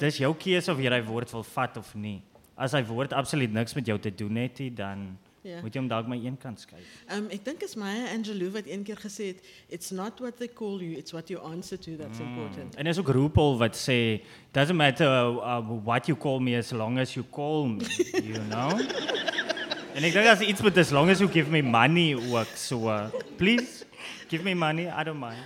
Dis 0.00 0.18
jou 0.22 0.32
keuse 0.34 0.72
of 0.72 0.80
jy 0.80 0.90
daai 0.90 1.04
woord 1.06 1.30
wil 1.30 1.44
vat 1.54 1.76
of 1.78 1.92
nie. 1.94 2.20
As 2.56 2.74
hy 2.76 2.82
woord 2.88 3.12
absoluut 3.16 3.52
niks 3.52 3.76
met 3.78 3.86
jou 3.86 3.98
te 4.02 4.10
doen 4.14 4.40
het 4.40 4.58
dan 4.76 5.12
ja. 5.42 5.60
moet 5.62 5.74
jy 5.74 5.80
hom 5.80 5.90
dalk 5.90 6.08
maar 6.10 6.18
een 6.18 6.38
kant 6.42 6.60
skuif. 6.62 6.86
Ehm 7.06 7.24
um, 7.24 7.28
ek 7.34 7.44
dink 7.46 7.62
is 7.66 7.76
Maya 7.78 8.08
Angelou 8.14 8.50
wat 8.56 8.70
een 8.70 8.82
keer 8.86 8.98
gesê 9.02 9.32
het, 9.32 9.44
it's 9.68 9.92
not 9.94 10.18
what 10.24 10.38
they 10.42 10.48
call 10.48 10.80
you, 10.82 10.96
it's 10.98 11.14
what 11.14 11.30
you 11.30 11.38
answer 11.52 11.78
to 11.78 11.96
that's 12.00 12.18
mm. 12.18 12.30
important. 12.30 12.74
En 12.74 12.90
is 12.90 12.98
ook 12.98 13.12
RuPaul 13.14 13.58
wat 13.62 13.78
sê 13.78 14.22
doesn't 14.56 14.78
matter 14.78 15.06
uh, 15.06 15.60
what 15.84 16.10
you 16.10 16.18
call 16.18 16.40
me 16.40 16.56
as 16.56 16.72
long 16.72 16.98
as 16.98 17.14
you 17.14 17.26
call 17.30 17.66
me, 17.66 17.86
you 18.30 18.42
know? 18.50 19.30
En 19.94 20.02
ek 20.02 20.12
dink 20.12 20.26
as 20.26 20.40
iets 20.40 20.62
met 20.64 20.78
as 20.80 20.90
long 20.90 21.10
as 21.10 21.20
you 21.20 21.30
give 21.30 21.50
me 21.50 21.62
money 21.62 22.14
ook 22.16 22.48
so 22.56 22.88
uh, 22.88 23.10
please 23.36 23.84
give 24.28 24.44
me 24.44 24.54
money 24.54 24.88
I 24.88 25.04
don't 25.04 25.20
mind. 25.20 25.42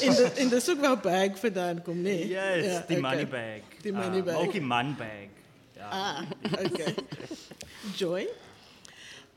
in 0.00 0.12
de 0.14 0.30
in 0.34 0.48
de 0.48 0.60
bag 1.02 1.38
vandaan 1.38 1.82
kom 1.82 2.02
nee. 2.02 2.28
Yes, 2.28 2.64
ja, 2.64 2.84
die 2.86 2.98
okay. 2.98 3.00
money 3.00 3.28
bag. 3.28 3.60
Die 3.82 3.92
money 3.92 4.18
uh, 4.18 4.24
bag. 4.24 4.36
Ook 4.36 4.52
die 4.52 4.62
man 4.62 4.94
bag. 4.98 5.28
Ja. 5.76 5.88
Ah, 5.90 6.22
okay. 6.64 6.94
Joy. 7.96 8.28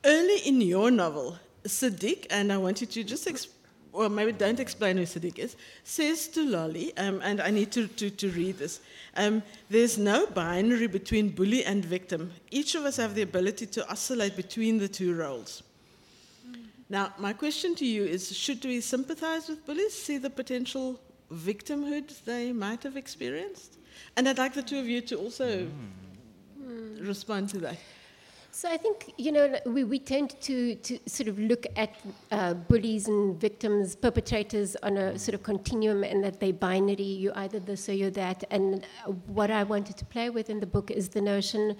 Early 0.01 0.41
in 0.45 0.61
your 0.61 0.91
novel, 0.91 1.37
Sadiq, 1.63 2.25
and 2.29 2.51
I 2.51 2.57
want 2.57 2.79
you 2.81 2.87
to 2.87 3.03
just 3.03 3.27
explain 3.27 3.56
well, 3.97 4.10
maybe 4.10 4.31
don't 4.31 4.60
explain 4.60 4.97
who 4.97 5.03
Sadiq 5.03 5.39
is, 5.39 5.55
says 5.83 6.27
to 6.27 6.47
Lolly, 6.47 6.95
um, 6.97 7.19
and 7.23 7.41
I 7.41 7.49
need 7.49 7.71
to, 7.71 7.88
to, 7.88 8.12
to 8.12 8.29
read 8.29 8.60
this 8.60 8.79
um, 9.15 9.41
there's 9.69 9.97
no 9.97 10.27
binary 10.27 10.86
between 10.86 11.29
bully 11.29 11.65
and 11.65 11.83
victim. 11.83 12.31
Each 12.51 12.75
of 12.75 12.86
us 12.86 12.97
have 12.97 13.15
the 13.15 13.23
ability 13.23 13.65
to 13.65 13.89
oscillate 13.89 14.36
between 14.36 14.77
the 14.77 14.88
two 14.88 15.15
roles. 15.15 15.63
Now, 16.89 17.13
my 17.17 17.33
question 17.33 17.73
to 17.75 17.86
you 17.86 18.05
is 18.05 18.36
should 18.38 18.63
we 18.63 18.79
sympathize 18.79 19.49
with 19.49 19.65
bullies, 19.65 19.93
see 19.93 20.19
the 20.19 20.29
potential 20.29 20.99
victimhood 21.33 22.23
they 22.23 22.53
might 22.53 22.83
have 22.83 22.95
experienced? 22.95 23.77
And 24.15 24.29
I'd 24.29 24.38
like 24.38 24.53
the 24.53 24.62
two 24.62 24.79
of 24.79 24.88
you 24.88 25.01
to 25.01 25.15
also 25.15 25.67
mm. 26.62 27.07
respond 27.07 27.49
to 27.49 27.57
that. 27.60 27.77
So 28.57 28.67
I 28.67 28.77
think 28.77 29.13
you 29.17 29.31
know 29.31 29.55
we, 29.67 29.83
we 29.83 29.99
tend 29.99 30.31
to, 30.41 30.73
to 30.73 30.99
sort 31.05 31.29
of 31.29 31.37
look 31.37 31.67
at 31.75 31.91
uh, 32.31 32.55
bullies 32.55 33.07
and 33.07 33.39
victims, 33.39 33.95
perpetrators 33.95 34.75
on 34.81 34.97
a 34.97 35.19
sort 35.19 35.35
of 35.35 35.43
continuum, 35.43 36.03
and 36.03 36.23
that 36.23 36.39
they 36.39 36.51
binary. 36.51 37.03
You're 37.03 37.37
either 37.37 37.59
this 37.59 37.87
or 37.87 37.93
you're 37.93 38.09
that. 38.09 38.43
And 38.49 38.83
what 39.27 39.51
I 39.51 39.61
wanted 39.61 39.95
to 39.97 40.05
play 40.05 40.31
with 40.31 40.49
in 40.49 40.59
the 40.59 40.65
book 40.65 40.89
is 40.89 41.07
the 41.09 41.21
notion 41.21 41.77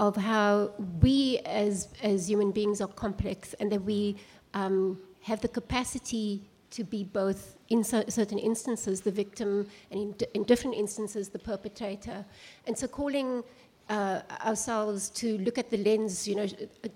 of 0.00 0.16
how 0.16 0.72
we 1.00 1.38
as 1.46 1.88
as 2.02 2.28
human 2.28 2.50
beings 2.50 2.82
are 2.82 2.88
complex, 2.88 3.54
and 3.54 3.72
that 3.72 3.82
we 3.82 4.18
um, 4.52 4.98
have 5.22 5.40
the 5.40 5.48
capacity 5.48 6.42
to 6.72 6.84
be 6.84 7.04
both 7.04 7.56
in 7.70 7.82
certain 7.82 8.38
instances 8.38 9.00
the 9.00 9.10
victim 9.10 9.66
and 9.90 10.00
in, 10.02 10.14
in 10.34 10.42
different 10.44 10.76
instances 10.76 11.30
the 11.30 11.38
perpetrator. 11.38 12.22
And 12.66 12.76
so 12.76 12.86
calling 12.86 13.42
uh, 13.88 14.20
ourselves 14.44 15.08
to 15.10 15.38
look 15.38 15.58
at 15.58 15.70
the 15.70 15.78
lens, 15.78 16.28
you 16.28 16.34
know, 16.34 16.46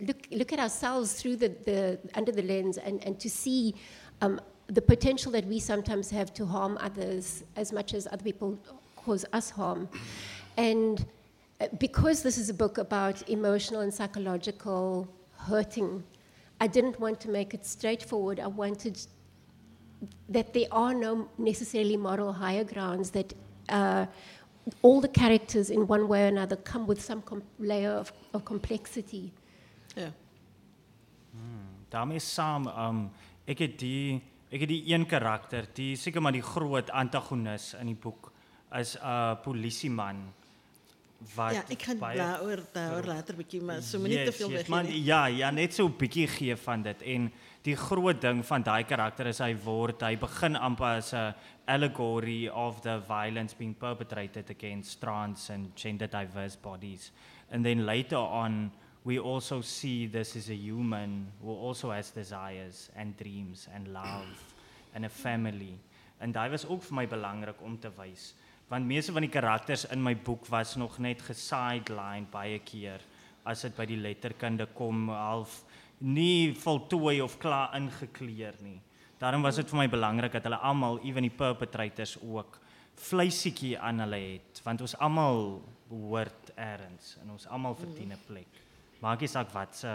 look, 0.01 0.27
look 0.31 0.53
at 0.53 0.59
ourselves 0.59 1.15
through 1.15 1.37
the, 1.37 1.49
the 1.65 1.99
under 2.15 2.33
the 2.33 2.43
lens 2.43 2.79
and, 2.79 3.03
and 3.05 3.19
to 3.19 3.31
see 3.31 3.75
um, 4.21 4.41
the 4.67 4.83
potential 4.83 5.33
that 5.33 5.47
we 5.47 5.59
sometimes 5.59 6.11
have 6.11 6.33
to 6.35 6.47
harm 6.47 6.79
others 6.81 7.45
as 7.57 7.73
much 7.73 7.95
as 7.95 8.07
other 8.13 8.23
people 8.23 8.59
cause 8.97 9.25
us 9.33 9.51
harm. 9.51 9.89
And 10.57 11.05
uh, 11.61 11.69
because 11.79 12.23
this 12.23 12.39
is 12.39 12.49
a 12.49 12.55
book 12.55 12.79
about 12.79 13.29
emotional 13.29 13.81
and 13.81 13.93
psychological 13.93 15.09
hurting, 15.37 16.03
I 16.61 16.67
didn't 16.67 17.01
want 17.01 17.21
to 17.21 17.31
make 17.31 17.55
it 17.55 17.67
straightforward. 17.67 18.39
I 18.39 18.47
wanted 18.47 18.99
that 20.29 20.53
there 20.53 20.67
are 20.71 20.95
no 20.95 21.29
necessarily 21.39 21.97
moral 21.97 22.33
higher 22.33 22.65
grounds 22.65 23.11
that 23.11 23.33
uh, 23.69 24.07
all 24.83 25.01
the 25.01 25.09
characters 25.11 25.71
in 25.71 25.81
one 25.89 26.07
way 26.09 26.23
or 26.25 26.29
another 26.29 26.57
come 26.63 26.87
with 26.87 27.01
some 27.01 27.23
com- 27.23 27.43
layer 27.59 27.99
of, 27.99 28.13
of 28.33 28.43
complexity. 28.45 29.31
Yeah. 29.97 30.11
daarmee 31.93 32.19
saam 32.25 32.67
um 32.69 33.01
ek 33.45 33.59
het 33.67 33.75
die 33.83 34.21
ek 34.53 34.61
het 34.65 34.69
die 34.69 34.83
een 34.95 35.07
karakter, 35.09 35.67
die 35.77 35.97
seker 35.97 36.23
maar 36.23 36.33
die 36.33 36.45
groot 36.45 36.91
antagonis 36.93 37.73
in 37.81 37.87
die 37.93 37.97
boek 37.97 38.31
is 38.79 38.95
'n 38.97 39.05
uh, 39.05 39.35
polisieman 39.45 40.23
wat 41.35 41.53
Ja, 41.55 41.63
ek 41.69 41.83
gaan 41.83 41.99
baie- 41.99 42.17
daaroor 42.19 42.63
daaroor 42.73 43.05
later 43.07 43.35
bietjie, 43.37 43.61
maar 43.63 43.83
so 43.83 43.99
moenie 43.99 44.25
te 44.25 44.33
veel 44.33 44.49
yes, 44.51 44.57
weggee 44.59 44.75
man, 44.75 44.85
nie. 44.87 45.05
ja, 45.05 45.27
ja, 45.27 45.51
net 45.51 45.75
so 45.75 45.87
'n 45.87 45.97
bietjie 45.97 46.27
gee 46.29 46.57
van 46.57 46.83
dit 46.83 47.03
en 47.03 47.33
die 47.63 47.77
groot 47.77 48.21
ding 48.21 48.43
van 48.47 48.65
daai 48.67 48.83
karakter 48.85 49.29
is 49.31 49.39
hy 49.39 49.53
word 49.65 50.03
hy 50.03 50.17
begin 50.17 50.57
amper 50.57 50.99
as 50.99 51.13
'n 51.15 51.35
allegory 51.67 52.49
of 52.49 52.81
the 52.83 52.99
violence 52.99 53.55
being 53.55 53.75
perpetrated 53.75 54.51
against 54.51 55.01
trans 55.01 55.51
and 55.51 55.77
gender 55.77 56.07
diverse 56.07 56.57
bodies. 56.57 57.13
And 57.51 57.65
then 57.65 57.87
later 57.87 58.19
on 58.19 58.73
we 59.05 59.19
also 59.19 59.61
see 59.61 60.07
this 60.07 60.37
is 60.37 60.51
a 60.51 60.55
human 60.55 61.33
who 61.41 61.51
also 61.51 61.91
has 61.91 62.11
desires 62.11 62.91
and 62.97 63.17
dreams 63.17 63.69
and 63.75 63.89
love 63.89 64.27
and 64.95 65.05
a 65.05 65.09
family. 65.09 65.79
En 66.21 66.33
daai 66.33 66.51
was 66.51 66.67
ook 66.67 66.83
vir 66.83 66.95
my 66.95 67.07
belangrik 67.07 67.63
om 67.63 67.79
te 67.79 67.91
wys 67.97 68.35
want 68.73 68.89
meeste 68.89 69.13
van 69.13 69.27
die 69.27 69.33
karakters 69.33 69.85
in 69.93 70.01
my 70.01 70.15
boek 70.17 70.47
was 70.49 70.77
nog 70.81 70.97
net 71.05 71.21
gesideline 71.27 72.25
baie 72.33 72.57
keer 72.65 73.03
as 73.45 73.67
dit 73.67 73.75
by 73.77 73.85
die 73.91 73.99
letterkunde 74.01 74.65
kom 74.79 75.11
half 75.13 75.59
nie 76.03 76.53
voltooi 76.59 77.21
of 77.23 77.39
klaar 77.39 77.77
ingekleer 77.79 78.55
nie. 78.63 78.81
Daarom 79.23 79.43
was 79.43 79.57
dit 79.61 79.69
vir 79.71 79.79
my 79.79 79.89
belangrik 79.89 80.33
dat 80.35 80.49
hulle 80.49 80.59
almal, 80.59 80.99
ewen 81.07 81.23
die 81.23 81.31
perpetrators 81.37 82.17
ook 82.23 82.59
vleisietjie 83.03 83.77
aan 83.79 84.03
hulle 84.05 84.19
het 84.35 84.61
want 84.67 84.83
ons 84.85 84.97
almal 84.99 85.63
behoort 85.89 86.53
eers 86.57 87.17
en 87.23 87.31
ons 87.35 87.47
almal 87.47 87.75
verdien 87.79 88.13
'n 88.13 88.21
plek. 88.27 88.61
Maak 89.01 89.21
nie 89.21 89.29
saak 89.29 89.53
wat 89.55 89.77
se 89.77 89.89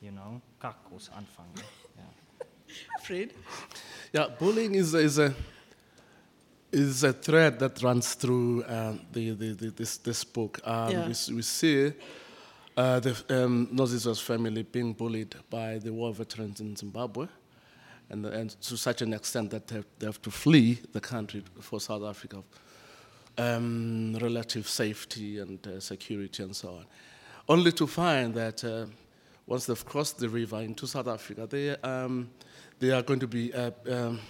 you 0.00 0.12
know 0.12 0.40
kak 0.58 0.90
ons 0.92 1.10
aanvang 1.10 1.48
nie. 1.54 1.70
Ja. 1.96 2.08
Fred. 3.04 3.30
Yeah, 4.12 4.28
bullying 4.38 4.74
is 4.74 4.92
is 4.94 5.18
a 5.18 5.32
is 6.72 7.04
a 7.04 7.12
thread 7.12 7.58
that 7.58 7.80
runs 7.82 8.14
through 8.14 8.64
um, 8.66 9.00
the, 9.12 9.30
the, 9.34 9.54
the 9.54 9.70
this 9.70 9.96
this 9.98 10.24
book. 10.24 10.60
Um, 10.64 10.90
Yeah. 10.90 11.06
we, 11.06 11.34
we 11.34 11.42
see 11.42 11.92
uh, 12.76 13.00
the 13.00 13.10
um, 13.30 13.68
Nozizwe's 13.72 14.20
family 14.20 14.62
being 14.62 14.92
bullied 14.92 15.34
by 15.50 15.78
the 15.78 15.92
war 15.92 16.12
veterans 16.12 16.60
in 16.60 16.76
Zimbabwe, 16.76 17.26
and 18.10 18.26
and 18.26 18.50
to 18.62 18.76
such 18.76 19.02
an 19.02 19.12
extent 19.12 19.50
that 19.50 19.66
they 19.66 19.76
have, 19.76 19.86
they 19.98 20.06
have 20.06 20.22
to 20.22 20.30
flee 20.30 20.78
the 20.92 21.00
country 21.00 21.42
for 21.60 21.80
South 21.80 22.02
Africa, 22.02 22.42
um, 23.38 24.16
relative 24.20 24.68
safety 24.68 25.38
and 25.38 25.66
uh, 25.66 25.80
security 25.80 26.42
and 26.42 26.54
so 26.54 26.68
on, 26.68 26.86
only 27.48 27.72
to 27.72 27.86
find 27.86 28.34
that. 28.34 28.64
Uh, 28.64 28.86
once 29.46 29.66
they've 29.66 29.84
crossed 29.84 30.18
the 30.18 30.28
river 30.28 30.60
into 30.60 30.86
South 30.86 31.08
Africa, 31.08 31.46
they, 31.46 31.70
um, 31.82 32.30
they 32.78 32.90
are 32.90 33.02
going 33.02 33.20
to 33.20 33.26
be 33.26 33.52
uh, 33.52 33.70
um, 33.90 34.20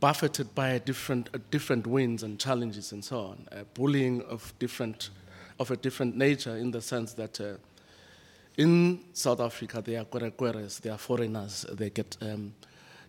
buffeted 0.00 0.54
by 0.54 0.78
different, 0.78 1.28
different 1.50 1.86
winds 1.86 2.22
and 2.22 2.38
challenges 2.40 2.92
and 2.92 3.04
so 3.04 3.18
on. 3.20 3.48
Uh, 3.52 3.64
bullying 3.74 4.22
of, 4.22 4.54
different, 4.58 5.10
of 5.60 5.70
a 5.70 5.76
different 5.76 6.16
nature 6.16 6.56
in 6.56 6.70
the 6.70 6.80
sense 6.80 7.12
that 7.12 7.38
uh, 7.40 7.52
in 8.56 8.98
South 9.12 9.40
Africa, 9.40 9.82
they 9.84 9.94
are 9.94 10.04
Kwerekweres, 10.06 10.80
they 10.80 10.90
are 10.90 10.98
foreigners, 10.98 11.66
they 11.72 11.90
get 11.90 12.16
um, 12.22 12.52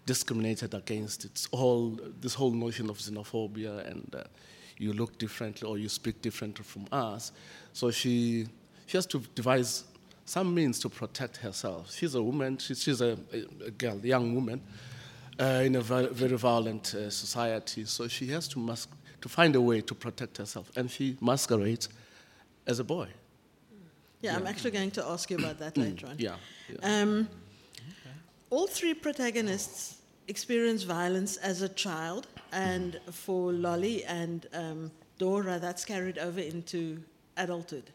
discriminated 0.06 0.74
against. 0.74 1.26
It's 1.26 1.48
all, 1.52 1.98
this 2.20 2.34
whole 2.34 2.52
notion 2.52 2.90
of 2.90 2.98
xenophobia 2.98 3.90
and 3.90 4.14
uh, 4.14 4.24
you 4.78 4.92
look 4.92 5.18
differently 5.18 5.68
or 5.68 5.78
you 5.78 5.88
speak 5.88 6.22
differently 6.22 6.66
from 6.66 6.86
us. 6.92 7.32
So 7.72 7.90
she, 7.90 8.48
she 8.86 8.98
has 8.98 9.06
to 9.08 9.20
devise 9.34 9.86
some 10.26 10.54
means 10.54 10.78
to 10.80 10.90
protect 10.90 11.38
herself. 11.38 11.94
She's 11.94 12.16
a 12.16 12.22
woman, 12.22 12.58
she, 12.58 12.76
she's 12.76 13.00
a, 13.00 13.18
a, 13.34 13.68
a 13.68 13.72
girl, 13.72 13.98
young 14.06 14.36
woman 14.36 14.62
uh, 15.40 15.64
in 15.66 15.76
a 15.76 15.82
very, 15.82 16.36
violent 16.38 16.94
uh, 16.96 17.10
society. 17.10 17.86
So 17.86 18.10
she 18.10 18.28
has 18.28 18.48
to, 18.50 18.60
mas- 18.60 18.88
to 19.22 19.30
find 19.30 19.56
a 19.56 19.62
way 19.62 19.80
to 19.82 19.96
protect 19.96 20.38
herself. 20.38 20.70
And 20.76 20.92
she 20.92 21.18
masquerades 21.22 21.88
as 22.68 22.80
a 22.80 22.84
boy. 22.84 23.08
Yeah, 24.22 24.36
I'm 24.36 24.46
actually 24.46 24.72
going 24.72 24.92
to 24.92 25.06
ask 25.06 25.30
you 25.32 25.38
about 25.38 25.58
that 25.60 25.78
later 25.86 26.08
on. 26.08 26.16
Yeah. 26.20 26.36
yeah. 26.70 27.02
Um, 27.02 27.28
all 28.50 28.68
three 28.68 28.94
protagonists 28.94 30.02
experience 30.28 30.84
violence 30.84 31.38
as 31.38 31.62
a 31.62 31.70
child, 31.70 32.28
and 32.52 33.00
for 33.12 33.52
Lolly 33.52 34.04
and 34.06 34.48
um, 34.54 34.92
Dora, 35.18 35.60
that's 35.60 35.86
carried 35.86 36.18
over 36.18 36.40
into 36.40 37.02
adulthood. 37.38 37.90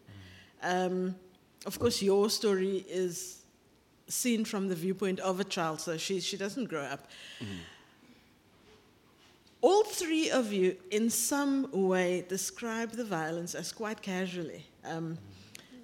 Um, 0.63 1.15
of 1.65 1.79
course, 1.79 2.03
your 2.03 2.31
story 2.31 2.85
is 2.89 3.43
seen 4.09 4.45
from 4.45 4.69
the 4.69 4.75
viewpoint 4.75 5.21
of 5.21 5.41
a 5.41 5.45
child, 5.45 5.81
so 5.81 5.97
she, 5.97 6.21
she 6.21 6.37
doesn't 6.37 6.67
grow 6.67 6.83
up. 6.83 7.09
All 9.67 9.83
three 9.83 10.31
of 10.31 10.53
you, 10.53 10.77
in 10.93 11.11
some 11.11 11.69
way, 11.73 12.25
describe 12.29 12.93
the 12.93 13.05
violence 13.05 13.53
as 13.57 13.73
quite 13.73 14.01
casually. 14.01 14.65
Um, 14.85 15.19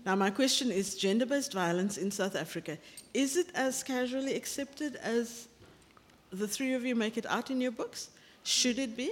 now, 0.07 0.15
my 0.15 0.31
question 0.31 0.71
is 0.71 0.95
gender 0.95 1.27
based 1.27 1.53
violence 1.53 1.99
in 1.99 2.13
South 2.13 2.37
Africa, 2.37 2.79
is 3.13 3.37
it 3.37 3.49
as 3.57 3.83
casually 3.83 4.37
accepted 4.37 4.95
as 5.03 5.49
the 6.31 6.47
three 6.47 6.75
of 6.75 6.85
you 6.85 6.95
make 6.95 7.17
it 7.17 7.27
out 7.27 7.51
in 7.51 7.61
your 7.61 7.73
books? 7.73 8.11
Should 8.45 8.79
it 8.79 8.97
be? 8.97 9.11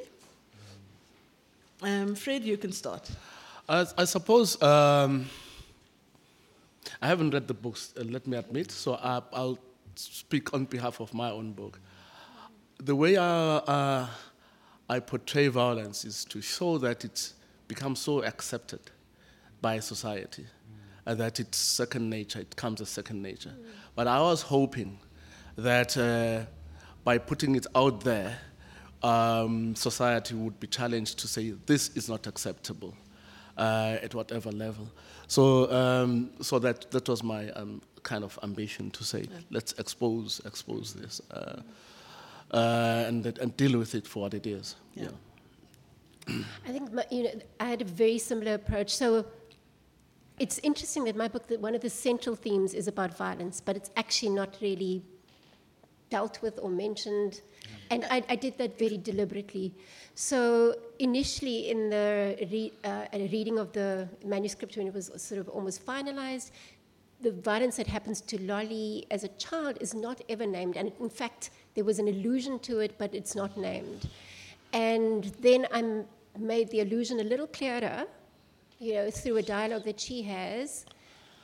Um, 1.82 2.14
Fred, 2.14 2.44
you 2.44 2.56
can 2.56 2.70
start. 2.70 3.10
I, 3.68 3.86
I 3.98 4.04
suppose 4.04 4.62
um, 4.62 5.28
I 7.02 7.08
haven't 7.08 7.34
read 7.34 7.48
the 7.48 7.54
books, 7.54 7.92
uh, 7.98 8.04
let 8.04 8.24
me 8.28 8.36
admit, 8.36 8.70
so 8.70 8.94
I, 8.94 9.20
I'll 9.32 9.58
speak 9.96 10.54
on 10.54 10.66
behalf 10.66 11.00
of 11.00 11.12
my 11.12 11.32
own 11.32 11.54
book. 11.54 11.80
The 12.78 12.94
way 12.94 13.16
I, 13.16 13.56
uh, 13.56 14.06
I 14.90 14.98
portray 14.98 15.46
violence 15.46 16.04
is 16.04 16.24
to 16.24 16.42
show 16.42 16.76
that 16.78 17.04
it's 17.04 17.34
become 17.68 17.94
so 17.94 18.24
accepted 18.24 18.80
by 19.62 19.78
society 19.78 20.46
uh, 21.06 21.14
that 21.14 21.38
it's 21.38 21.58
second 21.58 22.10
nature, 22.10 22.40
it 22.40 22.56
comes 22.56 22.80
as 22.80 22.88
second 22.88 23.22
nature. 23.22 23.54
But 23.94 24.08
I 24.08 24.20
was 24.20 24.42
hoping 24.42 24.98
that 25.54 25.96
uh, 25.96 26.44
by 27.04 27.18
putting 27.18 27.54
it 27.54 27.68
out 27.76 28.00
there, 28.00 28.36
um, 29.04 29.76
society 29.76 30.34
would 30.34 30.58
be 30.58 30.66
challenged 30.66 31.20
to 31.20 31.28
say 31.28 31.54
this 31.66 31.90
is 31.90 32.08
not 32.08 32.26
acceptable 32.26 32.96
uh, 33.56 33.98
at 34.02 34.12
whatever 34.12 34.50
level. 34.50 34.88
So, 35.28 35.70
um, 35.70 36.30
so 36.42 36.58
that, 36.58 36.90
that 36.90 37.08
was 37.08 37.22
my 37.22 37.50
um, 37.50 37.80
kind 38.02 38.24
of 38.24 38.36
ambition 38.42 38.90
to 38.90 39.04
say, 39.04 39.26
let's 39.50 39.72
expose, 39.74 40.40
expose 40.44 40.94
this 40.94 41.20
uh, 41.30 41.62
uh, 42.52 43.04
and, 43.06 43.26
and 43.26 43.56
deal 43.56 43.78
with 43.78 43.94
it 43.94 44.06
for 44.06 44.22
what 44.22 44.34
it 44.34 44.46
is. 44.46 44.76
Yeah. 44.94 45.08
I 46.28 46.72
think 46.72 46.92
my, 46.92 47.04
you 47.10 47.24
know 47.24 47.30
I 47.58 47.66
had 47.66 47.82
a 47.82 47.84
very 47.84 48.18
similar 48.18 48.54
approach. 48.54 48.94
So 48.94 49.26
it's 50.38 50.58
interesting 50.60 51.04
that 51.04 51.16
my 51.16 51.28
book, 51.28 51.46
that 51.48 51.60
one 51.60 51.74
of 51.74 51.82
the 51.82 51.90
central 51.90 52.34
themes 52.34 52.74
is 52.74 52.88
about 52.88 53.16
violence, 53.16 53.60
but 53.60 53.76
it's 53.76 53.90
actually 53.96 54.30
not 54.30 54.56
really 54.60 55.02
dealt 56.08 56.42
with 56.42 56.58
or 56.60 56.70
mentioned. 56.70 57.42
And 57.90 58.04
I, 58.10 58.22
I 58.28 58.36
did 58.36 58.58
that 58.58 58.78
very 58.78 58.96
deliberately. 58.96 59.74
So 60.14 60.74
initially, 60.98 61.70
in 61.70 61.90
the 61.90 62.36
re, 62.50 62.72
uh, 62.84 63.06
a 63.12 63.28
reading 63.28 63.58
of 63.58 63.72
the 63.72 64.08
manuscript 64.24 64.76
when 64.76 64.86
it 64.86 64.94
was 64.94 65.10
sort 65.16 65.40
of 65.40 65.48
almost 65.48 65.84
finalized, 65.84 66.50
the 67.20 67.32
violence 67.32 67.76
that 67.76 67.86
happens 67.86 68.20
to 68.22 68.40
Lolly 68.42 69.06
as 69.10 69.24
a 69.24 69.28
child 69.28 69.78
is 69.80 69.94
not 69.94 70.20
ever 70.28 70.46
named. 70.46 70.76
And 70.76 70.90
in 70.98 71.10
fact, 71.10 71.50
there 71.74 71.84
was 71.84 71.98
an 71.98 72.08
allusion 72.08 72.58
to 72.60 72.80
it, 72.80 72.96
but 72.98 73.14
it's 73.14 73.34
not 73.34 73.56
named. 73.56 74.08
And 74.72 75.24
then 75.40 75.66
I 75.72 76.04
made 76.38 76.70
the 76.70 76.80
allusion 76.80 77.20
a 77.20 77.24
little 77.24 77.46
clearer, 77.46 78.04
you 78.78 78.94
know, 78.94 79.10
through 79.10 79.38
a 79.38 79.42
dialogue 79.42 79.84
that 79.84 80.00
she 80.00 80.22
has. 80.22 80.86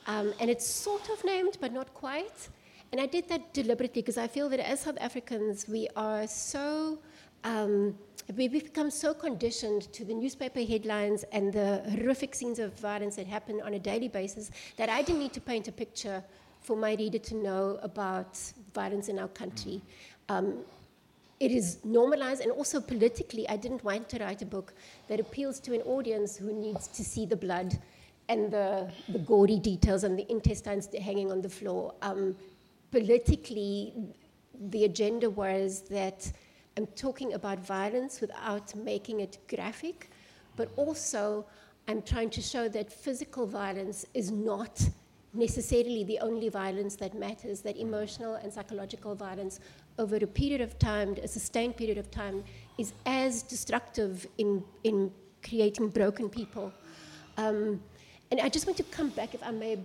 Um, 0.06 0.32
and 0.40 0.48
it's 0.48 0.66
sort 0.66 1.08
of 1.10 1.24
named, 1.24 1.58
but 1.60 1.72
not 1.72 1.92
quite. 1.94 2.48
And 2.92 3.00
I 3.00 3.06
did 3.06 3.28
that 3.28 3.52
deliberately 3.52 4.02
because 4.02 4.16
I 4.16 4.28
feel 4.28 4.48
that 4.50 4.60
as 4.60 4.80
South 4.80 4.98
Africans, 5.00 5.66
we 5.68 5.88
are 5.96 6.26
so, 6.26 6.98
um, 7.42 7.98
we've 8.36 8.52
become 8.52 8.90
so 8.90 9.12
conditioned 9.12 9.92
to 9.92 10.04
the 10.04 10.14
newspaper 10.14 10.62
headlines 10.62 11.24
and 11.32 11.52
the 11.52 11.82
horrific 11.90 12.34
scenes 12.34 12.58
of 12.60 12.78
violence 12.78 13.16
that 13.16 13.26
happen 13.26 13.60
on 13.62 13.74
a 13.74 13.78
daily 13.78 14.08
basis 14.08 14.50
that 14.76 14.88
I 14.88 15.02
didn't 15.02 15.20
need 15.20 15.32
to 15.32 15.40
paint 15.40 15.66
a 15.66 15.72
picture 15.72 16.22
for 16.62 16.76
my 16.76 16.94
reader 16.94 17.18
to 17.18 17.34
know 17.34 17.78
about 17.82 18.38
violence 18.74 19.08
in 19.08 19.18
our 19.18 19.28
country. 19.28 19.82
Um, 20.28 20.58
it 21.38 21.50
is 21.50 21.78
normalized 21.84 22.40
and 22.40 22.50
also 22.50 22.80
politically 22.80 23.46
i 23.48 23.56
didn't 23.56 23.84
want 23.84 24.08
to 24.08 24.18
write 24.18 24.40
a 24.40 24.46
book 24.46 24.72
that 25.06 25.20
appeals 25.20 25.60
to 25.60 25.74
an 25.74 25.82
audience 25.82 26.36
who 26.36 26.52
needs 26.52 26.88
to 26.88 27.04
see 27.04 27.26
the 27.26 27.36
blood 27.36 27.78
and 28.28 28.50
the, 28.50 28.90
the 29.08 29.18
gaudy 29.18 29.58
details 29.58 30.02
and 30.02 30.18
the 30.18 30.28
intestines 30.30 30.88
hanging 31.00 31.30
on 31.30 31.40
the 31.42 31.48
floor. 31.48 31.94
Um, 32.02 32.34
politically 32.90 33.92
the 34.70 34.84
agenda 34.84 35.28
was 35.28 35.82
that 35.82 36.32
i'm 36.76 36.86
talking 36.88 37.34
about 37.34 37.58
violence 37.58 38.20
without 38.20 38.74
making 38.74 39.20
it 39.20 39.38
graphic 39.48 40.10
but 40.56 40.70
also 40.76 41.44
i'm 41.88 42.00
trying 42.00 42.30
to 42.30 42.40
show 42.40 42.66
that 42.68 42.90
physical 42.90 43.46
violence 43.46 44.06
is 44.14 44.30
not 44.30 44.88
necessarily 45.36 46.04
the 46.04 46.18
only 46.20 46.48
violence 46.48 46.96
that 46.96 47.14
matters, 47.14 47.60
that 47.60 47.76
emotional 47.76 48.34
and 48.36 48.52
psychological 48.52 49.14
violence 49.14 49.60
over 49.98 50.16
a 50.16 50.26
period 50.26 50.60
of 50.60 50.78
time, 50.78 51.16
a 51.22 51.28
sustained 51.28 51.76
period 51.76 51.98
of 51.98 52.10
time, 52.10 52.44
is 52.78 52.92
as 53.04 53.42
destructive 53.42 54.26
in, 54.38 54.62
in 54.84 55.10
creating 55.42 55.88
broken 55.88 56.28
people. 56.28 56.72
Um, 57.36 57.82
and 58.30 58.40
I 58.40 58.48
just 58.48 58.66
want 58.66 58.76
to 58.78 58.82
come 58.84 59.10
back, 59.10 59.34
if 59.34 59.42
I 59.42 59.52
may, 59.52 59.78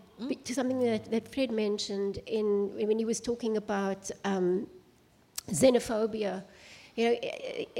to 0.43 0.53
something 0.53 0.79
that, 0.79 1.11
that 1.11 1.33
Fred 1.33 1.51
mentioned 1.51 2.19
in, 2.25 2.71
when 2.75 2.97
he 2.97 3.05
was 3.05 3.19
talking 3.19 3.57
about 3.57 4.09
um, 4.25 4.67
xenophobia. 5.49 6.43
You 6.95 7.09
know, 7.09 7.15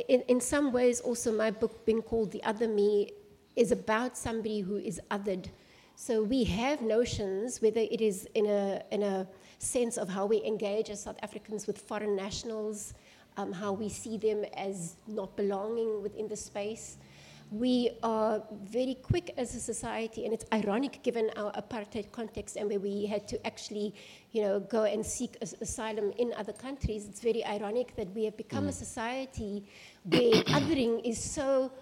in, 0.08 0.22
in 0.28 0.40
some 0.40 0.72
ways, 0.72 1.02
also, 1.02 1.32
my 1.32 1.52
book, 1.52 1.86
being 1.86 2.02
called 2.02 2.32
The 2.32 2.44
Other 2.44 2.68
Me, 2.68 3.12
is 3.56 3.72
about 3.72 4.16
somebody 4.18 4.62
who 4.62 4.78
is 4.78 5.02
othered. 5.10 5.48
So 5.96 6.24
we 6.24 6.44
have 6.46 6.82
notions, 6.82 7.62
whether 7.62 7.82
it 7.82 8.00
is 8.00 8.28
in 8.34 8.46
a, 8.46 8.82
in 8.92 9.04
a 9.04 9.28
sense 9.62 9.98
of 9.98 10.10
how 10.10 10.26
we 10.26 10.44
engage 10.44 10.90
as 10.90 11.04
South 11.04 11.20
Africans 11.22 11.68
with 11.68 11.78
foreign 11.78 12.16
nationals, 12.16 12.94
um, 13.38 13.52
how 13.52 13.72
we 13.72 13.90
see 13.90 14.18
them 14.18 14.44
as 14.56 14.96
not 15.08 15.36
belonging 15.36 16.02
within 16.02 16.28
the 16.28 16.36
space 16.36 16.98
we 17.52 17.90
are 18.02 18.42
very 18.64 18.96
quick 18.96 19.34
as 19.38 19.54
a 19.56 19.60
society, 19.60 20.24
and 20.24 20.34
it's 20.34 20.46
ironic 20.54 21.04
given 21.04 21.30
our 21.36 21.52
apartheid 21.52 22.10
context 22.14 22.56
and 22.56 22.70
where 22.70 22.80
we 22.80 23.06
had 23.06 23.28
to 23.28 23.46
actually, 23.46 23.94
you 24.32 24.42
know, 24.42 24.62
go 24.62 24.86
and 24.86 25.06
seek 25.06 25.36
as- 25.42 25.56
asylum 25.60 26.14
in 26.18 26.34
other 26.38 26.54
countries. 26.54 27.08
It's 27.10 27.20
very 27.20 27.46
ironic 27.46 27.94
that 27.98 28.10
we 28.16 28.24
have 28.24 28.38
become 28.38 28.68
a 28.68 28.72
society 28.72 29.66
where 30.06 30.44
othering 30.44 31.02
is 31.04 31.22
so 31.22 31.74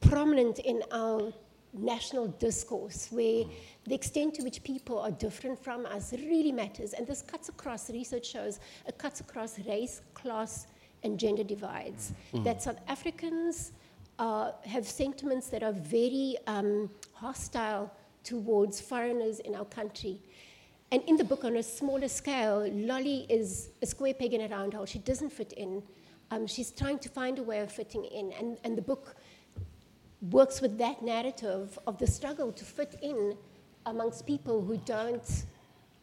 prominent 0.00 0.60
in 0.60 0.82
our 0.90 1.30
national 1.72 2.28
discourse, 2.28 3.08
where 3.10 3.44
the 3.84 3.94
extent 3.94 4.34
to 4.34 4.42
which 4.42 4.62
people 4.62 4.98
are 4.98 5.10
different 5.10 5.58
from 5.62 5.86
us 5.86 6.12
really 6.12 6.52
matters. 6.52 6.92
And 6.92 7.06
this 7.06 7.22
cuts 7.22 7.48
across, 7.48 7.90
research 7.90 8.26
shows, 8.26 8.60
it 8.86 8.98
cuts 8.98 9.20
across 9.20 9.58
race, 9.60 10.02
class, 10.14 10.66
and 11.02 11.18
gender 11.18 11.44
divides. 11.44 12.12
That 12.44 12.62
South 12.62 12.78
Africans 12.88 13.72
uh, 14.18 14.52
have 14.64 14.86
sentiments 14.86 15.48
that 15.48 15.62
are 15.62 15.72
very 15.72 16.36
um, 16.46 16.90
hostile 17.12 17.90
towards 18.22 18.80
foreigners 18.80 19.40
in 19.40 19.54
our 19.54 19.64
country. 19.64 20.20
And 20.92 21.02
in 21.06 21.16
the 21.16 21.24
book, 21.24 21.44
on 21.44 21.56
a 21.56 21.62
smaller 21.62 22.08
scale, 22.08 22.68
Lolly 22.70 23.26
is 23.30 23.70
a 23.80 23.86
square 23.86 24.14
peg 24.14 24.34
in 24.34 24.42
a 24.42 24.48
round 24.48 24.74
hole. 24.74 24.84
She 24.84 24.98
doesn't 24.98 25.30
fit 25.30 25.54
in. 25.54 25.82
Um, 26.30 26.46
she's 26.46 26.70
trying 26.70 26.98
to 27.00 27.08
find 27.08 27.38
a 27.38 27.42
way 27.42 27.60
of 27.60 27.72
fitting 27.72 28.04
in. 28.04 28.32
And, 28.32 28.58
and 28.62 28.76
the 28.76 28.82
book 28.82 29.16
works 30.30 30.60
with 30.60 30.78
that 30.78 31.02
narrative 31.02 31.78
of 31.86 31.98
the 31.98 32.06
struggle 32.06 32.52
to 32.52 32.64
fit 32.64 32.96
in 33.02 33.36
amongst 33.86 34.26
people 34.26 34.62
who 34.62 34.76
don't 34.78 35.44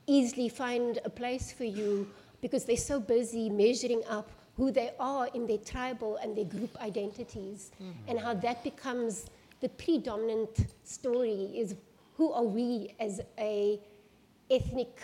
easily 0.07 0.49
find 0.49 0.99
a 1.05 1.09
place 1.09 1.51
for 1.51 1.63
you 1.63 2.09
because 2.41 2.65
they're 2.65 2.75
so 2.75 2.99
busy 2.99 3.49
measuring 3.49 4.01
up 4.09 4.31
who 4.57 4.71
they 4.71 4.91
are 4.99 5.27
in 5.33 5.47
their 5.47 5.57
tribal 5.57 6.17
and 6.17 6.35
their 6.35 6.45
group 6.45 6.75
identities 6.81 7.71
and 8.07 8.19
how 8.19 8.33
that 8.33 8.61
becomes 8.63 9.27
the 9.61 9.69
predominant 9.69 10.67
story 10.83 11.51
is 11.55 11.75
who 12.17 12.31
are 12.33 12.43
we 12.43 12.93
as 12.99 13.21
a 13.37 13.79
ethnic 14.51 15.01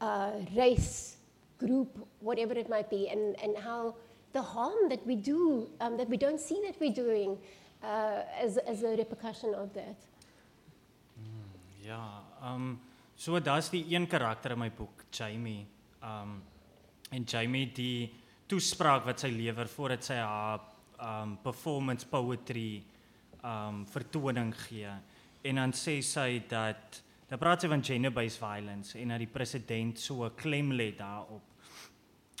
uh, 0.00 0.32
race 0.56 1.16
group 1.58 2.08
whatever 2.20 2.54
it 2.54 2.68
might 2.68 2.90
be 2.90 3.08
and, 3.08 3.36
and 3.40 3.56
how 3.56 3.94
the 4.32 4.42
harm 4.42 4.88
that 4.88 5.06
we 5.06 5.14
do 5.14 5.68
um, 5.80 5.96
that 5.96 6.08
we 6.08 6.16
don't 6.16 6.40
see 6.40 6.60
that 6.66 6.74
we're 6.80 6.92
doing 6.92 7.38
uh, 7.82 8.44
as, 8.44 8.58
as 8.58 8.82
a 8.82 8.96
repercussion 8.96 9.54
of 9.54 9.72
that 9.72 9.96
Ja, 11.82 12.22
ehm 12.40 12.54
um, 12.54 12.80
so 13.14 13.40
daar's 13.40 13.70
die 13.70 13.84
een 13.90 14.06
karakter 14.06 14.50
in 14.50 14.58
my 14.58 14.70
boek, 14.70 15.04
Jamie. 15.10 15.66
Um, 16.02 16.42
en 17.10 17.24
Jamie 17.24 17.72
die 17.74 18.12
toespraak 18.46 19.04
wat 19.06 19.20
sy 19.22 19.30
lewer 19.34 19.68
voordat 19.68 20.04
sy 20.06 20.18
haar 20.20 20.60
ehm 20.98 21.32
um, 21.32 21.36
performance 21.42 22.06
poetry 22.06 22.82
um, 23.44 23.82
vertoning 23.90 24.54
gee. 24.66 24.90
En 25.42 25.58
dan 25.58 25.74
sê 25.74 25.98
sy 26.06 26.44
dat 26.48 27.02
dan 27.28 27.40
praat 27.40 27.64
sy 27.64 27.68
van 27.72 27.82
gender 27.82 28.12
based 28.14 28.38
violence 28.38 28.98
en 28.98 29.08
dat 29.08 29.18
die 29.18 29.32
president 29.32 29.98
so 29.98 30.24
'n 30.24 30.34
klem 30.36 30.72
lê 30.72 30.92
daarop. 30.96 31.42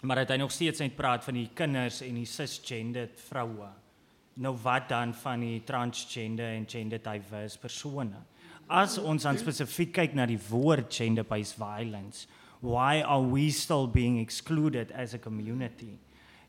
Maar 0.02 0.26
hy 0.26 0.36
nog 0.36 0.50
steeds 0.50 0.78
net 0.78 0.96
praat 0.96 1.24
van 1.24 1.34
die 1.34 1.50
kinders 1.54 2.00
en 2.02 2.14
die 2.14 2.26
cisgendered 2.26 3.20
vroue. 3.20 3.81
Nou 4.34 4.56
wat 4.62 4.88
dan 4.88 5.14
van 5.14 5.40
die 5.40 5.60
transgender 5.64 6.54
en 6.54 6.64
gender 6.68 7.02
diverse 7.02 7.58
persone? 7.58 8.16
As 8.68 8.96
ons 8.98 9.26
dan 9.26 9.36
spesifiek 9.36 9.92
kyk 9.92 10.14
na 10.16 10.24
die 10.26 10.40
woord 10.48 10.88
gender 10.94 11.26
based 11.28 11.58
violence, 11.60 12.26
why 12.60 13.02
are 13.02 13.22
we 13.22 13.50
still 13.50 13.86
being 13.86 14.20
excluded 14.20 14.92
as 14.92 15.14
a 15.14 15.18
community? 15.18 15.98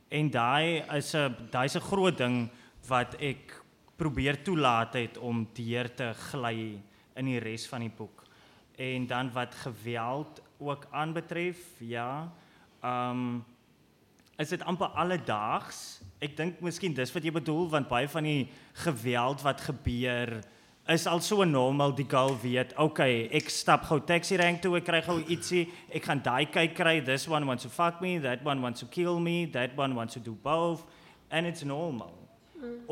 En 0.10 0.30
daai 0.30 0.84
is 0.96 1.13
'n 1.15 1.50
daai's 1.52 1.76
'n 1.76 1.82
groot 1.82 2.17
ding 2.17 2.50
wat 2.88 3.15
ek 3.19 3.62
probeer 3.98 4.43
toelaat 4.43 4.93
het 4.93 5.17
om 5.17 5.48
deur 5.54 5.96
te 5.96 6.13
gly 6.32 6.80
in 7.15 7.26
die 7.26 7.39
res 7.39 7.67
van 7.67 7.82
die 7.82 7.93
boek. 7.98 8.24
En 8.78 9.08
dan 9.08 9.32
wat 9.32 9.56
geweld 9.56 10.41
ook 10.60 10.88
aanbetref, 10.91 11.58
ja. 11.80 12.32
Um 12.82 13.46
is 14.38 14.50
dit 14.50 14.63
amper 14.65 14.91
alledaags. 14.98 16.02
Ek 16.24 16.36
dink 16.38 16.62
miskien 16.63 16.96
dis 16.96 17.12
wat 17.13 17.24
jy 17.24 17.32
bedoel 17.36 17.69
want 17.69 17.89
baie 17.91 18.10
van 18.10 18.24
die 18.28 18.50
geweld 18.86 19.43
wat 19.46 19.62
gebeur 19.62 20.39
is 20.91 21.06
al 21.08 21.22
so 21.24 21.46
normaal 21.48 21.93
die 21.96 22.08
girl 22.10 22.34
weet, 22.41 22.74
okay, 22.78 23.30
ek 23.32 23.48
stap 23.54 23.86
gou 23.88 24.02
taxi 24.04 24.36
rank 24.39 24.60
toe, 24.62 24.74
ek 24.76 24.88
kry 24.89 25.00
gou 25.06 25.15
ietsie, 25.32 25.63
ek 25.96 26.10
gaan 26.10 26.19
daai 26.24 26.43
kyk 26.52 26.76
kry, 26.76 26.98
this 27.00 27.28
one 27.32 27.48
wants 27.48 27.63
to 27.63 27.72
fuck 27.72 28.02
me, 28.04 28.17
that 28.19 28.43
one 28.43 28.62
wants 28.62 28.84
to 28.84 28.89
kill 28.91 29.19
me, 29.24 29.46
that 29.46 29.78
one 29.80 29.96
wants 29.96 30.17
to 30.17 30.19
do 30.19 30.36
both 30.43 30.84
and 31.32 31.48
it's 31.48 31.63
normal. 31.63 32.12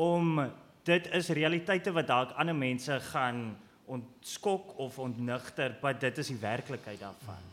Om 0.00 0.40
dit 0.88 1.08
is 1.12 1.28
realiteite 1.36 1.92
wat 1.92 2.08
dalk 2.08 2.32
ander 2.40 2.56
mense 2.56 2.96
gaan 3.12 3.52
ontskok 3.92 4.72
of 4.80 4.98
ontnigter, 4.98 5.76
maar 5.82 5.98
dit 5.98 6.18
is 6.18 6.32
die 6.32 6.40
werklikheid 6.40 7.00
daarvan. 7.00 7.48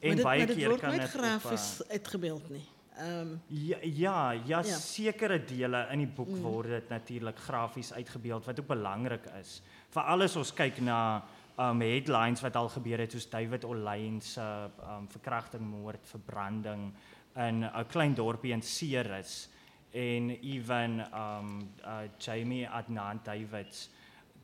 En 0.00 0.08
maar 0.08 0.16
dit, 0.16 0.24
baie 0.24 0.38
maar 0.38 0.46
dit 0.50 0.58
keer 0.58 0.74
word 0.74 0.80
kan 0.82 0.90
nooit 0.90 1.04
dit 1.06 1.14
op, 1.14 1.20
grafies 1.20 1.68
uh, 1.80 1.90
uitgebeeld 1.94 2.50
nie. 2.50 2.64
Ehm 2.98 3.36
Ja 3.48 3.76
ja, 3.82 4.32
ja, 4.32 4.40
Ja. 4.46 4.62
ja. 4.62 4.78
sekere 4.78 5.44
dele 5.44 5.86
in 5.90 5.98
die 5.98 6.06
boek 6.06 6.28
mm. 6.28 6.42
word 6.42 6.68
dit 6.68 6.88
natuurlik 6.88 7.38
grafies 7.38 7.92
uitgebeeld 7.92 8.44
wat 8.44 8.60
ook 8.60 8.66
belangrik 8.66 9.26
is. 9.40 9.62
Veral 9.90 10.22
as 10.22 10.36
ons 10.36 10.52
kyk 10.54 10.80
na 10.80 11.24
um 11.58 11.80
headlines 11.80 12.40
wat 12.42 12.56
al 12.56 12.68
gebeur 12.68 12.98
het 12.98 13.12
soos 13.12 13.28
David 13.30 13.64
Olein 13.64 14.20
se 14.20 14.70
um 14.96 15.08
verkrachting, 15.08 15.62
moord, 15.62 16.06
verbranding 16.06 16.92
in 17.36 17.64
'n 17.64 17.86
klein 17.88 18.14
dorpie 18.14 18.52
in 18.52 18.62
Ceres 18.62 19.48
en 19.90 20.30
even 20.30 21.00
um 21.14 21.70
uh, 21.84 22.08
Jamie 22.18 22.68
Adnan 22.68 23.20
Davids 23.22 23.90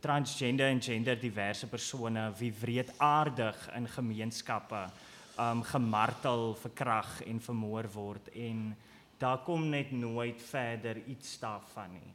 transgender 0.01 0.67
en 0.67 0.83
gender 0.83 1.21
diverse 1.21 1.67
persone 1.67 2.33
wie 2.39 2.53
wreedaardig 2.61 3.71
in 3.75 3.89
gemeenskappe 3.89 4.87
um 5.41 5.63
gemartel, 5.65 6.55
verkrag 6.61 7.21
en 7.27 7.41
vermoor 7.41 7.89
word 7.95 8.29
en 8.37 8.77
daar 9.21 9.43
kom 9.45 9.69
net 9.69 9.93
nooit 9.93 10.41
verder 10.51 11.01
iets 11.07 11.39
daarvan 11.41 11.93
nie. 11.97 12.13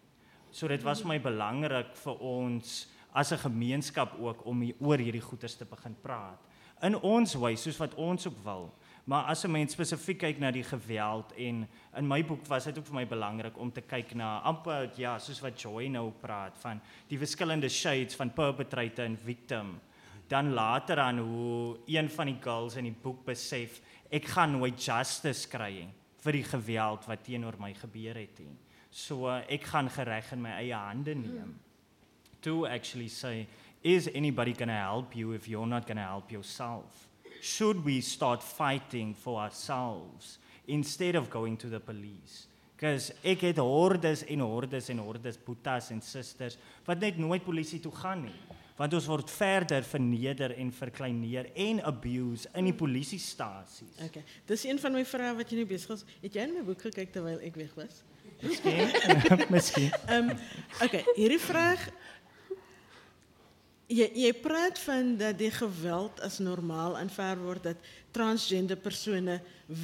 So 0.51 0.67
dit 0.67 0.83
was 0.85 1.03
my 1.03 1.17
belangrik 1.19 1.95
vir 2.03 2.21
ons 2.21 2.87
as 3.13 3.31
'n 3.31 3.37
gemeenskap 3.37 4.15
ook 4.19 4.45
om 4.45 4.61
hier 4.61 4.75
oor 4.79 4.97
hierdie 4.97 5.21
goeters 5.21 5.55
te 5.55 5.65
begin 5.65 5.95
praat. 6.01 6.39
In 6.81 6.95
ons 6.95 7.35
wy 7.35 7.55
soos 7.55 7.77
wat 7.77 7.93
ons 7.95 8.27
ook 8.27 8.43
wil. 8.43 8.73
Maar 9.05 9.23
as 9.23 9.43
'n 9.45 9.51
mens 9.51 9.71
spesifiek 9.71 10.19
kyk 10.19 10.39
na 10.39 10.51
die 10.51 10.63
geweld 10.63 11.31
en 11.37 11.67
in 11.95 12.07
my 12.07 12.25
boek 12.25 12.45
was 12.47 12.63
dit 12.63 12.77
ook 12.77 12.85
vir 12.85 12.95
my 12.95 13.07
belangrik 13.07 13.57
om 13.57 13.71
te 13.71 13.81
kyk 13.81 14.15
na 14.15 14.39
amper 14.39 14.91
ja, 14.95 15.19
soos 15.19 15.41
wat 15.41 15.61
Joy 15.61 15.87
nou 15.87 16.11
praat 16.21 16.57
van 16.57 16.81
die 17.07 17.17
verskillende 17.17 17.69
shades 17.69 18.15
van 18.15 18.33
perpetrator 18.33 19.05
en 19.05 19.17
victim 19.17 19.79
dan 20.27 20.53
later 20.53 20.99
aan 20.99 21.17
hoe 21.17 21.77
een 21.85 22.09
van 22.09 22.25
die 22.25 22.37
girls 22.41 22.75
in 22.75 22.87
die 22.89 22.97
boek 23.01 23.25
besef 23.25 23.81
ek 24.09 24.25
gaan 24.33 24.55
nooit 24.57 24.79
justice 24.81 25.47
kry 25.49 25.85
vir 26.25 26.39
die 26.39 26.45
geweld 26.47 27.05
wat 27.05 27.23
teenoor 27.25 27.57
my 27.61 27.73
gebeur 27.77 28.17
het 28.17 28.39
nie. 28.41 28.55
So 28.89 29.29
ek 29.29 29.67
gaan 29.69 29.89
gereg 29.89 30.31
in 30.33 30.41
my 30.41 30.55
eie 30.61 30.73
hande 30.73 31.15
neem. 31.15 31.53
To 32.41 32.65
actually 32.65 33.09
say 33.09 33.47
is 33.83 34.07
anybody 34.15 34.53
going 34.53 34.69
to 34.69 34.81
help 34.81 35.15
you 35.15 35.33
if 35.33 35.47
you're 35.47 35.67
not 35.67 35.85
going 35.85 35.97
to 35.97 36.09
help 36.09 36.31
yourself? 36.31 37.07
Should 37.41 37.85
we 37.85 38.01
start 38.01 38.41
fighting 38.41 39.13
for 39.13 39.39
ourselves 39.39 40.39
instead 40.67 41.15
of 41.15 41.29
going 41.29 41.57
to 41.57 41.69
the 41.69 41.79
police? 41.79 42.47
Because 42.75 43.13
ek 43.23 43.45
het 43.45 43.61
hordes 43.61 44.25
en 44.25 44.41
hordes 44.41 44.89
en 44.89 44.99
hordes 45.05 45.37
boetas 45.37 45.91
en 45.93 46.01
susters 46.01 46.57
wat 46.85 46.99
net 46.99 47.17
nooit 47.21 47.45
polisie 47.45 47.79
toe 47.79 47.93
gaan 47.93 48.25
nie 48.25 48.54
want 48.77 48.93
ons 48.93 49.05
word 49.07 49.29
verder 49.31 49.83
verneder 49.87 50.51
en 50.59 50.71
verkleineer 50.71 51.47
en 51.55 51.83
abuse 51.83 52.49
in 52.53 52.65
die 52.65 52.73
polisiestasies. 52.75 53.93
okay. 54.03 54.23
Dis 54.45 54.65
een 54.65 54.79
van 54.79 54.91
my 54.93 55.05
vrae 55.05 55.35
wat 55.37 55.49
jy 55.49 55.61
nou 55.61 55.67
besig 55.69 55.89
is. 55.95 56.03
Het 56.21 56.33
jy 56.35 56.41
in 56.49 56.53
my 56.57 56.63
boek 56.67 56.81
gekyk 56.81 57.13
terwyl 57.15 57.39
ek 57.39 57.55
weg 57.55 57.71
was? 57.79 58.01
Miskien, 58.41 58.91
miskien. 59.55 59.91
Ehm 60.07 60.29
um, 60.29 60.37
okay, 60.83 61.05
hierdie 61.15 61.39
vraag 61.39 61.85
jy 63.87 64.07
jy 64.17 64.31
praat 64.41 64.79
van 64.81 65.11
dat 65.19 65.37
die 65.37 65.51
geweld 65.53 66.19
as 66.25 66.39
normaal 66.41 66.97
aanvaar 66.97 67.37
word 67.37 67.67
dat 67.69 67.77
transgender 68.15 68.77
persone 68.81 69.37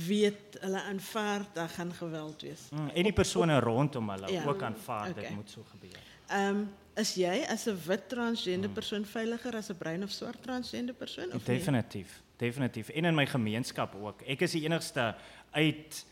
weet 0.08 0.58
hulle 0.63 0.82
aanvaar 0.89 1.45
dat 1.54 1.71
gaan 1.77 1.93
geweld 1.93 2.41
wees. 2.47 2.67
Mm, 2.73 2.89
en 2.97 3.04
die 3.10 3.13
persone 3.13 3.60
rondom 3.60 4.10
hulle 4.10 4.32
Ja. 4.34 4.43
ook 4.45 4.62
aanvaar 4.62 5.10
Okay. 5.10 5.23
dit 5.23 5.36
moet 5.36 5.49
so 5.49 5.63
gebeur. 5.71 5.99
Ehm 6.27 6.56
um, 6.58 6.69
is 6.97 7.15
jy 7.15 7.45
as 7.47 7.67
'n 7.67 7.77
wit 7.88 8.10
transgender 8.10 8.69
persoon 8.69 9.06
veiliger 9.06 9.56
as 9.56 9.69
'n 9.69 9.77
bruin 9.77 10.04
of 10.04 10.12
swart 10.12 10.41
transgender 10.43 10.93
persoon 10.95 11.32
of 11.34 11.47
nie? 11.47 11.58
Definitief, 11.58 12.21
definitief. 12.38 12.89
En 12.89 13.06
in 13.06 13.15
my 13.15 13.25
gemeenskap 13.25 13.95
ook. 13.95 14.21
Ek 14.27 14.41
is 14.41 14.51
die 14.51 14.63
enigste 14.65 15.15
uit 15.51 16.06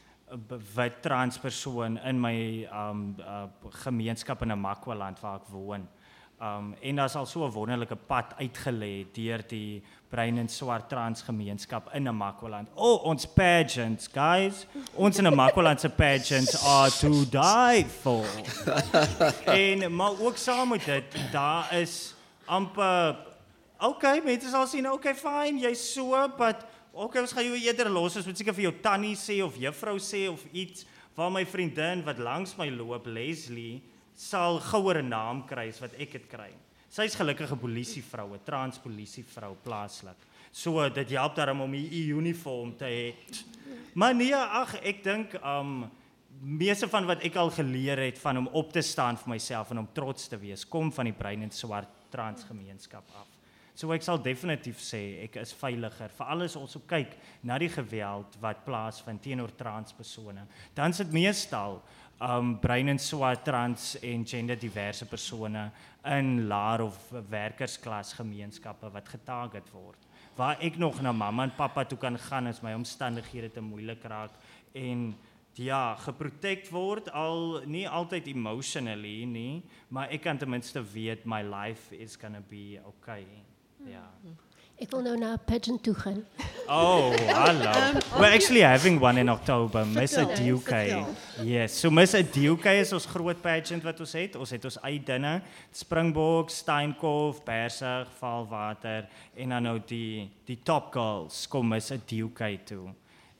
b- 0.48 0.62
wit 0.76 1.02
transpersoon 1.02 1.98
in 1.98 2.20
my 2.20 2.64
um 2.72 3.16
uh, 3.20 3.44
gemeenskap 3.84 4.42
in 4.42 4.48
Namakwaland 4.48 5.20
waar 5.20 5.36
ek 5.42 5.48
woon. 5.48 5.88
Um 6.42 6.76
en 6.82 6.96
daar's 6.96 7.16
al 7.16 7.26
so 7.26 7.46
'n 7.46 7.52
wonderlike 7.52 7.96
pad 7.96 8.34
uitgelê 8.40 9.06
deur 9.14 9.44
die 9.48 9.84
bruin 10.10 10.38
en 10.38 10.48
swart 10.48 10.90
trans 10.90 11.22
gemeenskap 11.22 11.94
in 11.94 12.04
Namakwaland. 12.04 12.70
O, 12.76 12.94
oh, 12.94 13.04
ons 13.04 13.26
pageants, 13.26 14.08
guys. 14.08 14.66
Ons 14.94 15.18
in 15.18 15.24
Namakwaland 15.24 15.80
se 15.80 15.90
pageants 15.90 16.64
are 16.64 16.92
to 16.92 17.26
die 17.30 17.86
for. 17.86 18.26
en 19.64 19.96
maar 19.96 20.20
ook 20.20 20.38
saam 20.38 20.70
met 20.70 20.86
dit, 20.86 21.32
daar 21.32 21.74
is 21.74 22.16
amper 22.46 23.28
Okay, 23.80 24.20
mense 24.20 24.50
sal 24.52 24.66
sien, 24.68 24.84
okay, 24.92 25.14
fine, 25.16 25.62
jy's 25.64 25.80
so, 25.80 26.12
but 26.36 26.66
okay, 26.92 27.22
ons 27.24 27.32
gaan 27.32 27.46
jou 27.48 27.56
eerder 27.56 27.88
los. 27.88 28.18
Ons 28.20 28.26
moet 28.28 28.42
seker 28.42 28.56
vir 28.58 28.66
jou 28.66 28.74
tannie 28.84 29.16
sê 29.16 29.38
of 29.40 29.56
juffrou 29.56 29.96
sê 30.04 30.26
of 30.28 30.44
iets 30.52 30.84
waar 31.16 31.32
my 31.32 31.46
vriendin 31.48 32.04
wat 32.04 32.20
langs 32.20 32.58
my 32.60 32.68
loop, 32.74 33.08
Leslie, 33.08 33.80
sal 34.20 34.60
gouer 34.60 35.00
'n 35.02 35.10
naam 35.10 35.46
kry 35.48 35.70
as 35.70 35.80
wat 35.80 35.94
ek 35.98 36.12
dit 36.12 36.28
kry. 36.28 36.52
Sy's 36.90 37.16
gelukkige 37.16 37.56
polisievrou, 37.56 38.34
'n 38.34 38.44
trans 38.44 38.78
polisievrou 38.78 39.56
plaaslik. 39.64 40.18
So 40.52 40.90
dit 40.90 41.10
help 41.12 41.36
daarom 41.36 41.62
om 41.62 41.72
die 41.72 42.12
uniform 42.12 42.76
te 42.76 42.86
hê. 42.86 43.14
Maar 43.94 44.16
nee, 44.16 44.36
ag, 44.36 44.76
ek 44.84 45.04
dink 45.04 45.34
um 45.44 45.90
meeste 46.42 46.88
van 46.88 47.06
wat 47.06 47.24
ek 47.24 47.36
al 47.36 47.50
geleer 47.52 47.98
het 47.98 48.20
van 48.20 48.38
om 48.38 48.48
op 48.48 48.72
te 48.72 48.82
staan 48.82 49.18
vir 49.18 49.30
myself 49.30 49.72
en 49.72 49.80
om 49.80 49.90
trots 49.94 50.28
te 50.28 50.38
wees, 50.38 50.68
kom 50.68 50.92
van 50.92 51.06
die 51.06 51.14
bruin 51.14 51.42
en 51.44 51.52
swart 51.52 51.90
trans 52.10 52.44
gemeenskap 52.44 53.04
af. 53.16 53.28
So 53.76 53.94
ek 53.96 54.04
sal 54.04 54.20
definitief 54.20 54.80
sê 54.84 55.24
ek 55.24 55.38
is 55.40 55.54
veiliger 55.56 56.12
veral 56.18 56.44
as 56.44 56.58
ons 56.60 56.76
kyk 56.88 57.14
na 57.44 57.58
die 57.58 57.70
geweld 57.70 58.36
wat 58.42 58.66
plaasvind 58.66 59.22
teenoor 59.24 59.54
transpersone. 59.56 60.44
Dan 60.76 60.94
sit 60.94 61.14
meestal 61.16 61.82
um 62.20 62.58
bruin 62.60 62.92
en 62.92 63.00
swart 63.00 63.44
trans 63.48 63.94
en 64.04 64.26
genderdiverse 64.28 65.06
persone 65.08 65.70
in 66.06 66.48
laer 66.48 66.84
of 66.84 66.98
werkersklas 67.30 68.14
gemeenskappe 68.14 68.92
wat 68.92 69.10
getarget 69.10 69.72
word. 69.72 70.08
Waar 70.36 70.60
ek 70.64 70.78
nog 70.78 71.02
na 71.02 71.12
mamma 71.12 71.44
en 71.44 71.56
pappa 71.56 71.84
toe 71.86 71.98
kan 71.98 72.18
gaan 72.18 72.48
as 72.48 72.62
my 72.64 72.74
omstandighede 72.74 73.52
te 73.54 73.62
moeilik 73.62 74.04
raak 74.04 74.36
en 74.74 75.16
ja, 75.60 75.96
geprotect 76.00 76.70
word 76.72 77.10
al 77.12 77.62
nie 77.68 77.88
altyd 77.88 78.30
emotionally 78.32 79.26
nie, 79.28 79.64
maar 79.90 80.12
ek 80.14 80.24
kan 80.28 80.38
ten 80.40 80.50
minste 80.52 80.84
weet 80.94 81.26
my 81.26 81.42
life 81.44 81.96
is 81.96 82.16
going 82.16 82.36
to 82.36 82.44
be 82.50 82.80
okay. 82.86 83.26
Ja. 83.88 84.06
Ek 84.80 84.94
wil 84.96 85.02
nou 85.04 85.18
na 85.20 85.34
'n 85.36 85.42
pageant 85.46 85.84
toe 85.84 85.94
gaan. 85.94 86.24
Oh, 86.68 87.12
hello. 87.12 88.00
We're 88.20 88.32
actually 88.32 88.62
having 88.62 89.02
one 89.02 89.20
in 89.20 89.28
October, 89.30 89.86
Miss 89.86 90.16
vertel. 90.16 91.06
Yes, 91.44 91.80
so 91.80 91.90
Miss 91.90 92.14
Aduke 92.14 92.72
is 92.80 92.94
ons 92.94 93.06
groot 93.06 93.42
pageant 93.42 93.84
wat 93.84 94.00
ons 94.00 94.14
het. 94.14 94.36
Ons 94.36 94.50
het 94.50 94.66
ons 94.66 94.78
eie 94.82 95.42
Springbok, 95.72 96.50
Steenkop, 96.50 97.44
Persig, 97.44 98.08
Valwater 98.20 99.10
en 99.36 99.50
dan 99.50 99.64
nou 99.64 99.80
die 99.86 100.30
die 100.46 100.60
top 100.64 100.94
girls 100.94 101.48
kom 101.48 101.68
Miss 101.68 101.92
Aduke 101.92 102.60
toe. 102.64 102.88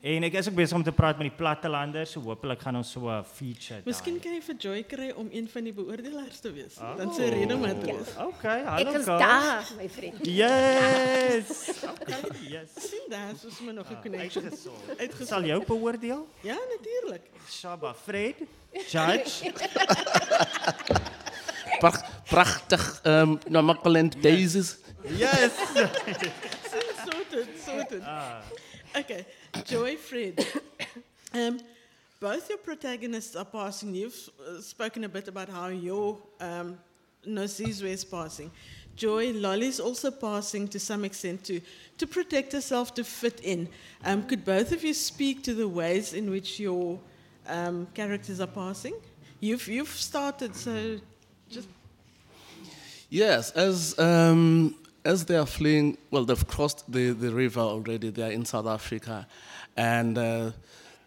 En 0.00 0.24
ek 0.24 0.32
is 0.40 0.46
ook 0.48 0.54
besig 0.56 0.72
om 0.78 0.82
te 0.82 0.92
praat 0.96 1.18
met 1.20 1.26
die 1.28 1.36
plattelanders, 1.36 2.14
so 2.14 2.22
hopelik 2.24 2.62
gaan 2.64 2.76
ons 2.78 2.88
so 2.90 3.10
'n 3.12 3.24
feature. 3.24 3.82
Miskien 3.84 4.14
daai. 4.16 4.22
kan 4.22 4.32
jy 4.32 4.40
vir 4.42 4.56
Joy 4.56 4.82
kry 4.88 5.10
om 5.14 5.28
een 5.30 5.48
van 5.48 5.64
die 5.64 5.72
beoordelaars 5.72 6.40
te 6.40 6.52
wees. 6.52 6.78
Oh. 6.80 6.96
Dan 6.96 7.12
sy 7.14 7.28
rede 7.28 7.54
om 7.54 7.62
dit 7.62 7.80
te 7.80 7.86
wees. 7.86 8.08
Okay, 8.16 8.60
Ek 8.60 8.66
hallo 8.66 8.90
is 8.96 9.04
girls. 9.04 9.20
daar, 9.20 9.64
my 9.76 9.88
vriend. 9.88 10.16
Yes. 10.26 11.84
Okay, 11.84 12.22
yes. 12.48 12.70
Sien 12.88 13.04
daar, 13.10 13.34
soos 13.36 13.60
my 13.60 13.72
nog 13.72 13.90
'n 13.90 14.00
connection. 14.00 14.44
Uitgesort. 14.44 14.98
Uitgesort. 14.98 15.28
Sal 15.28 15.44
jou 15.44 15.64
beoordeel? 15.66 16.26
Ja, 16.40 16.56
natuurlik. 16.56 17.22
Shaba 17.50 17.94
Fred, 17.94 18.36
judge. 18.88 19.52
Pracht, 21.80 22.04
prachtig, 22.24 23.00
um, 23.04 23.38
Namakwaland 23.48 24.22
daisies. 24.22 24.78
yes. 25.04 25.52
sorted, 27.04 27.48
sorted. 27.66 28.02
Ah. 28.02 28.40
Okay, 28.98 29.24
Joy 29.64 29.96
Fred. 29.96 30.46
um, 31.34 31.60
both 32.20 32.48
your 32.48 32.58
protagonists 32.58 33.34
are 33.36 33.44
passing. 33.44 33.94
You've 33.94 34.30
uh, 34.46 34.60
spoken 34.60 35.04
a 35.04 35.08
bit 35.08 35.28
about 35.28 35.48
how 35.48 35.68
your 35.68 36.18
um, 36.40 36.78
is 37.24 38.04
passing. 38.04 38.50
Joy, 38.96 39.32
Lolly's 39.32 39.80
also 39.80 40.10
passing 40.10 40.68
to 40.68 40.78
some 40.78 41.04
extent 41.04 41.44
to, 41.44 41.60
to 41.98 42.06
protect 42.06 42.52
herself, 42.52 42.94
to 42.94 43.04
fit 43.04 43.40
in. 43.42 43.68
Um, 44.04 44.22
could 44.24 44.44
both 44.44 44.72
of 44.72 44.84
you 44.84 44.92
speak 44.92 45.42
to 45.44 45.54
the 45.54 45.66
ways 45.66 46.12
in 46.12 46.30
which 46.30 46.60
your 46.60 46.98
um, 47.46 47.86
characters 47.94 48.40
are 48.40 48.46
passing? 48.46 48.94
You've, 49.40 49.66
you've 49.68 49.88
started, 49.88 50.54
so 50.54 50.98
just 51.48 51.68
Yes, 53.08 53.50
as 53.50 53.98
um, 53.98 54.76
as 55.04 55.24
they 55.24 55.36
are 55.36 55.46
fleeing, 55.46 55.96
well, 56.10 56.24
they've 56.24 56.46
crossed 56.46 56.90
the, 56.90 57.10
the 57.10 57.30
river 57.30 57.60
already. 57.60 58.10
They 58.10 58.22
are 58.22 58.30
in 58.32 58.44
South 58.44 58.66
Africa, 58.66 59.26
and 59.76 60.18
uh, 60.18 60.50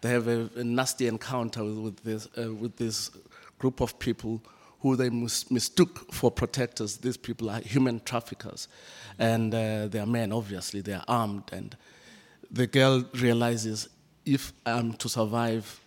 they 0.00 0.10
have 0.10 0.28
a, 0.28 0.50
a 0.56 0.64
nasty 0.64 1.06
encounter 1.06 1.64
with, 1.64 1.78
with 1.78 2.04
this 2.04 2.28
uh, 2.36 2.52
with 2.52 2.76
this 2.76 3.10
group 3.58 3.80
of 3.80 3.98
people 3.98 4.42
who 4.80 4.96
they 4.96 5.10
mis- 5.10 5.50
mistook 5.50 6.12
for 6.12 6.30
protectors. 6.30 6.98
These 6.98 7.16
people 7.16 7.50
are 7.50 7.60
human 7.60 8.00
traffickers, 8.04 8.68
and 9.18 9.54
uh, 9.54 9.88
they 9.88 9.98
are 9.98 10.06
men. 10.06 10.32
Obviously, 10.32 10.80
they 10.80 10.94
are 10.94 11.04
armed, 11.08 11.44
and 11.52 11.76
the 12.50 12.66
girl 12.66 13.04
realizes 13.14 13.88
if 14.26 14.52
I'm 14.66 14.94
to 14.94 15.08
survive 15.08 15.80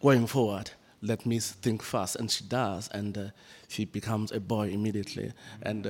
going 0.00 0.26
forward, 0.26 0.70
let 1.00 1.26
me 1.26 1.38
think 1.38 1.82
fast. 1.82 2.16
And 2.16 2.30
she 2.30 2.44
does, 2.44 2.88
and 2.88 3.16
uh, 3.16 3.24
she 3.68 3.84
becomes 3.84 4.32
a 4.32 4.40
boy 4.40 4.68
immediately. 4.70 5.32
And 5.62 5.86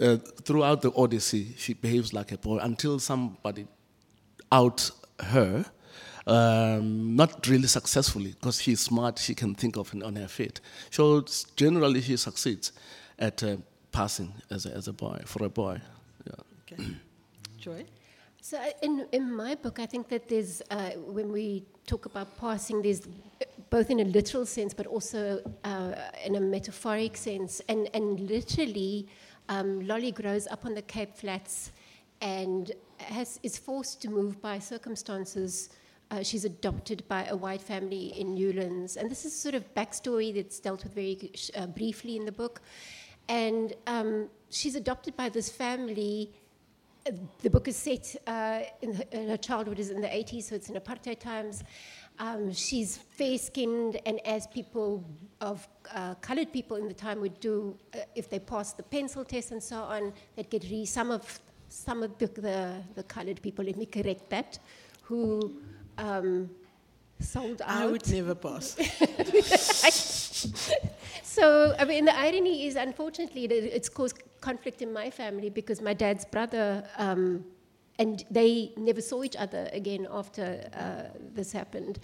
uh, 0.00 0.04
uh, 0.04 0.16
throughout 0.44 0.82
the 0.82 0.92
Odyssey, 0.94 1.54
she 1.56 1.74
behaves 1.74 2.12
like 2.12 2.32
a 2.32 2.38
boy 2.38 2.58
until 2.58 2.98
somebody 2.98 3.66
out 4.50 4.90
her. 5.20 5.64
Um, 6.24 7.16
not 7.16 7.48
really 7.48 7.66
successfully 7.66 8.36
because 8.38 8.62
she's 8.62 8.80
smart, 8.80 9.18
she 9.18 9.34
can 9.34 9.56
think 9.56 9.76
of 9.76 9.92
on 10.04 10.14
her 10.14 10.28
feet. 10.28 10.60
So 10.90 11.24
generally, 11.56 12.00
she 12.00 12.16
succeeds 12.16 12.72
at 13.18 13.42
uh, 13.42 13.56
passing 13.90 14.32
as 14.48 14.66
a, 14.66 14.70
as 14.70 14.86
a 14.86 14.92
boy, 14.92 15.20
for 15.26 15.44
a 15.44 15.48
boy. 15.48 15.80
Yeah. 16.26 16.32
okay. 16.78 16.84
Joy. 17.58 17.84
So 18.40 18.58
in, 18.82 19.06
in 19.12 19.32
my 19.32 19.54
book, 19.54 19.78
I 19.78 19.86
think 19.86 20.08
that 20.08 20.28
there's, 20.28 20.62
uh, 20.70 20.90
when 20.96 21.30
we 21.30 21.64
talk 21.86 22.06
about 22.06 22.36
passing, 22.38 22.82
there's 22.82 23.02
both 23.70 23.88
in 23.88 24.00
a 24.00 24.04
literal 24.04 24.44
sense, 24.44 24.74
but 24.74 24.86
also 24.86 25.40
uh, 25.62 25.92
in 26.24 26.34
a 26.34 26.40
metaphoric 26.40 27.16
sense. 27.16 27.62
And, 27.68 27.88
and 27.94 28.18
literally, 28.18 29.08
um, 29.48 29.86
Lolly 29.86 30.12
grows 30.12 30.46
up 30.46 30.64
on 30.64 30.74
the 30.74 30.82
Cape 30.82 31.14
Flats 31.14 31.72
and 32.20 32.72
has, 32.98 33.40
is 33.42 33.58
forced 33.58 34.00
to 34.02 34.08
move 34.08 34.40
by 34.40 34.58
circumstances. 34.58 35.70
Uh, 36.10 36.22
she's 36.22 36.44
adopted 36.44 37.02
by 37.08 37.24
a 37.26 37.36
white 37.36 37.62
family 37.62 38.18
in 38.18 38.34
Newlands. 38.34 38.96
And 38.96 39.10
this 39.10 39.24
is 39.24 39.34
sort 39.34 39.54
of 39.54 39.74
backstory 39.74 40.34
that's 40.34 40.60
dealt 40.60 40.84
with 40.84 40.94
very 40.94 41.32
uh, 41.56 41.66
briefly 41.66 42.16
in 42.16 42.24
the 42.24 42.32
book. 42.32 42.62
And 43.28 43.74
um, 43.86 44.28
she's 44.50 44.76
adopted 44.76 45.16
by 45.16 45.28
this 45.28 45.48
family 45.48 46.30
the 47.40 47.50
book 47.50 47.68
is 47.68 47.76
set 47.76 48.16
uh, 48.26 48.60
in, 48.80 48.94
her, 48.94 49.04
in 49.12 49.28
her 49.28 49.36
childhood 49.36 49.78
is 49.78 49.90
in 49.90 50.00
the 50.00 50.08
80s, 50.08 50.44
so 50.44 50.54
it's 50.54 50.68
in 50.68 50.76
apartheid 50.76 51.18
times. 51.18 51.64
Um, 52.22 52.52
she's 52.52 52.98
fair-skinned, 52.98 54.00
and 54.06 54.24
as 54.24 54.46
people 54.46 55.04
of 55.40 55.66
uh, 55.92 56.14
colored 56.20 56.52
people 56.52 56.76
in 56.76 56.86
the 56.86 56.94
time 56.94 57.20
would 57.20 57.40
do, 57.40 57.76
uh, 57.94 57.98
if 58.14 58.30
they 58.30 58.38
passed 58.38 58.76
the 58.76 58.84
pencil 58.84 59.24
test 59.24 59.50
and 59.50 59.60
so 59.60 59.78
on, 59.78 60.12
they'd 60.36 60.48
get 60.48 60.62
re- 60.70 60.84
some 60.84 61.10
of 61.10 61.40
some 61.68 62.04
of 62.04 62.16
the, 62.18 62.28
the, 62.28 62.80
the 62.94 63.02
colored 63.02 63.42
people. 63.42 63.64
Let 63.64 63.76
me 63.76 63.86
correct 63.86 64.30
that, 64.30 64.60
who 65.02 65.60
um, 65.98 66.48
sold 67.18 67.60
out. 67.62 67.82
I 67.82 67.86
would 67.86 68.08
never 68.08 68.36
pass. 68.36 68.76
so, 71.24 71.74
I 71.76 71.84
mean, 71.84 72.04
the 72.04 72.16
irony 72.16 72.68
is, 72.68 72.76
unfortunately, 72.76 73.48
that 73.48 73.76
it's 73.76 73.88
caused 73.88 74.22
conflict 74.40 74.80
in 74.80 74.92
my 74.92 75.10
family 75.10 75.50
because 75.50 75.80
my 75.80 75.94
dad's 75.94 76.24
brother, 76.24 76.84
um, 76.98 77.44
and 78.02 78.24
they 78.30 78.72
never 78.76 79.00
saw 79.00 79.18
each 79.22 79.38
other 79.44 79.62
again 79.72 80.02
after 80.20 80.46
uh, 80.84 81.16
this 81.38 81.52
happened. 81.52 81.96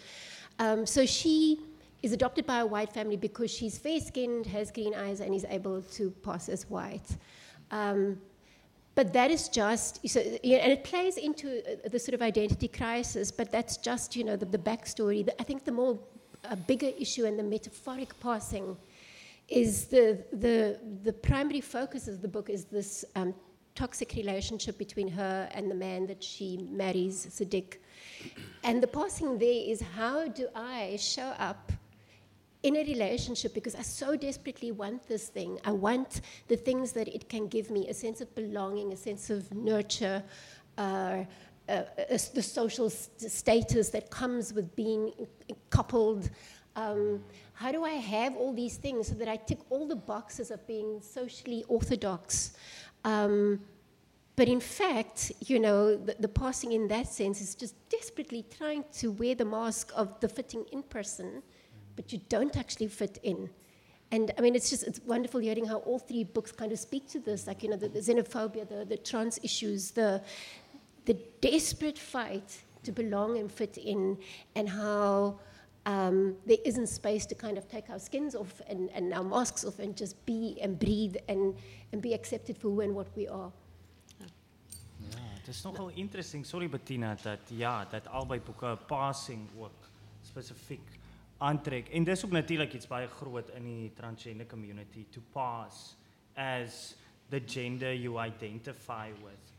Um, 0.65 0.87
so 0.87 1.01
she 1.19 1.39
is 2.07 2.13
adopted 2.13 2.45
by 2.47 2.59
a 2.61 2.67
white 2.75 2.93
family 2.99 3.17
because 3.17 3.51
she's 3.59 3.77
fair 3.79 4.01
skinned, 4.01 4.47
has 4.47 4.71
green 4.71 4.95
eyes, 4.95 5.19
and 5.21 5.35
is 5.35 5.47
able 5.59 5.83
to 5.99 6.11
pass 6.27 6.49
as 6.49 6.63
white. 6.77 7.11
Um, 7.81 8.01
but 8.95 9.13
that 9.13 9.31
is 9.31 9.49
just, 9.49 10.09
so, 10.09 10.21
and 10.21 10.73
it 10.77 10.83
plays 10.85 11.17
into 11.17 11.47
uh, 11.49 11.89
the 11.95 11.99
sort 11.99 12.15
of 12.15 12.23
identity 12.23 12.69
crisis, 12.69 13.27
but 13.31 13.51
that's 13.51 13.77
just, 13.77 14.17
you 14.17 14.25
know, 14.25 14.37
the, 14.37 14.47
the 14.47 14.63
backstory. 14.71 15.21
The, 15.29 15.35
I 15.41 15.45
think 15.45 15.65
the 15.65 15.77
more 15.83 15.99
uh, 16.45 16.57
bigger 16.73 16.93
issue 17.05 17.25
and 17.29 17.39
the 17.39 17.49
metaphoric 17.57 18.13
passing 18.21 18.77
is 19.49 19.87
the, 19.87 20.25
the, 20.33 20.79
the 21.05 21.13
primary 21.13 21.61
focus 21.61 22.09
of 22.09 22.23
the 22.23 22.29
book 22.37 22.51
is 22.51 22.65
this 22.65 23.05
um, 23.17 23.35
toxic 23.79 24.15
relationship 24.17 24.77
between 24.77 25.09
her 25.09 25.49
and 25.55 25.71
the 25.71 25.75
man 25.75 26.05
that 26.09 26.21
she 26.31 26.49
marries, 26.83 27.27
Sadiq. 27.27 27.77
And 28.65 28.83
the 28.83 28.89
passing 28.89 29.39
there 29.39 29.63
is 29.73 29.81
how 29.81 30.27
do 30.27 30.49
I 30.55 30.97
show 30.99 31.31
up 31.51 31.71
in 32.65 32.75
a 32.77 32.85
relationship 32.85 33.55
because 33.55 33.77
I 33.77 33.83
so 33.83 34.17
desperately 34.17 34.73
want 34.73 35.07
this 35.07 35.29
thing. 35.29 35.61
I 35.65 35.71
want 35.71 36.23
the 36.49 36.57
things 36.57 36.91
that 36.93 37.07
it 37.07 37.29
can 37.29 37.47
give 37.47 37.71
me 37.71 37.89
a 37.89 37.95
sense 37.95 38.21
of 38.21 38.35
belonging, 38.35 38.93
a 38.93 38.97
sense 38.97 39.31
of 39.31 39.41
nurture, 39.55 40.25
uh, 40.77 40.81
uh, 40.81 41.73
uh, 41.73 42.19
the 42.35 42.43
social 42.43 42.91
st- 42.91 43.31
status 43.31 43.91
that 43.91 44.11
comes 44.11 44.53
with 44.53 44.75
being 44.75 45.13
coupled. 45.71 46.31
Um, 46.75 47.23
how 47.53 47.71
do 47.73 47.85
I 47.85 47.97
have 48.17 48.37
all 48.37 48.53
these 48.53 48.77
things 48.77 49.09
so 49.09 49.15
that 49.15 49.29
I 49.29 49.37
tick 49.37 49.61
all 49.71 49.87
the 49.87 50.01
boxes 50.15 50.51
of 50.51 50.67
being 50.67 51.01
socially 51.01 51.65
orthodox? 51.69 52.53
Um, 53.05 53.61
but 54.37 54.49
in 54.49 54.61
fact, 54.61 55.33
you 55.41 55.59
know, 55.59 55.97
the, 55.97 56.15
the, 56.21 56.29
passing 56.29 56.73
in 56.73 56.87
that 56.89 57.09
sense 57.09 57.41
is 57.41 57.55
just 57.55 57.75
desperately 57.89 58.45
trying 58.57 58.85
to 58.95 59.11
wear 59.11 59.35
the 59.35 59.45
mask 59.45 59.91
of 59.97 60.21
the 60.21 60.29
fitting 60.29 60.65
in 60.71 60.83
person 60.85 61.43
but 61.99 62.13
you 62.13 62.21
don't 62.29 62.57
actually 62.57 62.87
fit 62.87 63.19
in. 63.25 63.51
And 64.13 64.31
I 64.39 64.41
mean, 64.41 64.55
it's 64.55 64.71
just 64.71 64.85
it's 64.87 65.01
wonderful 65.01 65.41
hearing 65.41 65.67
how 65.67 65.79
all 65.79 65.99
three 65.99 66.23
books 66.23 66.53
kind 66.53 66.71
of 66.71 66.79
speak 66.79 67.09
to 67.09 67.19
this, 67.19 67.49
like 67.49 67.65
you 67.65 67.71
know, 67.71 67.77
the, 67.77 67.89
the 67.89 67.99
xenophobia, 67.99 68.69
the, 68.69 68.85
the 68.85 68.97
trans 68.97 69.41
issues, 69.43 69.91
the 69.91 70.23
the 71.07 71.15
desperate 71.41 71.99
fight 71.99 72.51
to 72.85 72.93
belong 72.93 73.37
and 73.39 73.51
fit 73.51 73.77
in, 73.79 74.17
and 74.55 74.69
how 74.69 75.41
um, 75.89 76.37
there 76.47 76.59
isn't 76.65 76.89
space 76.89 77.25
to 77.27 77.35
kind 77.35 77.57
of 77.57 77.67
take 77.67 77.89
our 77.89 77.99
skins 77.99 78.35
off 78.35 78.61
and, 78.69 78.91
and 78.95 79.13
our 79.15 79.25
masks 79.25 79.65
off 79.65 79.79
and 79.79 79.97
just 79.97 80.15
be 80.27 80.59
and 80.61 80.79
breathe 80.79 81.17
and, 81.29 81.55
and 81.93 82.03
be 82.03 82.13
accepted 82.13 82.57
for 82.59 82.69
who 82.69 82.81
and 82.81 82.95
what 82.95 83.07
we 83.17 83.27
are. 83.27 83.51
Ja, 84.19 84.27
het 85.39 85.49
is 85.49 85.63
nogal 85.63 85.91
interesting. 85.95 86.47
Sorry 86.47 86.69
Bettina 86.69 87.17
dat 87.23 87.41
ja, 87.47 87.85
dat 87.85 88.07
albei 88.09 88.41
boeke 88.41 88.79
passing 88.87 89.49
ook 89.59 89.89
spesifiek 90.23 90.99
aantrek 91.39 91.89
en 91.89 92.05
dis 92.05 92.25
ook 92.25 92.31
natuurlik 92.31 92.75
iets 92.75 92.87
baie 92.87 93.09
groot 93.09 93.49
in 93.49 93.65
die 93.65 93.93
transgender 93.95 94.47
community 94.47 95.07
to 95.11 95.23
pass 95.33 95.97
as 96.35 96.97
the 97.31 97.41
gender 97.47 97.95
you 97.95 98.21
identify 98.27 99.09
with. 99.25 99.58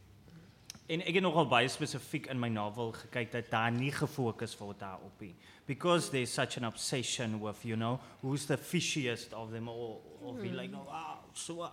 En 0.90 1.04
ek 1.06 1.20
het 1.20 1.24
nogal 1.24 1.46
baie 1.50 1.70
spesifiek 1.70 2.28
in 2.34 2.40
my 2.42 2.50
novel 2.50 2.92
gekyk 2.98 3.32
dat 3.32 3.52
daar 3.52 3.72
nie 3.72 3.92
gefokus 3.94 4.56
word 4.58 4.80
daarop 4.82 5.22
nie 5.22 5.36
because 5.70 6.10
there's 6.10 6.34
such 6.34 6.58
an 6.58 6.66
obsession 6.66 7.38
with 7.44 7.62
you 7.64 7.78
know 7.78 8.00
who's 8.24 8.48
the 8.50 8.58
fishiest 8.58 9.34
of 9.38 9.52
them 9.52 9.70
all 9.70 10.02
or 10.24 10.34
be 10.34 10.50
like 10.50 10.74
oh 10.74 10.88
wow 10.90 11.20
so 11.34 11.62
uh, 11.62 11.70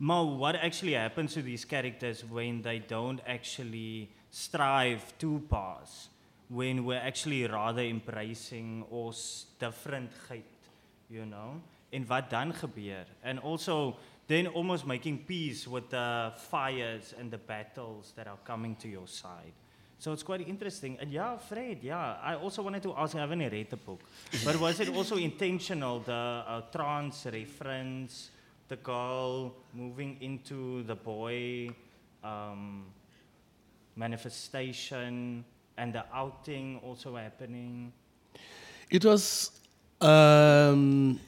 Mo, 0.00 0.24
what 0.38 0.54
actually 0.54 0.94
happens 0.94 1.34
to 1.34 1.42
these 1.42 1.64
characters 1.64 2.24
when 2.24 2.62
they 2.62 2.78
don't 2.78 3.20
actually 3.26 4.08
strive 4.30 5.02
to 5.18 5.42
pass? 5.50 6.08
when 6.48 6.84
we're 6.84 7.00
actually 7.00 7.46
rather 7.46 7.82
embracing 7.82 8.84
ons 8.90 9.46
differentheid, 9.60 10.42
you 11.08 11.24
know? 11.24 11.60
En 11.90 12.06
wat 12.06 12.30
dan 12.30 12.52
gebeur? 12.52 13.06
And 13.22 13.40
also 13.40 13.96
then 14.28 14.46
almost 14.46 14.86
making 14.86 15.18
peace 15.26 15.66
with 15.66 15.90
the 15.90 16.32
fires 16.36 17.14
and 17.18 17.30
the 17.30 17.38
battles 17.38 18.12
that 18.14 18.28
are 18.28 18.38
coming 18.44 18.76
to 18.76 18.88
your 18.88 19.08
side. 19.08 19.52
So 19.98 20.12
it's 20.12 20.22
quite 20.22 20.46
interesting. 20.46 20.96
And 21.00 21.10
yeah, 21.10 21.36
Fred, 21.38 21.78
yeah, 21.82 22.18
I 22.22 22.36
also 22.36 22.62
wanted 22.62 22.84
to 22.84 22.94
ask, 22.94 23.16
I 23.16 23.20
haven't 23.20 23.40
read 23.40 23.70
the 23.70 23.76
book, 23.76 24.00
but 24.44 24.60
was 24.60 24.78
it 24.78 24.90
also 24.90 25.16
intentional, 25.16 25.98
the 26.00 26.12
uh, 26.12 26.60
trans 26.70 27.26
reference, 27.26 28.30
the 28.68 28.76
girl 28.76 29.54
moving 29.74 30.18
into 30.20 30.84
the 30.84 30.94
boy 30.94 31.70
um, 32.22 32.84
manifestation? 33.96 35.44
and 35.78 35.94
the 35.94 36.04
outing 36.12 36.80
also 36.84 37.16
happening? 37.16 37.92
It 38.90 39.04
was 39.04 39.52
um, 40.00 41.18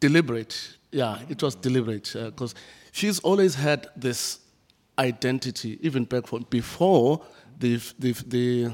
deliberate. 0.00 0.76
Yeah, 0.90 1.18
it 1.28 1.42
was 1.42 1.54
deliberate 1.54 2.12
because 2.14 2.54
uh, 2.54 2.58
she's 2.92 3.18
always 3.20 3.54
had 3.54 3.88
this 3.96 4.40
identity, 4.98 5.78
even 5.82 6.04
back 6.04 6.26
from 6.26 6.46
before 6.48 7.22
the, 7.58 7.80
the, 7.98 8.12
the, 8.26 8.72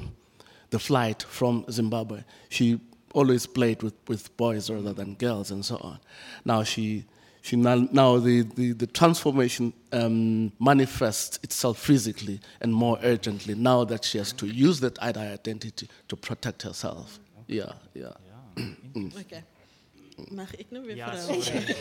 the 0.70 0.79
flight 0.79 1.23
from 1.23 1.64
Zimbabwe. 1.70 2.23
She 2.49 2.81
always 3.14 3.47
played 3.47 3.83
with, 3.83 3.95
with 4.09 4.35
boys 4.37 4.70
rather 4.70 4.93
than 4.93 5.14
girls 5.14 5.51
and 5.51 5.64
so 5.64 5.77
on. 5.77 5.99
Now 6.45 6.62
she 6.62 7.05
she 7.43 7.57
now, 7.57 7.89
now 7.91 8.18
the, 8.18 8.43
the, 8.43 8.70
the 8.73 8.87
transformation 8.87 9.73
um, 9.91 10.53
manifests 10.61 11.41
itself 11.43 11.77
physically 11.77 12.41
and 12.61 12.73
more 12.73 12.99
urgently 13.03 13.57
now 13.57 13.83
that 13.85 14.05
she 14.05 14.18
has 14.18 14.33
to 14.35 14.47
use 14.47 14.79
that 14.79 14.97
identity 15.01 15.89
to 16.07 16.16
protect 16.16 16.62
herself. 16.62 17.18
Yeah, 17.49 17.73
yeah. 17.95 18.12
yeah. 18.57 18.64
okay. 19.18 19.43
Mag 20.31 20.57
ik 20.57 20.70
nou 20.70 20.85
weer 20.85 20.97
ja, 20.97 21.16
sorry. 21.20 21.77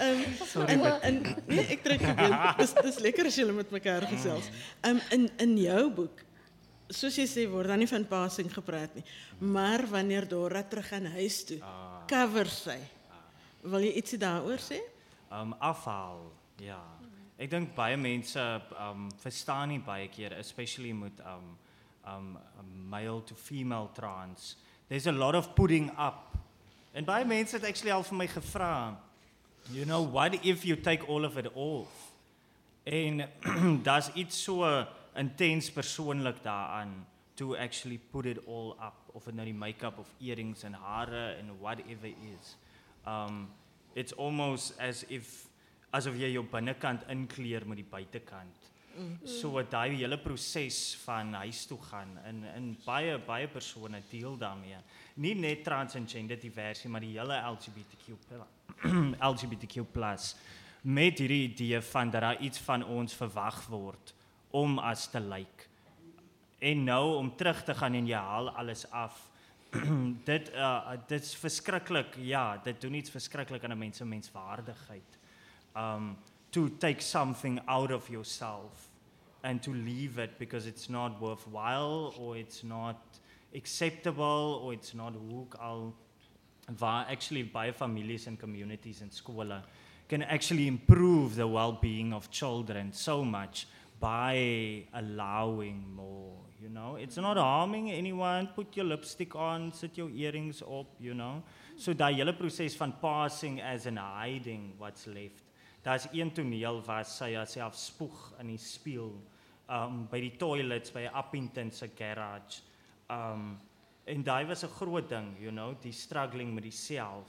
um, 0.00 0.24
sorry. 0.52 0.66
En, 0.66 1.02
en, 1.02 1.22
nee, 1.46 1.66
ik 1.66 1.82
trek 1.82 2.00
je 2.00 2.14
beeld. 2.14 2.56
Dus, 2.56 2.72
dus 2.72 2.98
lekker 2.98 3.24
als 3.24 3.34
jullie 3.34 3.52
met 3.52 3.72
elkaar 3.72 4.02
gezels. 4.02 4.48
Um, 4.80 5.00
in, 5.10 5.30
in 5.36 5.56
jouw 5.58 5.90
boek, 5.90 6.22
soos 6.90 7.16
jy 7.16 7.26
sê 7.30 7.46
word 7.50 7.70
dan 7.70 7.78
nie 7.82 7.88
van 7.90 8.06
passing 8.10 8.50
gepraat 8.52 8.94
nie, 8.98 9.04
maar 9.38 9.86
wanneer 9.90 10.26
Dora 10.28 10.62
terug 10.66 10.88
gaan 10.90 11.06
huis 11.14 11.44
toe, 11.46 11.60
ah. 11.62 12.02
cover 12.10 12.50
sy. 12.50 12.78
Wil 13.62 13.86
jy 13.86 13.92
ietsie 14.00 14.18
daaroor 14.18 14.62
sê? 14.62 14.80
Um 15.30 15.52
afhaal. 15.62 16.24
Ja. 16.60 16.80
Ek 17.40 17.50
dink 17.52 17.74
baie 17.76 17.96
mense 18.00 18.42
um 18.80 19.08
verstaan 19.22 19.70
nie 19.72 19.80
baie 19.84 20.08
keer 20.12 20.34
especially 20.40 20.92
met 20.96 21.20
um 21.24 21.54
um 22.08 22.32
male 22.90 23.22
to 23.28 23.36
female 23.36 23.90
trans. 23.94 24.56
There's 24.90 25.06
a 25.06 25.12
lot 25.12 25.36
of 25.36 25.54
putting 25.54 25.90
up. 25.94 26.34
En 26.92 27.04
baie 27.06 27.24
mense 27.24 27.54
het 27.54 27.64
actually 27.68 27.92
al 27.94 28.02
vir 28.02 28.16
my 28.18 28.26
gevra, 28.26 28.96
you 29.70 29.84
know, 29.86 30.02
what 30.02 30.34
if 30.42 30.64
you 30.66 30.74
take 30.74 31.06
all 31.06 31.24
of 31.24 31.36
it 31.38 31.46
off? 31.54 32.08
En 32.82 33.22
daar's 33.86 34.08
iets 34.18 34.42
so 34.42 34.66
intens 35.14 35.70
persoonlik 35.70 36.42
daaraan 36.42 37.06
to 37.38 37.54
actually 37.54 38.00
put 38.10 38.26
it 38.26 38.42
all 38.48 38.74
up 38.82 39.14
of 39.14 39.28
it 39.28 39.34
nou 39.38 39.46
die 39.46 39.54
make-up 39.54 39.98
of 40.02 40.10
earrings 40.18 40.66
en 40.66 40.74
hare 40.74 41.36
en 41.38 41.54
whatever 41.60 42.10
is 42.10 42.56
um 43.06 43.46
it's 43.94 44.12
almost 44.18 44.74
as 44.78 45.04
if 45.08 45.46
asof 45.94 46.18
jy 46.18 46.34
jou 46.34 46.42
binnekant 46.50 47.06
inkleer 47.10 47.66
met 47.66 47.78
die 47.78 47.90
buitekant. 47.90 48.69
Mm. 48.96 49.26
So 49.26 49.62
daai 49.62 49.94
hele 49.96 50.18
proses 50.18 50.96
van 51.04 51.32
huis 51.34 51.64
toe 51.66 51.78
gaan 51.90 52.18
in 52.28 52.44
in 52.56 52.70
baie 52.84 53.18
baie 53.18 53.48
persone 53.48 54.02
deel 54.10 54.36
daarmee. 54.36 54.76
Nie 55.14 55.34
net 55.34 55.64
trans 55.64 55.94
en 55.94 56.08
gender 56.08 56.40
diversie, 56.40 56.90
maar 56.90 57.00
die 57.00 57.18
hele 57.18 57.36
LGBTQ 57.36 58.16
LGBTQ+ 59.30 59.86
met 60.98 61.18
hierdie 61.18 61.48
idee 61.48 61.80
van 61.80 62.10
dat 62.10 62.20
daar 62.20 62.40
iets 62.40 62.58
van 62.58 62.84
ons 62.84 63.14
verwag 63.14 63.66
word 63.68 64.14
om 64.50 64.78
as 64.78 65.06
te 65.10 65.20
lyk. 65.20 65.68
En 66.58 66.84
nou 66.84 67.16
om 67.16 67.36
terug 67.36 67.64
te 67.64 67.74
gaan 67.74 67.94
en 67.94 68.06
jy 68.06 68.16
haal 68.16 68.50
alles 68.50 68.86
af 68.90 69.28
dit 70.30 70.50
uh 70.54 70.96
dit's 71.06 71.34
verskriklik. 71.36 72.16
Ja, 72.16 72.58
dit 72.64 72.80
doen 72.80 72.94
iets 72.94 73.10
verskriklik 73.10 73.64
aan 73.64 73.72
'n 73.72 73.78
mens 73.78 73.96
se 73.96 74.04
menswaardigheid. 74.04 75.18
Um 75.76 76.16
to 76.52 76.68
take 76.80 77.00
something 77.00 77.60
out 77.68 77.90
of 77.90 78.08
yourself 78.10 78.88
and 79.42 79.62
to 79.62 79.72
leave 79.72 80.18
it 80.18 80.38
because 80.38 80.66
it's 80.66 80.88
not 80.90 81.20
worthwhile 81.20 82.14
or 82.18 82.36
it's 82.36 82.62
not 82.64 83.18
acceptable 83.54 84.60
or 84.62 84.72
it's 84.72 84.94
not 84.94 85.14
hoek 85.14 85.56
al 85.60 85.94
actually 87.08 87.42
baie 87.42 87.72
families 87.72 88.26
and 88.26 88.38
communities 88.38 89.00
and 89.00 89.10
skole 89.10 89.62
can 90.08 90.22
actually 90.22 90.66
improve 90.66 91.36
the 91.36 91.46
well-being 91.46 92.12
of 92.12 92.30
children 92.30 92.92
so 92.92 93.24
much 93.24 93.66
by 93.98 94.84
allowing 94.94 95.84
more 95.94 96.36
you 96.60 96.68
know? 96.68 96.96
It's 96.96 97.16
not 97.16 97.38
harming 97.38 97.90
anyone. 97.90 98.48
Put 98.54 98.76
your 98.76 98.84
lipstick 98.84 99.34
on 99.34 99.72
sit 99.72 99.96
your 99.96 100.10
earrings 100.10 100.62
up 100.62 100.86
you 101.00 101.14
know? 101.14 101.42
So 101.76 101.94
daai 101.94 102.14
hele 102.16 102.32
proses 102.32 102.74
van 102.74 102.92
passing 103.02 103.60
as 103.60 103.86
in 103.86 103.96
hiding 103.96 104.74
what's 104.78 105.06
left 105.06 105.49
daar's 105.82 106.08
een 106.12 106.32
toneel 106.32 106.82
waar 106.84 107.04
sy 107.04 107.34
haarself 107.34 107.76
spoeg 107.76 108.34
in 108.40 108.52
die 108.54 108.60
spieël 108.60 109.14
um 109.70 110.04
by 110.10 110.20
die 110.20 110.36
toilets 110.36 110.92
by 110.92 111.06
Appington 111.12 111.70
se 111.70 111.88
garage 111.96 112.62
um 113.08 113.58
en 114.04 114.22
daai 114.22 114.44
was 114.46 114.64
'n 114.64 114.76
groot 114.80 115.08
ding 115.08 115.36
you 115.40 115.50
know 115.50 115.74
die 115.82 115.92
struggling 115.92 116.54
met 116.54 116.64
die 116.64 116.76
self 116.76 117.28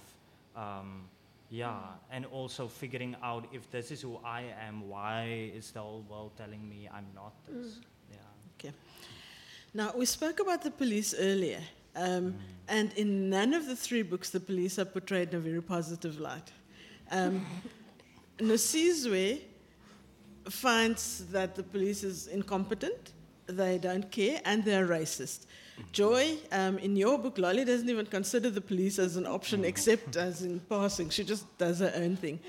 um 0.55 1.09
yeah, 1.51 1.81
and 2.09 2.25
also 2.31 2.67
figuring 2.67 3.15
out 3.21 3.45
if 3.51 3.69
this 3.71 3.91
is 3.91 4.01
who 4.01 4.19
I 4.23 4.43
am, 4.67 4.87
why 4.87 5.51
is 5.53 5.71
the 5.71 5.81
whole 5.81 6.05
world 6.09 6.31
telling 6.37 6.67
me 6.67 6.89
I'm 6.91 7.07
not 7.13 7.33
this? 7.45 7.79
Yeah. 8.09 8.17
Okay. 8.57 8.73
Now, 9.73 9.91
we 9.95 10.05
spoke 10.05 10.39
about 10.39 10.61
the 10.63 10.71
police 10.71 11.13
earlier, 11.17 11.59
um, 11.95 12.35
and 12.67 12.93
in 12.93 13.29
none 13.29 13.53
of 13.53 13.67
the 13.67 13.75
three 13.75 14.01
books, 14.01 14.29
the 14.29 14.39
police 14.39 14.79
are 14.79 14.85
portrayed 14.85 15.29
in 15.29 15.35
a 15.35 15.39
very 15.39 15.61
positive 15.61 16.19
light. 16.19 16.51
Um, 17.11 17.45
Nozizwe 18.41 19.41
finds 20.49 21.25
that 21.31 21.55
the 21.55 21.63
police 21.63 22.03
is 22.03 22.27
incompetent, 22.27 23.13
they 23.47 23.77
don't 23.77 24.09
care, 24.11 24.41
and 24.45 24.63
they're 24.63 24.87
racist. 24.87 25.45
Joy, 25.91 26.37
um, 26.51 26.77
in 26.77 26.95
your 26.95 27.17
book, 27.17 27.37
Lolly 27.37 27.65
doesn't 27.65 27.89
even 27.89 28.05
consider 28.05 28.49
the 28.49 28.61
police 28.61 28.99
as 28.99 29.15
an 29.15 29.25
option 29.25 29.65
except 29.65 30.15
as 30.15 30.43
in 30.43 30.59
passing. 30.59 31.09
She 31.09 31.23
just 31.23 31.45
does 31.57 31.79
her 31.79 31.91
own 31.95 32.15
thing. 32.15 32.39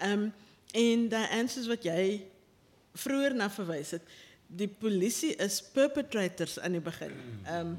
Um, 0.00 0.32
en 0.74 1.08
Diane, 1.08 1.48
soos 1.48 1.68
wat 1.68 1.84
jy 1.84 2.22
vroeër 2.98 3.36
na 3.36 3.48
verwys 3.52 3.94
het, 3.96 4.04
die 4.48 4.68
polisie 4.68 5.34
is 5.44 5.60
perpetrators 5.74 6.58
aan 6.60 6.78
die 6.78 6.84
begin. 6.84 7.14
Um 7.50 7.76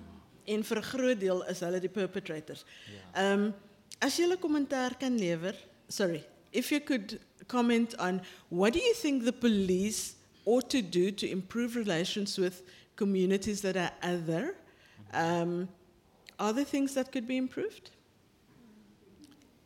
en 0.49 0.63
vir 0.65 0.78
'n 0.78 0.84
groot 0.84 1.20
deel 1.20 1.43
is 1.45 1.59
hulle 1.61 1.80
die 1.80 1.93
perpetrators. 1.93 2.65
Um 3.13 3.53
as 4.01 4.17
jy 4.17 4.26
'n 4.26 4.38
kommentaar 4.38 4.97
kan 4.97 5.17
lewer, 5.17 5.55
sorry, 5.88 6.24
if 6.51 6.72
you 6.72 6.80
could 6.80 7.20
comment 7.50 7.93
on 8.00 8.22
what 8.47 8.72
do 8.72 8.80
you 8.80 8.93
think 8.93 9.26
the 9.26 9.34
police 9.34 10.16
ought 10.45 10.70
to 10.70 10.82
do 10.82 11.12
to 11.12 11.30
improve 11.30 11.76
relations 11.76 12.38
with 12.38 12.64
communities 12.95 13.62
that 13.62 13.76
are 13.76 13.91
other? 14.02 14.56
Um, 15.14 15.68
are 16.39 16.54
there 16.54 16.64
things 16.64 16.93
that 16.93 17.12
could 17.12 17.28
be 17.28 17.36
improved? 17.36 17.91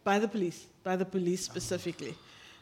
By 0.03 0.17
the 0.17 0.27
police, 0.27 0.65
by 0.83 0.95
the 0.95 1.05
police 1.05 1.45
specifically. 1.45 2.15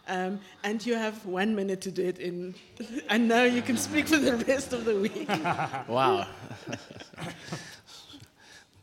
Um, 0.07 0.39
and 0.63 0.83
you 0.85 0.95
have 0.95 1.25
one 1.25 1.55
minute 1.55 1.81
to 1.81 1.91
do 1.91 2.03
it 2.03 2.19
in. 2.19 2.55
I 3.09 3.17
know 3.17 3.45
you 3.45 3.61
can 3.61 3.77
speak 3.77 4.07
for 4.07 4.17
the 4.17 4.37
rest 4.37 4.73
of 4.73 4.85
the 4.85 4.99
week. 4.99 5.29
Wow. 5.87 6.27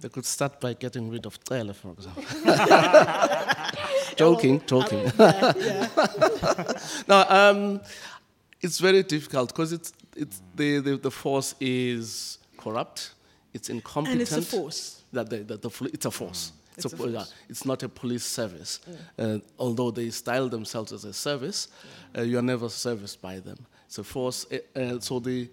they 0.01 0.09
could 0.09 0.25
start 0.25 0.61
by 0.61 0.75
getting 0.75 1.11
rid 1.11 1.27
of 1.27 1.43
Trele, 1.45 1.75
for 1.75 1.91
example. 1.93 2.23
Joking, 4.19 4.63
joking. 4.67 5.11
Yeah, 5.19 5.53
yeah. 5.57 5.89
no, 7.09 7.25
um, 7.29 7.81
it's 8.61 8.79
very 8.81 9.03
difficult 9.03 9.49
because 9.49 9.73
it's, 9.73 9.93
it's 10.17 10.41
the, 10.57 10.81
the, 10.81 10.97
the 10.97 11.11
force 11.11 11.55
is 11.61 12.39
corrupt, 12.57 13.13
it's 13.55 13.69
incompetent. 13.71 14.13
And 14.13 14.23
it's 14.23 14.33
a 14.33 14.43
force. 14.43 15.03
That 15.13 15.31
the, 15.31 15.39
the, 15.39 15.57
the, 15.57 15.91
it's 15.93 16.07
a 16.07 16.11
force. 16.11 16.53
It's 16.77 16.85
a 16.93 16.97
po- 16.97 17.07
yeah, 17.07 17.19
force. 17.21 17.35
it's 17.49 17.65
not 17.65 17.83
a 17.83 17.89
police 17.89 18.25
service. 18.25 18.81
Uh, 19.19 19.39
although 19.59 19.91
they 19.91 20.11
style 20.11 20.49
themselves 20.49 20.93
as 20.93 21.05
a 21.05 21.13
service, 21.13 21.69
uh, 22.17 22.23
you 22.23 22.39
are 22.39 22.43
never 22.43 22.69
serviced 22.69 23.21
by 23.23 23.41
them. 23.41 23.59
It's 23.87 23.99
a 23.99 24.05
force. 24.05 24.47
Uh, 24.53 24.79
uh, 24.79 25.01
so 25.01 25.19
the, 25.19 25.49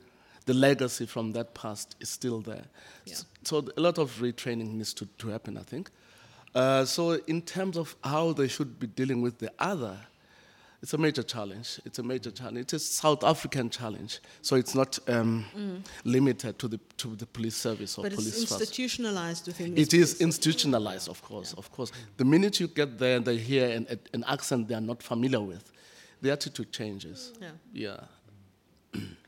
the 0.45 0.53
legacy 0.53 1.05
from 1.05 1.31
that 1.31 1.53
past 1.53 1.95
is 1.99 2.09
still 2.09 2.41
there. 2.41 2.65
Yeah. 3.05 3.13
S- 3.13 3.25
So 3.43 3.65
a 3.77 3.81
lot 3.81 3.97
of 3.97 4.19
retraining 4.21 4.73
needs 4.73 4.93
to, 4.95 5.05
to 5.19 5.29
happen, 5.29 5.57
I 5.57 5.63
think. 5.63 5.89
Uh, 6.55 6.85
so 6.85 7.19
in 7.27 7.41
terms 7.41 7.77
of 7.77 7.95
how 8.03 8.31
they 8.31 8.47
should 8.47 8.79
be 8.79 8.87
dealing 8.87 9.21
with 9.21 9.37
the 9.39 9.51
other, 9.59 9.97
it's 10.81 10.93
a 10.93 10.97
major 10.97 11.23
challenge. 11.23 11.79
It's 11.83 11.99
a 11.99 12.03
major 12.03 12.31
challenge. 12.31 12.59
It's 12.59 12.73
a 12.73 12.79
South 12.79 13.23
African 13.23 13.69
challenge. 13.69 14.19
So 14.41 14.55
it's 14.55 14.73
not 14.75 14.97
um, 15.09 15.45
limited 16.03 16.57
to 16.59 16.67
the 16.67 16.79
to 16.97 17.15
the 17.15 17.25
police 17.25 17.55
service 17.55 17.97
or 17.97 18.03
But 18.03 18.13
it's 18.13 18.21
police 18.21 18.45
force. 18.45 18.61
institutionalized 18.61 19.47
within 19.47 19.77
It 19.77 19.93
is 19.93 20.21
institutionalized, 20.21 21.09
of 21.09 21.21
course, 21.21 21.53
of 21.53 21.71
course. 21.71 21.91
The 22.17 22.25
minute 22.25 22.59
you 22.59 22.67
get 22.67 22.99
there 22.99 23.17
and 23.17 23.25
they 23.25 23.37
hear 23.37 23.69
an, 23.69 23.87
an 24.13 24.23
accent 24.27 24.67
they 24.67 24.75
are 24.75 24.81
not 24.81 25.01
familiar 25.01 25.41
with, 25.41 25.71
the 26.21 26.31
attitude 26.31 26.71
changes. 26.71 27.33
Yeah. 27.41 27.49
Yeah. 28.93 29.01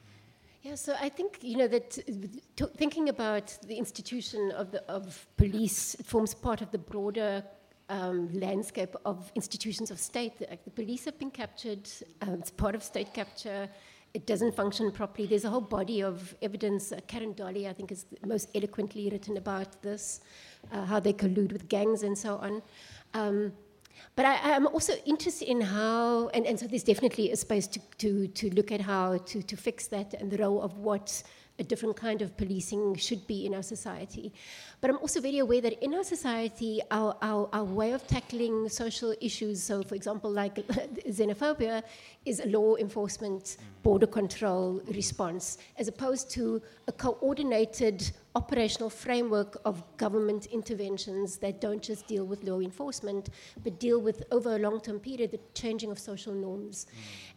Yeah, 0.68 0.76
so 0.76 0.96
I 1.00 1.08
think 1.08 1.40
you 1.42 1.56
know 1.56 1.70
that 1.70 1.98
uh, 1.98 2.66
thinking 2.76 3.08
about 3.08 3.58
the 3.70 3.78
institution 3.78 4.52
of 4.52 4.70
the 4.72 4.84
of 4.92 5.26
police 5.38 5.96
forms 6.04 6.34
part 6.34 6.62
of 6.62 6.72
the 6.72 6.78
broader 6.78 7.42
um, 7.88 8.30
landscape 8.34 8.94
of 9.06 9.32
institutions 9.34 9.92
of 9.92 9.98
state. 9.98 10.34
Like 10.50 10.66
the 10.66 10.72
police 10.72 11.06
have 11.06 11.18
been 11.18 11.32
captured; 11.32 11.88
um, 12.22 12.34
it's 12.34 12.52
part 12.52 12.76
of 12.76 12.84
state 12.84 13.14
capture. 13.14 13.70
It 14.14 14.26
doesn't 14.26 14.56
function 14.56 14.92
properly. 14.92 15.26
There's 15.26 15.46
a 15.46 15.50
whole 15.50 15.70
body 15.80 16.02
of 16.02 16.36
evidence. 16.42 16.92
Uh, 16.92 17.00
Caryn 17.08 17.34
Dolley, 17.34 17.70
I 17.70 17.72
think, 17.72 17.94
is 17.94 18.06
most 18.26 18.50
eloquently 18.54 19.10
written 19.10 19.38
about 19.38 19.82
this, 19.82 20.20
uh, 20.74 20.84
how 20.84 21.00
they 21.00 21.14
collude 21.14 21.54
with 21.54 21.70
gangs 21.70 22.04
and 22.04 22.18
so 22.18 22.36
on. 22.40 22.62
Um, 23.14 23.54
but 24.18 24.26
I, 24.26 24.56
I'm 24.56 24.66
also 24.66 24.94
interested 25.06 25.48
in 25.48 25.62
how, 25.62 26.30
and, 26.30 26.48
and 26.48 26.60
so 26.60 26.66
there's 26.66 26.84
definitely 26.84 27.32
a 27.32 27.36
space 27.38 27.68
to, 27.68 27.80
to, 28.00 28.28
to 28.28 28.50
look 28.50 28.72
at 28.72 28.82
how 28.82 29.20
to, 29.20 29.44
to 29.44 29.56
fix 29.56 29.86
that 29.90 30.16
and 30.16 30.32
the 30.32 30.38
role 30.38 30.60
of 30.60 30.76
what 30.80 31.22
a 31.60 31.64
different 31.64 31.96
kind 31.96 32.22
of 32.22 32.36
policing 32.38 32.96
should 32.96 33.26
be 33.26 33.46
in 33.46 33.56
our 33.56 33.64
society. 33.64 34.32
But 34.80 34.92
I'm 34.92 34.98
also 34.98 35.20
very 35.20 35.40
aware 35.40 35.62
that 35.62 35.84
in 35.84 35.96
our 35.96 36.04
society, 36.04 36.82
our, 36.92 37.18
our, 37.22 37.50
our 37.52 37.64
way 37.64 37.94
of 37.94 38.06
tackling 38.06 38.70
social 38.70 39.16
issues, 39.20 39.64
so 39.64 39.82
for 39.82 39.96
example, 39.96 40.30
like 40.30 40.56
xenophobia, 41.08 41.84
is 42.26 42.42
a 42.42 42.48
law 42.48 42.76
enforcement, 42.76 43.58
border 43.82 44.06
control 44.06 44.82
response, 44.94 45.58
as 45.78 45.88
opposed 45.88 46.30
to 46.32 46.62
a 46.88 46.92
coordinated 46.92 48.12
operational 48.36 48.90
framework 48.90 49.58
of 49.66 49.82
government 49.98 50.46
interventions 50.48 51.38
that 51.38 51.60
don't 51.60 51.82
just 51.82 52.06
deal 52.06 52.26
with 52.26 52.44
law 52.44 52.60
enforcement, 52.60 53.30
but 53.64 53.80
deal 53.80 54.00
with, 54.00 54.24
over 54.32 54.58
a 54.58 54.60
long 54.60 54.80
term 54.80 55.00
period, 55.00 55.32
the 55.32 55.40
changing 55.56 55.90
of 55.90 55.98
social 55.98 56.34
norms. 56.34 56.86
Mm. 56.86 56.92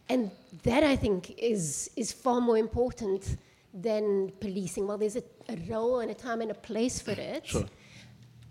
And 0.09 0.31
that, 0.63 0.83
I 0.83 0.95
think, 0.95 1.33
is, 1.37 1.89
is 1.95 2.11
far 2.11 2.39
more 2.41 2.57
important 2.57 3.37
than 3.73 4.31
policing. 4.39 4.87
Well, 4.87 4.97
there's 4.97 5.15
a, 5.15 5.23
a 5.49 5.57
role 5.69 5.99
and 5.99 6.11
a 6.11 6.13
time 6.13 6.41
and 6.41 6.51
a 6.51 6.55
place 6.55 7.01
for 7.01 7.11
it. 7.33 7.47
Sure. 7.47 7.65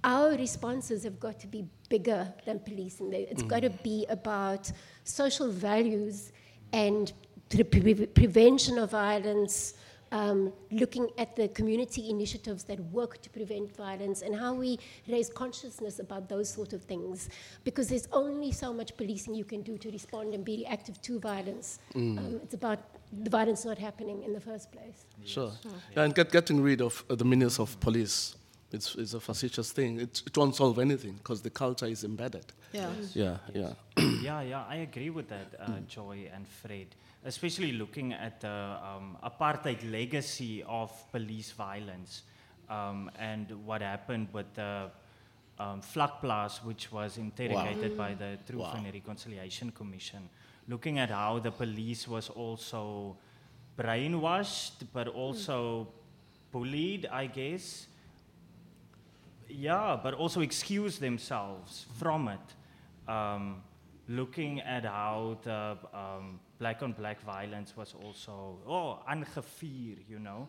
Our 0.02 0.30
responses 0.30 1.04
have 1.04 1.20
got 1.20 1.38
to 1.40 1.46
be 1.46 1.66
bigger 1.90 2.32
than 2.46 2.58
policing. 2.60 3.10
They- 3.10 3.26
It's 3.30 3.42
got 3.42 3.60
to 3.60 3.70
be 3.70 4.06
about 4.08 4.70
social 5.04 5.48
values 5.50 6.32
and 6.72 7.12
the 7.50 7.64
pre- 7.64 8.06
prevention 8.06 8.78
of 8.78 8.92
violence, 8.92 9.74
um, 10.12 10.52
looking 10.70 11.08
at 11.18 11.36
the 11.36 11.48
community 11.48 12.08
initiatives 12.08 12.64
that 12.64 12.80
work 12.92 13.20
to 13.22 13.28
prevent 13.30 13.76
violence 13.76 14.22
and 14.22 14.34
how 14.34 14.54
we 14.54 14.78
raise 15.08 15.28
consciousness 15.28 15.98
about 15.98 16.28
those 16.28 16.48
sort 16.48 16.72
of 16.72 16.82
things. 16.84 17.28
Because 17.64 17.88
there's 17.88 18.08
only 18.12 18.52
so 18.52 18.72
much 18.72 18.96
policing 18.96 19.34
you 19.34 19.44
can 19.44 19.62
do 19.62 19.76
to 19.78 19.90
respond 19.90 20.32
and 20.32 20.44
be 20.44 20.58
reactive 20.58 21.00
to 21.02 21.20
violence. 21.20 21.78
Um, 21.94 22.40
it's 22.42 22.54
about 22.54 22.78
the 23.12 23.30
violence 23.30 23.64
not 23.64 23.78
happening 23.78 24.22
in 24.22 24.32
the 24.32 24.40
first 24.40 24.70
place. 24.72 25.04
Sure. 25.24 25.52
Yeah, 25.96 26.04
and 26.04 26.14
get, 26.14 26.30
getting 26.30 26.62
rid 26.62 26.80
of 26.80 27.04
uh, 27.10 27.14
the 27.14 27.24
menace 27.24 27.58
of 27.58 27.78
police 27.80 28.36
it's, 28.72 28.94
it's 28.94 29.14
a 29.14 29.20
facetious 29.20 29.72
thing. 29.72 30.00
It, 30.00 30.22
it 30.26 30.36
won't 30.36 30.54
solve 30.54 30.78
anything 30.78 31.14
because 31.14 31.42
the 31.42 31.50
culture 31.50 31.86
is 31.86 32.04
embedded. 32.04 32.46
Yeah. 32.72 32.90
Yeah, 33.14 33.36
yeah. 33.52 33.72
yeah, 34.22 34.40
yeah, 34.42 34.64
I 34.68 34.76
agree 34.76 35.10
with 35.10 35.28
that, 35.28 35.54
uh, 35.58 35.80
Joy 35.88 36.30
and 36.32 36.46
Fred. 36.46 36.86
Especially 37.24 37.72
looking 37.72 38.12
at 38.12 38.40
the 38.40 38.48
um, 38.48 39.16
apartheid 39.24 39.90
legacy 39.90 40.62
of 40.62 40.90
police 41.10 41.50
violence 41.50 42.22
um, 42.68 43.10
and 43.18 43.50
what 43.66 43.82
happened 43.82 44.28
with 44.32 44.52
the 44.54 44.90
um, 45.58 45.82
Vlakplaas, 45.82 46.64
which 46.64 46.90
was 46.92 47.18
interrogated 47.18 47.96
by 47.98 48.14
the 48.14 48.38
Truth 48.46 48.60
Wow. 48.62 48.74
and 48.76 48.94
Reconciliation 48.94 49.70
Commission. 49.72 50.28
Looking 50.70 51.00
at 51.00 51.10
how 51.10 51.40
the 51.40 51.50
police 51.50 52.06
was 52.06 52.28
also 52.28 53.16
brainwashed, 53.76 54.86
but 54.92 55.08
also 55.08 55.88
bullied, 56.52 57.06
I 57.10 57.26
guess. 57.26 57.88
Yeah, 59.48 59.98
but 60.00 60.14
also 60.14 60.42
excuse 60.42 61.00
themselves 61.00 61.86
from 61.98 62.28
it. 62.28 63.10
Um, 63.10 63.62
looking 64.06 64.60
at 64.60 64.84
how 64.84 65.38
the 65.42 65.76
um, 65.92 66.38
black 66.60 66.84
on 66.84 66.92
black 66.92 67.20
violence 67.22 67.76
was 67.76 67.92
also, 68.04 68.58
oh, 68.64 69.00
aangevier, 69.10 69.96
you 70.08 70.20
know, 70.20 70.46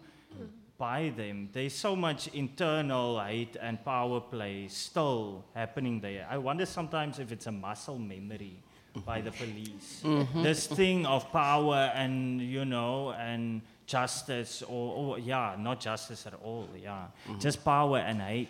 by 0.78 1.11
them. 1.17 1.49
There's 1.51 1.74
so 1.74 1.95
much 1.95 2.28
internal 2.28 3.19
hate 3.19 3.57
and 3.59 3.84
power 3.84 4.19
play 4.19 4.67
still 4.67 5.45
happening 5.55 5.99
there. 5.99 6.28
I 6.30 6.38
wonder 6.38 6.67
sometimes 6.67 7.17
if 7.17 7.32
it's 7.32 7.47
a 7.47 7.51
muscle 7.51 7.97
memory 7.97 8.61
by 9.05 9.21
the 9.21 9.31
police. 9.31 10.03
This 10.43 10.67
thing 10.67 11.05
of 11.05 11.31
power 11.31 11.91
and, 11.95 12.41
you 12.41 12.65
know, 12.65 13.11
and 13.11 13.61
justice, 13.85 14.61
or, 14.63 14.95
or 14.95 15.19
yeah, 15.19 15.55
not 15.57 15.79
justice 15.79 16.25
at 16.27 16.33
all, 16.43 16.67
yeah, 16.81 17.07
just 17.39 17.63
power 17.63 17.97
and 17.99 18.21
hate. 18.21 18.49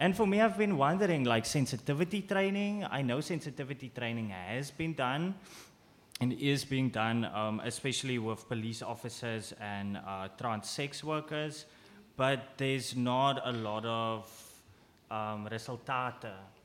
And 0.00 0.16
for 0.16 0.26
me, 0.26 0.40
I've 0.40 0.58
been 0.58 0.76
wondering, 0.76 1.24
like 1.24 1.46
sensitivity 1.46 2.22
training. 2.22 2.84
I 2.90 3.02
know 3.02 3.20
sensitivity 3.20 3.90
training 3.96 4.30
has 4.30 4.70
been 4.70 4.94
done 4.94 5.34
and 6.20 6.32
is 6.32 6.64
being 6.64 6.90
done, 6.90 7.24
um, 7.26 7.60
especially 7.64 8.18
with 8.18 8.48
police 8.48 8.82
officers 8.82 9.54
and 9.60 9.96
uh, 9.98 10.28
trans 10.38 10.68
sex 10.68 11.02
workers, 11.04 11.66
but 12.16 12.54
there's 12.56 12.94
not 12.96 13.40
a 13.44 13.52
lot 13.52 13.84
of 13.84 14.30
um 15.10 15.46
resultate 15.50 16.24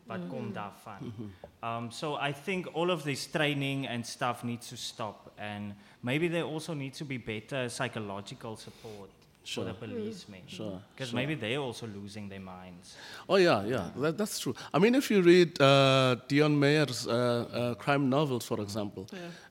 wat 0.10 0.28
kom 0.30 0.52
daarvan. 0.54 1.14
Um 1.62 1.92
so 1.92 2.18
I 2.30 2.34
think 2.46 2.68
all 2.74 2.90
of 2.90 3.04
this 3.04 3.28
training 3.32 3.88
and 3.88 4.06
stuff 4.06 4.44
needs 4.44 4.70
to 4.70 4.76
stop 4.76 5.32
and 5.38 5.74
maybe 6.02 6.28
there 6.30 6.44
also 6.54 6.74
needs 6.74 6.98
to 6.98 7.06
be 7.06 7.18
better 7.18 7.70
psychological 7.70 8.56
support 8.58 9.10
Sure. 9.44 9.64
for 9.64 9.72
the 9.72 9.78
policemen. 9.88 10.42
Sure, 10.48 10.80
Because 10.94 11.10
sure. 11.10 11.16
maybe 11.20 11.34
they're 11.36 11.62
also 11.62 11.88
losing 11.88 12.30
their 12.30 12.42
minds. 12.42 12.96
Oh 13.28 13.38
yeah, 13.38 13.64
yeah, 13.66 13.90
that, 14.02 14.18
that's 14.18 14.38
true. 14.40 14.54
I 14.74 14.78
mean, 14.80 14.96
if 14.96 15.10
you 15.10 15.22
read 15.22 15.60
uh, 15.62 16.18
Deon 16.28 16.54
Meyer's 16.60 17.08
uh, 17.08 17.14
uh, 17.14 17.76
crime 17.76 18.10
novels, 18.10 18.46
for 18.46 18.60
example, 18.62 19.08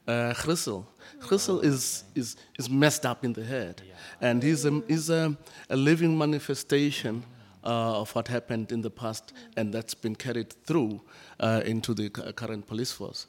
uh, 0.07 0.35
Griessel, 0.35 0.85
Griessel 1.21 1.65
is, 1.65 2.05
is, 2.15 2.37
is 2.59 2.69
messed 2.71 3.05
up 3.07 3.25
in 3.25 3.33
the 3.33 3.43
head, 3.45 3.83
and 4.21 4.43
he's 4.43 4.65
a, 4.67 4.83
he's 4.87 5.11
a, 5.11 5.35
a 5.71 5.77
living 5.77 6.17
manifestation 6.17 7.25
uh, 7.65 8.01
of 8.01 8.15
what 8.15 8.29
happened 8.29 8.73
in 8.73 8.83
the 8.83 8.91
past, 8.91 9.33
and 9.57 9.73
that's 9.73 9.95
been 9.95 10.15
carried 10.15 10.53
through 10.65 11.01
uh, 11.41 11.63
into 11.65 11.95
the 11.95 12.11
current 12.11 12.67
police 12.67 12.93
force. 12.93 13.27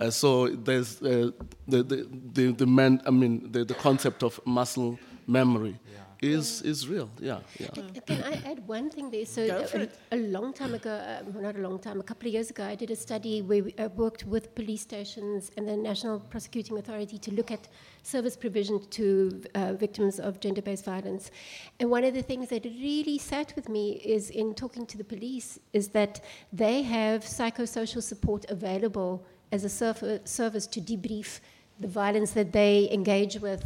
Uh, 0.00 0.10
so 0.10 0.48
there's 0.48 1.02
uh, 1.02 1.30
the, 1.68 1.82
the, 1.82 2.08
the, 2.32 2.52
the 2.52 2.66
man, 2.66 3.02
I 3.06 3.10
mean, 3.10 3.52
the, 3.52 3.64
the 3.64 3.74
concept 3.74 4.22
of 4.22 4.40
muscle 4.46 4.98
memory 5.26 5.78
is, 6.22 6.62
is 6.62 6.86
real. 6.86 7.08
Yeah, 7.18 7.40
yeah. 7.58 7.68
Can 8.06 8.22
I 8.22 8.32
add 8.50 8.66
one 8.66 8.90
thing 8.90 9.10
there? 9.10 9.24
So, 9.24 9.46
Go 9.46 9.64
for 9.64 9.78
a, 9.78 9.82
it. 9.82 9.98
a 10.12 10.16
long 10.16 10.52
time 10.52 10.74
ago, 10.74 10.90
uh, 10.90 11.22
well, 11.26 11.42
not 11.42 11.56
a 11.56 11.60
long 11.60 11.78
time, 11.78 11.98
a 12.00 12.02
couple 12.02 12.28
of 12.28 12.34
years 12.34 12.50
ago, 12.50 12.64
I 12.64 12.74
did 12.74 12.90
a 12.90 12.96
study 12.96 13.42
where 13.42 13.64
we 13.64 13.74
uh, 13.78 13.88
worked 13.96 14.26
with 14.26 14.54
police 14.54 14.82
stations 14.82 15.50
and 15.56 15.66
the 15.66 15.76
National 15.76 16.20
Prosecuting 16.20 16.78
Authority 16.78 17.18
to 17.18 17.32
look 17.32 17.50
at 17.50 17.68
service 18.02 18.36
provision 18.36 18.80
to 18.90 19.42
uh, 19.54 19.72
victims 19.72 20.20
of 20.20 20.40
gender 20.40 20.62
based 20.62 20.84
violence. 20.84 21.30
And 21.78 21.90
one 21.90 22.04
of 22.04 22.12
the 22.12 22.22
things 22.22 22.50
that 22.50 22.64
really 22.64 23.18
sat 23.18 23.54
with 23.56 23.68
me 23.68 23.92
is 24.04 24.30
in 24.30 24.54
talking 24.54 24.86
to 24.86 24.98
the 24.98 25.04
police 25.04 25.58
is 25.72 25.88
that 25.88 26.20
they 26.52 26.82
have 26.82 27.24
psychosocial 27.24 28.02
support 28.02 28.44
available 28.50 29.24
as 29.52 29.64
a 29.64 29.68
surf- 29.68 30.20
service 30.24 30.66
to 30.66 30.80
debrief 30.80 31.40
the 31.80 31.88
violence 31.88 32.32
that 32.32 32.52
they 32.52 32.90
engage 32.92 33.40
with. 33.40 33.64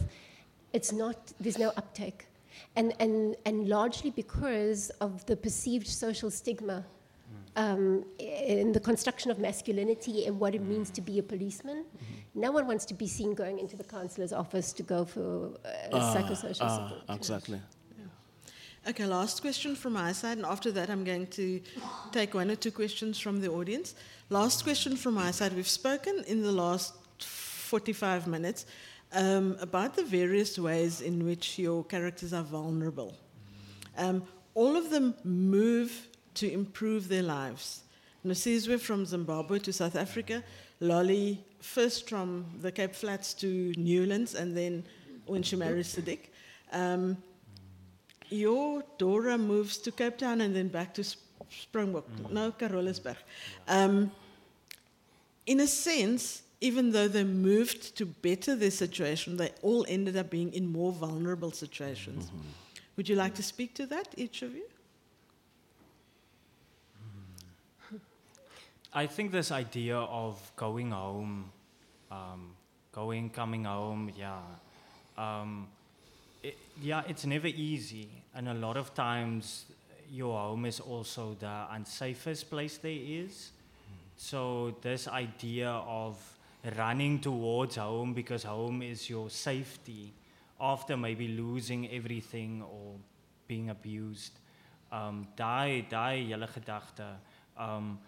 It's 0.73 0.93
not, 0.93 1.33
there's 1.41 1.59
no 1.59 1.73
uptake 1.77 2.27
and, 2.77 2.93
and, 2.99 3.37
and 3.47 3.69
largely 3.69 4.11
because 4.11 4.91
of 5.01 5.25
the 5.27 5.37
perceived 5.37 5.87
social 5.87 6.31
stigma 6.31 6.85
um, 7.57 8.05
in 8.19 8.73
the 8.73 8.81
construction 8.81 9.31
of 9.31 9.39
masculinity 9.39 10.27
and 10.27 10.39
what 10.41 10.55
it 10.55 10.63
means 10.63 10.91
to 10.91 11.01
be 11.01 11.19
a 11.19 11.23
policeman. 11.23 11.85
No 12.35 12.51
one 12.51 12.67
wants 12.67 12.85
to 12.87 12.95
be 12.95 13.07
seen 13.07 13.33
going 13.35 13.59
into 13.61 13.77
the 13.77 13.85
counselor's 13.85 14.33
office 14.33 14.73
to 14.73 14.83
go 14.83 15.05
for 15.05 15.53
uh, 15.65 16.15
psychosocial 16.15 16.59
Ah, 16.63 16.89
support. 16.89 17.03
exactly. 17.21 17.61
Okay, 18.87 19.07
last 19.07 19.41
question 19.41 19.75
from 19.77 19.95
my 19.95 20.13
side, 20.13 20.37
and 20.37 20.45
after 20.45 20.71
that, 20.73 20.91
I'm 20.91 21.05
going 21.05 21.27
to 21.29 21.61
take 22.13 22.35
one 22.35 22.51
or 22.51 22.57
two 22.57 22.71
questions 22.71 23.19
from 23.19 23.41
the 23.41 23.51
audience. 23.51 23.95
Last 24.29 24.63
question 24.63 24.95
from 24.95 25.15
my 25.15 25.31
side. 25.31 25.55
We've 25.55 25.67
spoken 25.67 26.23
in 26.27 26.43
the 26.43 26.53
last 26.53 26.93
45 27.19 28.27
minutes 28.27 28.67
um, 29.15 29.57
about 29.61 29.95
the 29.95 30.05
various 30.05 30.59
ways 30.59 31.01
in 31.01 31.25
which 31.25 31.59
your 31.59 31.85
characters 31.85 32.33
are 32.33 32.43
vulnerable. 32.43 33.17
Um, 33.97 34.25
all 34.55 34.77
of 34.77 34.91
them 34.91 35.15
move 35.25 36.09
to 36.35 36.51
improve 36.51 37.09
their 37.09 37.23
lives. 37.23 37.83
Nozizwe 38.25 38.81
from 38.81 39.07
Zimbabwe 39.07 39.59
to 39.61 39.73
South 39.73 39.97
Africa, 39.97 40.43
Lolly 40.81 41.45
first 41.61 42.09
from 42.09 42.47
the 42.61 42.73
Cape 42.73 42.95
Flats 42.95 43.35
to 43.35 43.73
Newlands, 43.77 44.35
and 44.35 44.57
then 44.57 44.85
when 45.27 45.43
she 45.43 45.57
marries 45.57 45.95
Sadiq. 45.95 46.19
Um, 46.73 47.17
your 48.31 48.83
Dora 48.99 49.39
moves 49.39 49.79
to 49.79 49.93
Cape 49.93 50.19
Town 50.19 50.41
and 50.41 50.57
then 50.57 50.69
back 50.69 50.95
to 50.95 51.05
Sp- 51.05 51.21
Springbok, 51.51 52.07
no 52.31 52.51
Carolusberg. 52.53 53.17
Um, 53.69 54.11
in 55.47 55.61
a 55.61 55.67
sense, 55.67 56.43
even 56.65 56.93
though 56.93 57.09
they 57.09 57.25
moved 57.25 57.95
to 57.95 58.07
better 58.07 58.57
their 58.57 58.71
situation, 58.71 59.37
they 59.37 59.51
all 59.61 59.85
ended 59.87 60.17
up 60.17 60.31
being 60.31 60.51
in 60.55 60.67
more 60.67 60.93
vulnerable 60.93 61.53
situations. 61.53 62.31
Would 62.97 63.07
you 63.07 63.17
like 63.17 63.35
to 63.35 63.43
speak 63.43 63.75
to 63.75 63.87
that, 63.87 64.09
each 64.17 64.41
of 64.41 64.55
you? 64.55 64.65
I 68.95 69.07
think 69.07 69.31
this 69.31 69.53
idea 69.53 69.99
of 69.99 70.41
going 70.57 70.93
home, 70.93 71.53
um, 72.11 72.55
going, 72.93 73.29
coming 73.29 73.65
home, 73.65 74.11
yeah. 74.17 74.39
Um, 75.19 75.69
it, 76.43 76.57
yeah, 76.81 77.03
it's 77.07 77.27
never 77.27 77.49
easy. 77.49 78.09
And 78.35 78.49
a 78.49 78.55
lot 78.55 78.79
of 78.79 78.95
times, 78.95 79.67
your 80.11 80.39
home 80.39 80.65
is 80.65 80.81
also 80.81 81.37
the 81.39 81.67
unsafest 81.75 82.49
place 82.49 82.79
there 82.79 82.91
is. 82.99 83.51
So, 84.17 84.77
this 84.81 85.09
idea 85.09 85.69
of 85.69 86.34
running 86.77 87.21
towards 87.21 87.77
home 87.77 88.15
because 88.15 88.43
home 88.45 88.83
is 88.83 89.09
your 89.11 89.31
safety 89.31 90.13
after 90.61 90.97
maybe 90.97 91.29
losing 91.29 91.91
everything 91.91 92.63
or 92.63 92.97
being 93.47 93.71
abused. 93.71 94.39
Um, 94.93 95.27
daai 95.37 95.85
daai 95.91 96.27
hele 96.31 96.47
gedagte. 96.47 97.19
Um, 97.57 97.99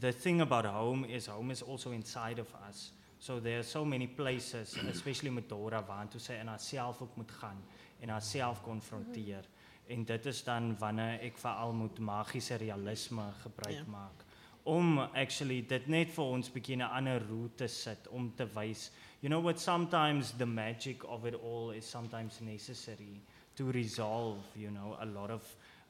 the 0.00 0.12
thing 0.12 0.40
about 0.40 0.66
home 0.66 1.04
is 1.04 1.26
home 1.26 1.50
is 1.50 1.62
also 1.62 1.92
inside 1.92 2.38
of 2.38 2.48
us. 2.68 2.90
So 3.18 3.40
there 3.40 3.58
are 3.60 3.64
so 3.64 3.84
many 3.84 4.06
places, 4.06 4.76
especially 4.90 5.30
met 5.30 5.48
Dora 5.48 5.82
waartoe 5.82 6.20
sy 6.20 6.34
in 6.40 6.48
haarself 6.48 7.00
ook 7.02 7.16
moet 7.16 7.30
gaan 7.40 7.62
en 8.00 8.08
haarself 8.08 8.62
konfronteer. 8.62 9.44
En 9.88 10.04
dit 10.04 10.26
is 10.26 10.44
dan 10.44 10.74
wanneer 10.78 11.20
ek 11.24 11.38
veral 11.38 11.72
moet 11.72 11.98
magiese 11.98 12.54
realisme 12.60 13.22
gebruik 13.42 13.74
Ja. 13.78 13.84
maak 13.86 14.24
om 14.68 14.98
actually 15.14 15.62
dit 15.68 15.86
net 15.88 16.10
vir 16.12 16.24
ons 16.36 16.50
bietjie 16.52 16.76
'n 16.76 16.82
ander 16.82 17.22
roete 17.28 17.68
sit 17.68 18.08
om 18.12 18.32
te 18.36 18.46
wys. 18.54 18.90
You 19.22 19.28
know 19.28 19.40
what 19.40 19.58
sometimes 19.58 20.32
the 20.32 20.46
magic 20.46 21.04
of 21.04 21.24
it 21.24 21.34
all 21.34 21.70
is 21.70 21.90
sometimes 21.90 22.40
necessary 22.40 23.20
to 23.56 23.72
resolve, 23.72 24.44
you 24.54 24.70
know, 24.70 24.96
a 25.00 25.06
lot 25.06 25.30
of 25.30 25.42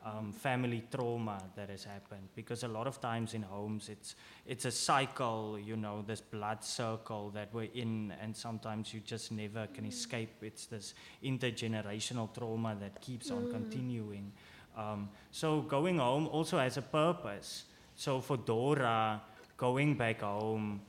um, 0.05 0.33
family 0.33 0.85
trauma 0.91 1.39
that 1.57 1.69
has 1.69 1.85
happened. 1.85 2.29
Because 2.35 2.63
a 2.63 2.69
lot 2.69 2.87
of 2.87 3.01
times 3.01 3.35
in 3.35 3.43
homes 3.43 3.89
it's 3.89 4.15
it's 4.47 4.65
a 4.65 4.71
cycle 4.71 5.59
you 5.59 5.77
know 5.77 6.03
this 6.07 6.21
blood 6.21 6.65
circle 6.65 7.31
that 7.31 7.49
we're 7.53 7.71
in 7.75 8.13
and 8.23 8.37
sometimes 8.37 8.95
you 8.95 9.01
just 9.01 9.33
never 9.33 9.67
can 9.75 9.87
escape. 9.87 10.43
It's 10.43 10.67
this 10.67 10.95
intergenerational 11.23 12.33
trauma 12.33 12.77
that 12.81 13.01
keeps 13.01 13.31
on 13.31 13.51
continuing. 13.51 14.33
Um, 14.77 15.09
so 15.33 15.63
going 15.63 15.99
home 15.99 16.29
also 16.29 16.59
has 16.59 16.77
a 16.77 16.83
purpose 16.83 17.65
so 17.99 18.21
for 18.23 18.39
Dora 18.39 19.21
going 19.59 19.95
back 19.95 20.23
home 20.23 20.81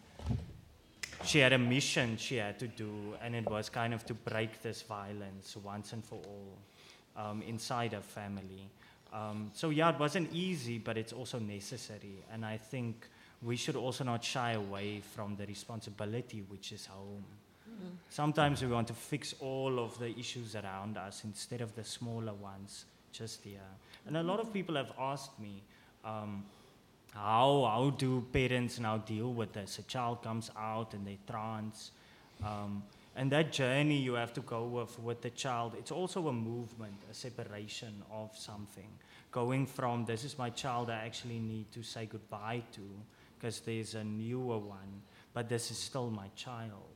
she 1.23 1.39
had 1.39 1.53
a 1.53 1.57
mission 1.57 2.17
she 2.17 2.37
had 2.37 2.57
to 2.59 2.67
do, 2.67 3.15
and 3.21 3.35
it 3.35 3.49
was 3.49 3.69
kind 3.69 3.93
of 3.93 4.05
to 4.05 4.13
break 4.13 4.61
this 4.61 4.81
violence 4.81 5.57
once 5.63 5.93
and 5.93 6.03
for 6.03 6.19
all 6.25 6.57
um, 7.17 7.41
inside 7.41 7.93
her 7.93 8.01
family. 8.01 8.69
Um, 9.11 9.51
so, 9.53 9.69
yeah, 9.69 9.89
it 9.89 9.99
wasn't 9.99 10.31
easy, 10.31 10.77
but 10.77 10.97
it's 10.97 11.13
also 11.13 11.39
necessary. 11.39 12.23
And 12.31 12.45
I 12.45 12.57
think 12.57 13.07
we 13.41 13.55
should 13.55 13.75
also 13.75 14.03
not 14.03 14.23
shy 14.23 14.53
away 14.53 15.01
from 15.01 15.35
the 15.35 15.45
responsibility, 15.45 16.43
which 16.47 16.71
is 16.71 16.85
home. 16.85 17.25
Sometimes 18.09 18.61
we 18.61 18.67
want 18.67 18.87
to 18.87 18.93
fix 18.93 19.33
all 19.39 19.79
of 19.79 19.97
the 19.99 20.17
issues 20.17 20.55
around 20.55 20.97
us 20.97 21.23
instead 21.23 21.61
of 21.61 21.75
the 21.75 21.83
smaller 21.83 22.33
ones 22.33 22.85
just 23.13 23.43
here. 23.43 23.59
And 24.05 24.17
a 24.17 24.23
lot 24.23 24.39
of 24.39 24.51
people 24.51 24.75
have 24.75 24.91
asked 24.99 25.39
me, 25.39 25.61
um, 26.03 26.43
how 27.13 27.65
how 27.65 27.89
do 27.89 28.25
parents 28.31 28.79
now 28.79 28.97
deal 28.97 29.33
with 29.33 29.53
this? 29.53 29.79
A 29.79 29.83
child 29.83 30.23
comes 30.23 30.51
out 30.57 30.93
and 30.93 31.05
they 31.05 31.17
trans, 31.27 31.91
um, 32.45 32.83
and 33.15 33.31
that 33.31 33.51
journey 33.51 33.97
you 33.97 34.13
have 34.13 34.33
to 34.33 34.41
go 34.41 34.65
with 34.65 34.97
with 34.99 35.21
the 35.21 35.29
child. 35.31 35.75
It's 35.77 35.91
also 35.91 36.27
a 36.27 36.33
movement, 36.33 37.03
a 37.09 37.13
separation 37.13 38.03
of 38.11 38.35
something. 38.37 38.89
Going 39.31 39.65
from 39.65 40.05
this 40.05 40.23
is 40.23 40.37
my 40.37 40.49
child 40.49 40.89
I 40.89 41.05
actually 41.05 41.39
need 41.39 41.71
to 41.73 41.83
say 41.83 42.05
goodbye 42.05 42.63
to 42.73 42.81
because 43.37 43.59
there's 43.61 43.95
a 43.95 44.03
newer 44.03 44.57
one, 44.57 45.01
but 45.33 45.49
this 45.49 45.71
is 45.71 45.77
still 45.77 46.09
my 46.09 46.27
child. 46.35 46.95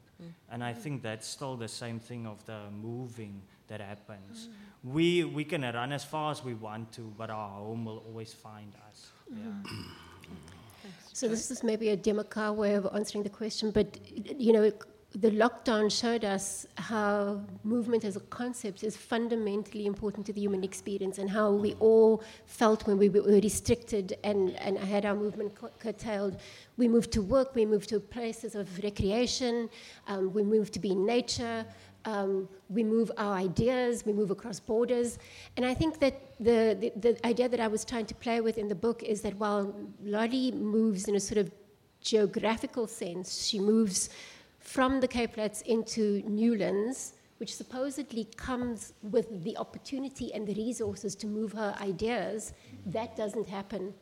And 0.49 0.63
I 0.63 0.73
think 0.73 1.01
that's 1.03 1.27
still 1.27 1.57
the 1.57 1.67
same 1.67 1.99
thing 1.99 2.25
of 2.25 2.45
the 2.45 2.59
moving 2.71 3.41
that 3.67 3.81
happens. 3.81 4.47
We 4.83 5.23
we 5.25 5.43
can 5.43 5.63
run 5.63 5.91
as 5.91 6.05
far 6.05 6.31
as 6.31 6.43
we 6.43 6.53
want 6.53 6.91
to, 6.93 7.13
but 7.17 7.29
our 7.29 7.49
home 7.49 7.83
will 7.85 8.03
always 8.07 8.33
find 8.33 8.73
us. 8.89 9.11
Yeah. 9.35 9.71
So 11.13 11.27
this 11.27 11.51
is 11.51 11.63
maybe 11.63 11.89
a 11.89 11.95
democrat 11.95 12.55
way 12.55 12.73
of 12.73 12.87
answering 12.93 13.23
the 13.23 13.29
question, 13.29 13.71
but 13.71 13.97
you 14.39 14.51
know, 14.51 14.71
the 15.15 15.29
lockdown 15.29 15.91
showed 15.91 16.25
us 16.25 16.65
how 16.75 17.39
movement 17.63 18.03
as 18.03 18.15
a 18.15 18.19
concept 18.19 18.83
is 18.83 18.97
fundamentally 18.97 19.85
important 19.85 20.25
to 20.25 20.33
the 20.33 20.41
human 20.41 20.63
experience 20.63 21.19
and 21.19 21.29
how 21.29 21.51
we 21.51 21.75
all 21.75 22.23
felt 22.47 22.87
when 22.87 22.97
we 22.97 23.09
were 23.09 23.21
restricted 23.21 24.17
and, 24.23 24.55
and 24.55 24.77
had 24.79 25.05
our 25.05 25.15
movement 25.15 25.53
cu- 25.53 25.69
curtailed. 25.77 26.39
We 26.77 26.87
moved 26.87 27.11
to 27.11 27.21
work, 27.21 27.53
we 27.53 27.65
moved 27.65 27.89
to 27.89 27.99
places 27.99 28.55
of 28.55 28.67
recreation, 28.83 29.69
um, 30.07 30.33
we 30.33 30.41
moved 30.41 30.73
to 30.73 30.79
be 30.79 30.91
in 30.91 31.05
nature, 31.05 31.63
um, 32.05 32.49
we 32.69 32.83
move 32.83 33.11
our 33.17 33.35
ideas, 33.35 34.05
we 34.05 34.13
move 34.13 34.31
across 34.31 34.59
borders. 34.59 35.19
And 35.57 35.65
I 35.65 35.75
think 35.75 35.99
that 35.99 36.19
the, 36.43 36.91
the, 36.95 37.25
idea 37.25 37.47
that 37.49 37.59
I 37.59 37.67
was 37.67 37.85
trying 37.85 38.05
to 38.07 38.15
play 38.15 38.41
with 38.41 38.57
in 38.57 38.67
the 38.67 38.75
book 38.75 39.03
is 39.03 39.21
that 39.21 39.35
while 39.37 39.73
Lottie 40.03 40.51
moves 40.51 41.07
in 41.07 41.15
a 41.15 41.19
sort 41.19 41.37
of 41.37 41.51
geographical 42.01 42.87
sense, 42.87 43.45
she 43.45 43.59
moves 43.59 44.09
from 44.59 44.99
the 44.99 45.07
Cape 45.07 45.33
Flats 45.33 45.61
into 45.61 46.21
Newlands, 46.27 47.13
which 47.37 47.55
supposedly 47.55 48.25
comes 48.35 48.93
with 49.01 49.43
the 49.43 49.57
opportunity 49.57 50.33
and 50.33 50.47
the 50.47 50.53
resources 50.53 51.15
to 51.15 51.27
move 51.27 51.53
her 51.53 51.75
ideas. 51.81 52.53
That 52.85 53.15
doesn't 53.15 53.47
happen. 53.47 53.93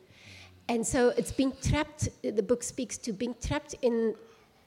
And 0.68 0.86
so 0.86 1.10
it's 1.10 1.32
being 1.32 1.52
trapped, 1.62 2.08
the 2.22 2.42
book 2.42 2.62
speaks 2.62 2.96
to 2.98 3.12
being 3.12 3.34
trapped 3.40 3.74
in 3.82 4.14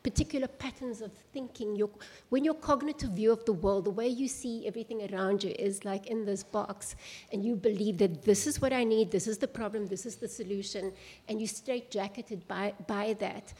particular 0.05 0.47
patterns 0.47 1.01
of 1.01 1.11
thinking. 1.33 1.75
Your, 1.75 1.89
when 2.29 2.43
your 2.45 2.53
cognitive 2.53 3.11
view 3.19 3.31
of 3.31 3.43
the 3.45 3.53
world, 3.53 3.85
the 3.85 3.97
way 4.01 4.07
you 4.07 4.27
see 4.27 4.67
everything 4.67 4.99
around 5.09 5.43
you, 5.43 5.53
is 5.57 5.83
like 5.83 6.05
in 6.13 6.25
this 6.25 6.43
box, 6.43 6.95
and 7.31 7.43
you 7.43 7.55
believe 7.55 7.97
that 7.97 8.13
this 8.23 8.45
is 8.45 8.61
what 8.61 8.71
I 8.71 8.83
need, 8.83 9.09
this 9.09 9.25
is 9.25 9.39
the 9.39 9.47
problem, 9.47 9.87
this 9.87 10.05
is 10.05 10.15
the 10.17 10.27
solution, 10.27 10.93
and 11.27 11.41
you 11.41 11.47
straight 11.47 11.89
jacketed 11.89 12.47
by, 12.47 12.73
by 12.85 13.15
that. 13.19 13.53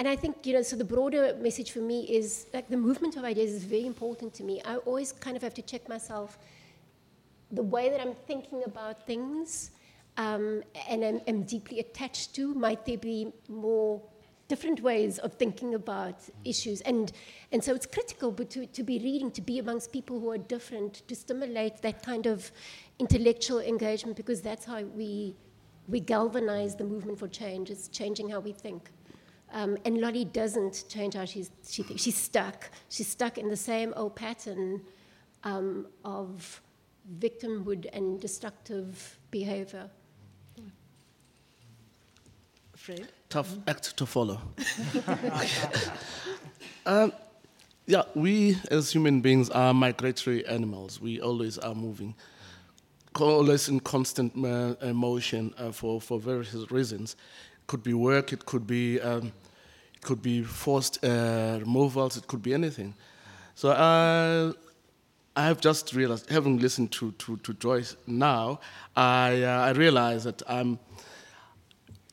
And 0.00 0.08
I 0.08 0.16
think, 0.16 0.44
you 0.46 0.54
know, 0.54 0.62
so 0.62 0.74
the 0.74 0.90
broader 0.96 1.36
message 1.40 1.70
for 1.70 1.84
me 1.92 1.98
is 2.18 2.46
like 2.52 2.68
the 2.68 2.82
movement 2.88 3.16
of 3.16 3.22
ideas 3.22 3.52
is 3.52 3.62
very 3.62 3.86
important 3.86 4.34
to 4.34 4.42
me. 4.42 4.60
I 4.64 4.78
always 4.78 5.12
kind 5.12 5.36
of 5.36 5.42
have 5.44 5.54
to 5.54 5.62
check 5.62 5.88
myself 5.88 6.38
the 7.52 7.62
way 7.62 7.88
that 7.88 8.00
I'm 8.00 8.16
thinking 8.26 8.62
about 8.66 9.06
things 9.06 9.70
um, 10.16 10.64
and 10.88 11.04
am, 11.04 11.20
am 11.28 11.44
deeply 11.44 11.78
attached 11.78 12.34
to, 12.34 12.52
might 12.54 12.84
there 12.84 12.98
be 12.98 13.32
more 13.48 14.02
different 14.48 14.80
ways 14.80 15.18
of 15.18 15.34
thinking 15.34 15.74
about 15.74 16.16
issues. 16.44 16.80
And, 16.82 17.12
and 17.52 17.62
so 17.62 17.74
it's 17.74 17.86
critical 17.86 18.32
to, 18.32 18.66
to 18.66 18.82
be 18.82 18.98
reading, 18.98 19.30
to 19.32 19.40
be 19.40 19.58
amongst 19.58 19.92
people 19.92 20.20
who 20.20 20.30
are 20.30 20.38
different, 20.38 21.06
to 21.08 21.14
stimulate 21.14 21.80
that 21.82 22.02
kind 22.02 22.26
of 22.26 22.52
intellectual 22.98 23.60
engagement 23.60 24.16
because 24.16 24.42
that's 24.42 24.64
how 24.64 24.82
we, 24.82 25.34
we 25.88 26.00
galvanize 26.00 26.76
the 26.76 26.84
movement 26.84 27.18
for 27.18 27.28
change. 27.28 27.70
It's 27.70 27.88
changing 27.88 28.28
how 28.30 28.40
we 28.40 28.52
think. 28.52 28.90
Um, 29.52 29.78
and 29.84 30.00
Lottie 30.00 30.24
doesn't 30.24 30.84
change 30.88 31.14
how 31.14 31.24
she's, 31.24 31.50
she 31.66 31.82
thinks. 31.82 32.02
She's 32.02 32.16
stuck. 32.16 32.70
She's 32.88 33.06
stuck 33.06 33.38
in 33.38 33.48
the 33.48 33.56
same 33.56 33.94
old 33.96 34.16
pattern 34.16 34.82
um, 35.44 35.86
of 36.04 36.60
victimhood 37.18 37.86
and 37.92 38.20
destructive 38.20 39.18
behavior. 39.30 39.88
Fred? 42.84 43.08
Tough 43.30 43.56
act 43.66 43.96
to 43.96 44.04
follow. 44.04 44.38
um, 46.86 47.14
yeah, 47.86 48.02
we 48.14 48.58
as 48.70 48.92
human 48.92 49.22
beings 49.22 49.48
are 49.48 49.72
migratory 49.72 50.44
animals. 50.46 51.00
We 51.00 51.18
always 51.18 51.56
are 51.56 51.74
moving, 51.74 52.14
always 53.18 53.70
in 53.70 53.80
constant 53.80 54.34
uh, 54.36 54.92
motion 54.92 55.54
uh, 55.56 55.72
for, 55.72 55.98
for 55.98 56.20
various 56.20 56.54
reasons. 56.70 57.16
It 57.62 57.68
could 57.68 57.82
be 57.82 57.94
work, 57.94 58.34
it 58.34 58.44
could 58.44 58.66
be, 58.66 59.00
um, 59.00 59.32
it 59.94 60.02
could 60.02 60.20
be 60.20 60.42
forced 60.42 61.02
uh, 61.02 61.56
removals, 61.60 62.18
it 62.18 62.26
could 62.26 62.42
be 62.42 62.52
anything. 62.52 62.92
So 63.54 63.70
uh, 63.70 64.52
I 65.34 65.46
have 65.46 65.58
just 65.58 65.94
realized, 65.94 66.28
having 66.28 66.58
listened 66.58 66.92
to, 66.92 67.12
to, 67.12 67.38
to 67.38 67.54
Joyce 67.54 67.96
now, 68.06 68.60
I, 68.94 69.42
uh, 69.42 69.68
I 69.68 69.70
realize 69.70 70.24
that 70.24 70.42
I'm 70.46 70.78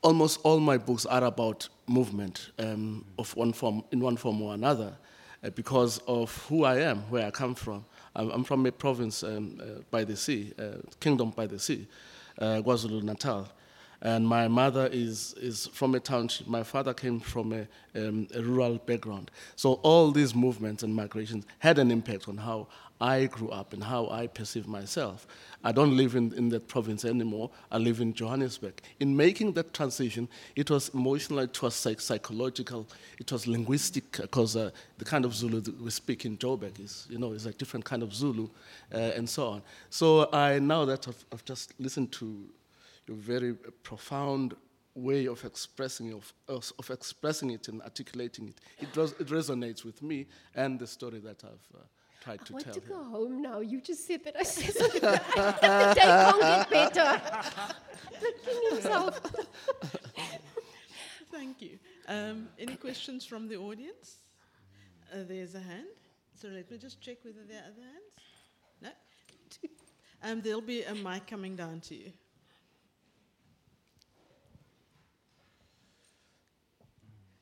almost 0.01 0.39
all 0.43 0.59
my 0.59 0.77
books 0.77 1.05
are 1.05 1.23
about 1.23 1.67
movement 1.87 2.51
um, 2.59 3.05
of 3.19 3.35
one 3.35 3.53
form, 3.53 3.83
in 3.91 3.99
one 3.99 4.17
form 4.17 4.41
or 4.41 4.53
another, 4.53 4.93
uh, 5.43 5.49
because 5.51 5.99
of 6.07 6.35
who 6.47 6.63
I 6.63 6.79
am, 6.79 6.99
where 7.09 7.27
I 7.27 7.31
come 7.31 7.55
from. 7.55 7.85
I'm, 8.15 8.29
I'm 8.31 8.43
from 8.43 8.65
a 8.65 8.71
province 8.71 9.23
um, 9.23 9.59
uh, 9.61 9.81
by 9.89 10.03
the 10.03 10.15
sea, 10.15 10.53
uh, 10.59 10.77
kingdom 10.99 11.31
by 11.31 11.47
the 11.47 11.59
sea, 11.59 11.87
uh, 12.39 12.61
KwaZulu 12.63 13.03
Natal. 13.03 13.47
And 14.03 14.27
my 14.27 14.47
mother 14.47 14.89
is, 14.91 15.35
is 15.37 15.67
from 15.67 15.93
a 15.93 15.99
township. 15.99 16.47
My 16.47 16.63
father 16.63 16.91
came 16.91 17.19
from 17.19 17.53
a, 17.53 17.67
um, 17.95 18.27
a 18.33 18.41
rural 18.41 18.79
background. 18.79 19.29
So 19.55 19.73
all 19.83 20.11
these 20.11 20.33
movements 20.33 20.81
and 20.81 20.95
migrations 20.95 21.45
had 21.59 21.77
an 21.77 21.91
impact 21.91 22.27
on 22.27 22.37
how 22.37 22.67
I 23.01 23.25
grew 23.25 23.49
up 23.49 23.73
and 23.73 23.83
how 23.83 24.09
I 24.09 24.27
perceive 24.27 24.67
myself. 24.67 25.25
I 25.63 25.71
don't 25.71 25.97
live 25.97 26.15
in, 26.15 26.31
in 26.33 26.49
that 26.49 26.67
province 26.67 27.03
anymore. 27.03 27.49
I 27.71 27.79
live 27.79 27.99
in 27.99 28.13
Johannesburg. 28.13 28.79
In 28.99 29.17
making 29.17 29.53
that 29.53 29.73
transition, 29.73 30.29
it 30.55 30.69
was 30.69 30.89
emotional, 30.89 31.39
it 31.39 31.59
was 31.61 31.73
psych- 31.73 31.99
psychological, 31.99 32.87
it 33.19 33.31
was 33.31 33.47
linguistic, 33.47 34.11
because 34.11 34.55
uh, 34.55 34.69
the 34.99 35.05
kind 35.05 35.25
of 35.25 35.33
Zulu 35.33 35.63
we 35.81 35.89
speak 35.89 36.25
in 36.25 36.37
Joburg 36.37 36.79
is, 36.79 37.07
you 37.09 37.17
know, 37.17 37.33
is 37.33 37.47
a 37.47 37.51
different 37.51 37.85
kind 37.85 38.03
of 38.03 38.13
Zulu, 38.13 38.47
uh, 38.93 38.97
and 38.97 39.27
so 39.27 39.47
on. 39.47 39.63
So 39.89 40.29
I 40.31 40.59
now 40.59 40.85
that 40.85 41.07
I've, 41.07 41.25
I've 41.33 41.45
just 41.45 41.73
listened 41.79 42.11
to 42.13 42.45
your 43.07 43.17
very 43.17 43.53
profound 43.81 44.55
way 44.93 45.25
of 45.25 45.43
expressing 45.43 46.13
of, 46.13 46.33
of 46.47 46.89
expressing 46.91 47.49
it 47.49 47.67
and 47.67 47.81
articulating 47.81 48.49
it, 48.49 48.61
it, 48.79 48.95
res- 48.95 49.15
it 49.19 49.27
resonates 49.27 49.85
with 49.85 50.03
me 50.03 50.27
and 50.53 50.77
the 50.77 50.85
story 50.85 51.19
that 51.19 51.43
I've. 51.43 51.75
Uh, 51.75 51.83
tried 52.21 52.45
to 52.45 52.51
I 52.51 52.53
want 52.53 52.65
tell 52.65 52.73
to 52.75 52.79
him. 52.79 52.87
go 52.87 53.03
home 53.03 53.41
now. 53.41 53.59
You 53.59 53.81
just 53.81 54.07
said 54.07 54.23
that 54.25 54.35
I 54.39 54.43
said 54.43 54.75
something. 54.75 55.01
the 55.01 55.93
day 55.95 56.01
can't 56.01 56.41
get 56.41 56.69
better. 56.69 57.21
Flicking 58.19 58.61
himself. 58.69 59.19
Thank 61.31 61.61
you. 61.61 61.79
Um, 62.07 62.49
any 62.59 62.75
questions 62.75 63.25
from 63.25 63.47
the 63.47 63.57
audience? 63.57 64.17
Uh, 65.11 65.23
there's 65.27 65.55
a 65.55 65.59
hand. 65.59 65.87
So 66.39 66.47
let 66.49 66.69
me 66.69 66.77
just 66.77 67.01
check 67.01 67.17
whether 67.23 67.43
there 67.47 67.57
are 67.57 67.71
other 67.71 67.81
hands. 67.81 68.93
No? 70.23 70.29
Um, 70.31 70.41
there'll 70.41 70.61
be 70.61 70.83
a 70.83 70.93
mic 70.93 71.25
coming 71.25 71.55
down 71.55 71.79
to 71.81 71.95
you. 71.95 72.11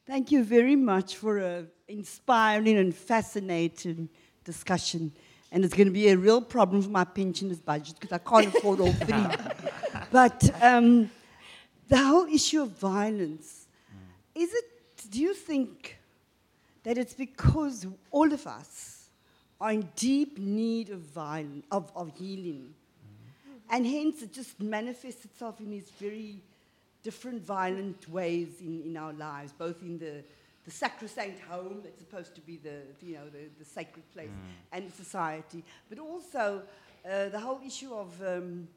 Thank 0.07 0.31
you 0.31 0.43
very 0.43 0.75
much 0.75 1.17
for 1.17 1.37
an 1.37 1.67
inspiring 1.87 2.77
and 2.77 2.95
fascinating 2.95 4.09
discussion. 4.51 5.11
And 5.51 5.63
it's 5.63 5.73
going 5.73 5.87
to 5.87 5.93
be 5.93 6.09
a 6.09 6.17
real 6.17 6.41
problem 6.41 6.81
for 6.81 6.89
my 6.89 7.03
pensioners' 7.03 7.59
budget 7.59 7.95
because 7.99 8.11
I 8.11 8.19
can't 8.19 8.47
afford 8.55 8.79
all 8.79 8.93
three. 8.93 9.25
but 10.11 10.39
um, 10.61 11.09
the 11.87 11.97
whole 11.97 12.25
issue 12.25 12.61
of 12.61 12.69
violence, 12.69 13.67
is 14.35 14.53
it, 14.53 14.65
do 15.11 15.19
you 15.19 15.33
think 15.33 15.97
that 16.83 16.97
it's 16.97 17.13
because 17.13 17.87
all 18.11 18.31
of 18.31 18.45
us 18.47 19.09
are 19.59 19.71
in 19.71 19.89
deep 19.95 20.37
need 20.37 20.89
of, 20.89 20.99
violence, 20.99 21.65
of, 21.71 21.91
of 21.95 22.11
healing? 22.15 22.73
And 23.71 23.85
hence 23.85 24.21
it 24.23 24.33
just 24.33 24.59
manifests 24.59 25.25
itself 25.25 25.59
in 25.59 25.69
these 25.69 25.89
very 25.99 26.41
different 27.03 27.41
violent 27.43 28.09
ways 28.09 28.61
in, 28.61 28.81
in 28.83 28.97
our 28.97 29.13
lives, 29.13 29.51
both 29.51 29.81
in 29.81 29.99
the, 29.99 30.23
the 30.69 30.75
sacrosanct 30.75 31.39
home 31.49 31.79
that's 31.83 31.99
supposed 31.99 32.35
to 32.35 32.41
be 32.41 32.57
the, 32.57 32.81
you 33.01 33.15
know, 33.15 33.27
the, 33.29 33.49
the 33.57 33.65
sacred 33.65 34.03
place 34.13 34.29
and 34.71 34.93
society, 34.93 35.63
but 35.89 35.97
also 35.97 36.61
uh, 37.03 37.29
the 37.29 37.39
whole 37.39 37.59
issue 37.65 37.91
of, 37.91 38.21
um, 38.21 38.67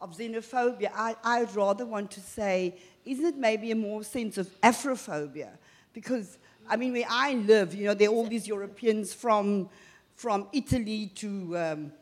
of 0.00 0.16
xenophobia. 0.16 0.90
I, 0.94 1.14
I'd 1.22 1.54
rather 1.54 1.84
want 1.84 2.10
to 2.12 2.20
say, 2.20 2.76
isn't 3.04 3.26
it 3.26 3.36
maybe 3.36 3.70
a 3.72 3.76
more 3.76 4.02
sense 4.04 4.38
of 4.38 4.48
Afrophobia? 4.62 5.50
Because, 5.92 6.38
I 6.66 6.76
mean, 6.76 6.94
where 6.94 7.04
I 7.10 7.34
live, 7.34 7.74
you 7.74 7.84
know, 7.88 7.94
there 7.94 8.08
are 8.08 8.14
all 8.14 8.26
these 8.26 8.48
Europeans 8.48 9.12
from, 9.12 9.68
from 10.14 10.48
Italy 10.54 11.12
to, 11.16 11.58
um, 11.58 11.92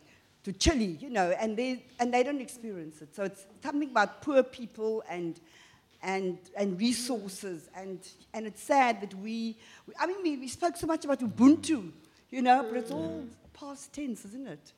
to 0.44 0.52
Chile, 0.52 0.98
you 1.00 1.10
know, 1.10 1.30
and 1.32 1.56
they, 1.56 1.84
and 1.98 2.14
they 2.14 2.22
don't 2.22 2.40
experience 2.40 3.02
it. 3.02 3.12
So 3.12 3.24
it's 3.24 3.44
something 3.60 3.90
about 3.90 4.22
poor 4.22 4.44
people 4.44 5.02
and, 5.10 5.40
and, 6.02 6.38
and 6.56 6.78
resources. 6.78 7.68
And, 7.76 8.00
and 8.34 8.46
it's 8.46 8.62
sad 8.62 9.00
that 9.00 9.14
we, 9.14 9.56
I 9.98 10.06
mean, 10.06 10.22
we, 10.22 10.36
we 10.36 10.48
spoke 10.48 10.76
so 10.76 10.86
much 10.86 11.04
about 11.04 11.20
Ubuntu, 11.20 11.90
you 12.30 12.42
know, 12.42 12.66
but 12.68 12.78
it's 12.78 12.90
all 12.90 13.24
past 13.52 13.92
tense, 13.92 14.24
isn't 14.24 14.48
it? 14.48 14.72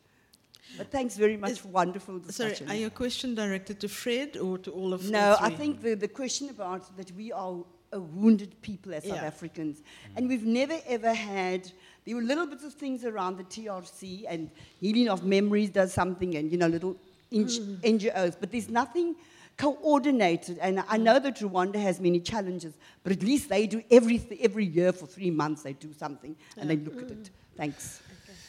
But 0.76 0.90
thanks 0.90 1.16
very 1.16 1.36
much 1.36 1.52
Is- 1.52 1.58
for 1.58 1.68
wonderful 1.68 2.20
Sorry, 2.28 2.50
discussion. 2.50 2.70
are 2.70 2.74
your 2.74 2.90
question 2.90 3.34
directed 3.34 3.80
to 3.80 3.88
Fred 3.88 4.36
or 4.36 4.58
to 4.58 4.70
all 4.70 4.92
of 4.92 5.02
us? 5.02 5.10
No, 5.10 5.36
I 5.40 5.50
think 5.50 5.82
the, 5.82 5.94
the 5.94 6.08
question 6.08 6.48
about 6.48 6.96
that 6.96 7.10
we 7.12 7.32
are 7.32 7.56
a 7.92 8.00
wounded 8.00 8.60
people 8.60 8.92
as 8.92 9.04
South 9.04 9.16
Yeah. 9.16 9.24
Africans, 9.24 9.82
and 10.16 10.28
we've 10.28 10.44
never 10.44 10.78
ever 10.86 11.14
had. 11.14 11.70
There 12.04 12.16
were 12.16 12.22
little 12.22 12.46
bits 12.46 12.64
of 12.64 12.74
things 12.74 13.04
around 13.04 13.38
the 13.38 13.44
TRC 13.44 14.24
and 14.28 14.50
healing 14.80 15.08
of 15.08 15.24
memories 15.24 15.70
does 15.70 15.92
something, 15.92 16.34
and 16.34 16.50
you 16.50 16.58
know 16.58 16.66
little 16.66 16.96
NGOs, 17.32 17.80
mm. 17.82 18.36
but 18.40 18.50
there's 18.50 18.68
nothing 18.68 19.14
coordinated. 19.56 20.58
And 20.58 20.82
I 20.88 20.96
know 20.96 21.18
that 21.18 21.36
Rwanda 21.36 21.76
has 21.76 22.00
many 22.00 22.20
challenges, 22.20 22.74
but 23.02 23.12
at 23.12 23.22
least 23.22 23.48
they 23.48 23.66
do 23.66 23.82
everything 23.90 24.38
every 24.40 24.64
year 24.66 24.92
for 24.92 25.06
three 25.06 25.30
months. 25.30 25.62
They 25.62 25.72
do 25.74 25.92
something 25.92 26.36
and 26.56 26.70
they 26.70 26.76
look 26.76 26.96
at 27.02 27.10
it. 27.10 27.30
Thanks. 27.56 28.00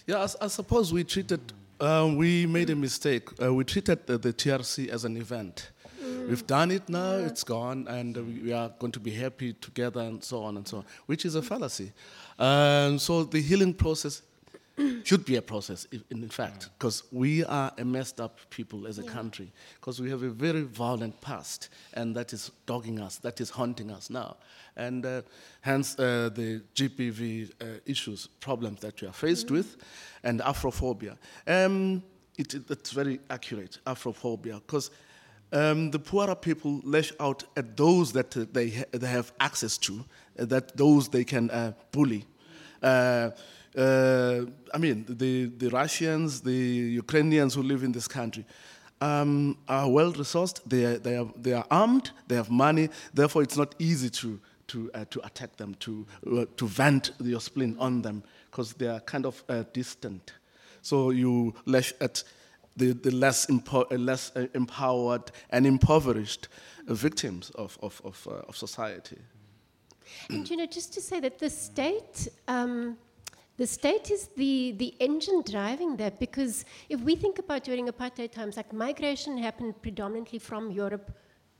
Yeah, 0.08 0.20
I, 0.20 0.24
s- 0.24 0.36
I 0.42 0.48
suppose 0.48 0.94
we 0.94 1.04
treated, 1.04 1.42
um, 1.80 2.18
we 2.18 2.46
made 2.46 2.70
a 2.70 2.76
mistake. 2.76 3.30
Uh, 3.42 3.54
we 3.54 3.64
treated 3.64 4.06
the, 4.08 4.18
the 4.18 4.34
TRC 4.34 4.90
as 4.90 5.06
an 5.06 5.18
event. 5.18 5.72
We've 6.28 6.46
done 6.46 6.70
it 6.72 6.88
now, 6.88 7.14
it's 7.16 7.44
gone, 7.44 7.88
and 7.88 8.16
uh, 8.18 8.24
we, 8.24 8.34
we 8.40 8.54
are 8.54 8.70
going 8.80 8.92
to 8.92 9.00
be 9.00 9.10
happy 9.12 9.54
together 9.54 10.02
and 10.02 10.24
so 10.24 10.44
on 10.44 10.56
and 10.58 10.68
so 10.68 10.78
on, 10.78 10.86
which 11.08 11.26
is 11.26 11.34
a 11.36 11.42
fallacy. 11.42 11.94
Um, 12.38 13.00
so 13.00 13.24
the 13.24 13.42
healing 13.42 13.74
process 13.74 14.22
should 15.04 15.24
be 15.26 15.38
a 15.38 15.42
process, 15.42 15.88
if- 15.92 16.04
in 16.12 16.28
fact, 16.30 16.70
because 16.78 17.04
we 17.12 17.46
are 17.46 17.72
a 17.78 17.86
messed 17.86 18.20
up 18.20 18.40
people 18.50 18.88
as 18.88 18.98
a 19.00 19.04
country, 19.04 19.52
because 19.80 20.02
we 20.02 20.10
have 20.10 20.22
a 20.24 20.30
very 20.30 20.64
violent 20.64 21.20
past, 21.22 21.70
and 21.94 22.16
that 22.16 22.34
is 22.34 22.52
dogging 22.66 23.00
us, 23.00 23.18
that 23.20 23.40
is 23.40 23.50
haunting 23.52 23.90
us 23.92 24.10
now. 24.10 24.36
And 24.76 25.06
uh, 25.06 25.22
hence 25.62 25.98
uh, 25.98 26.30
the 26.34 26.62
GBV 26.76 27.52
uh, 27.62 27.66
issues, 27.86 28.28
problems 28.42 28.82
that 28.82 29.02
we 29.02 29.08
are 29.08 29.14
faced 29.14 29.50
with, 29.50 29.78
and 30.24 30.42
Afrophobia. 30.42 31.18
Um, 31.48 32.04
it, 32.38 32.54
it- 32.54 32.70
it's 32.70 32.92
very 32.92 33.20
accurate, 33.30 33.80
Afrophobia, 33.86 34.56
because 34.56 34.92
um, 35.54 35.92
the 35.92 36.00
poorer 36.00 36.36
people 36.36 36.82
lash 36.84 37.14
out 37.22 37.46
at 37.56 37.78
those 37.78 38.12
that 38.12 38.36
uh, 38.36 38.46
they, 38.52 38.72
ha- 38.72 38.84
they 38.92 39.08
have 39.08 39.32
access 39.40 39.78
to, 39.78 40.04
uh, 40.38 40.44
that 40.46 40.76
those 40.76 41.08
they 41.08 41.24
can 41.24 41.50
uh, 41.52 41.72
bully. 41.94 42.26
Uh, 43.76 44.46
I 44.74 44.78
mean, 44.78 45.06
the, 45.08 45.46
the 45.46 45.70
Russians, 45.70 46.42
the 46.42 46.52
Ukrainians 46.52 47.56
who 47.56 47.64
live 47.64 47.84
in 47.84 47.92
this 47.92 48.08
country 48.08 48.46
um, 49.02 49.58
are 49.68 49.90
well 49.90 50.14
resourced, 50.14 50.62
they 50.66 50.86
are, 50.86 50.98
they, 50.98 51.18
are, 51.18 51.28
they 51.36 51.54
are 51.54 51.66
armed, 51.70 52.12
they 52.28 52.36
have 52.36 52.50
money, 52.50 52.90
therefore, 53.14 53.44
it's 53.44 53.58
not 53.58 53.76
easy 53.80 54.10
to, 54.10 54.40
to, 54.68 54.90
uh, 54.94 55.06
to 55.10 55.26
attack 55.26 55.58
them, 55.58 55.76
to, 55.82 56.06
uh, 56.32 56.46
to 56.56 56.68
vent 56.68 57.12
your 57.20 57.42
spleen 57.42 57.76
on 57.80 58.02
them, 58.02 58.24
because 58.50 58.74
they 58.74 58.88
are 58.88 59.02
kind 59.02 59.26
of 59.26 59.44
uh, 59.50 59.64
distant. 59.74 60.34
So 60.82 61.10
you 61.10 61.54
lash 61.66 61.94
at 62.00 62.24
the, 62.78 62.94
the 62.94 63.12
less, 63.12 63.48
empo- 63.48 63.92
uh, 63.92 63.96
less 63.96 64.32
uh, 64.36 64.48
empowered 64.54 65.32
and 65.50 65.66
impoverished 65.66 66.48
victims 66.88 67.50
of, 67.56 67.78
of, 67.82 68.02
of, 68.06 68.28
of 68.48 68.56
society. 68.56 69.18
And 70.30 70.50
you 70.50 70.56
know, 70.56 70.66
just 70.66 70.94
to 70.94 71.02
say 71.02 71.20
that 71.20 71.40
the 71.40 71.50
state, 71.50 72.28
um, 72.48 72.98
the 73.58 73.66
state 73.66 74.12
is 74.12 74.28
the, 74.36 74.74
the 74.78 74.96
engine 75.00 75.42
driving 75.50 75.96
that 75.98 76.20
because 76.20 76.66
if 76.90 77.00
we 77.00 77.16
think 77.16 77.40
about 77.40 77.64
during 77.64 77.88
apartheid 77.88 78.32
times, 78.32 78.58
like 78.58 78.74
migration 78.74 79.38
happened 79.38 79.82
predominantly 79.82 80.40
from 80.40 80.72
Europe 80.72 81.12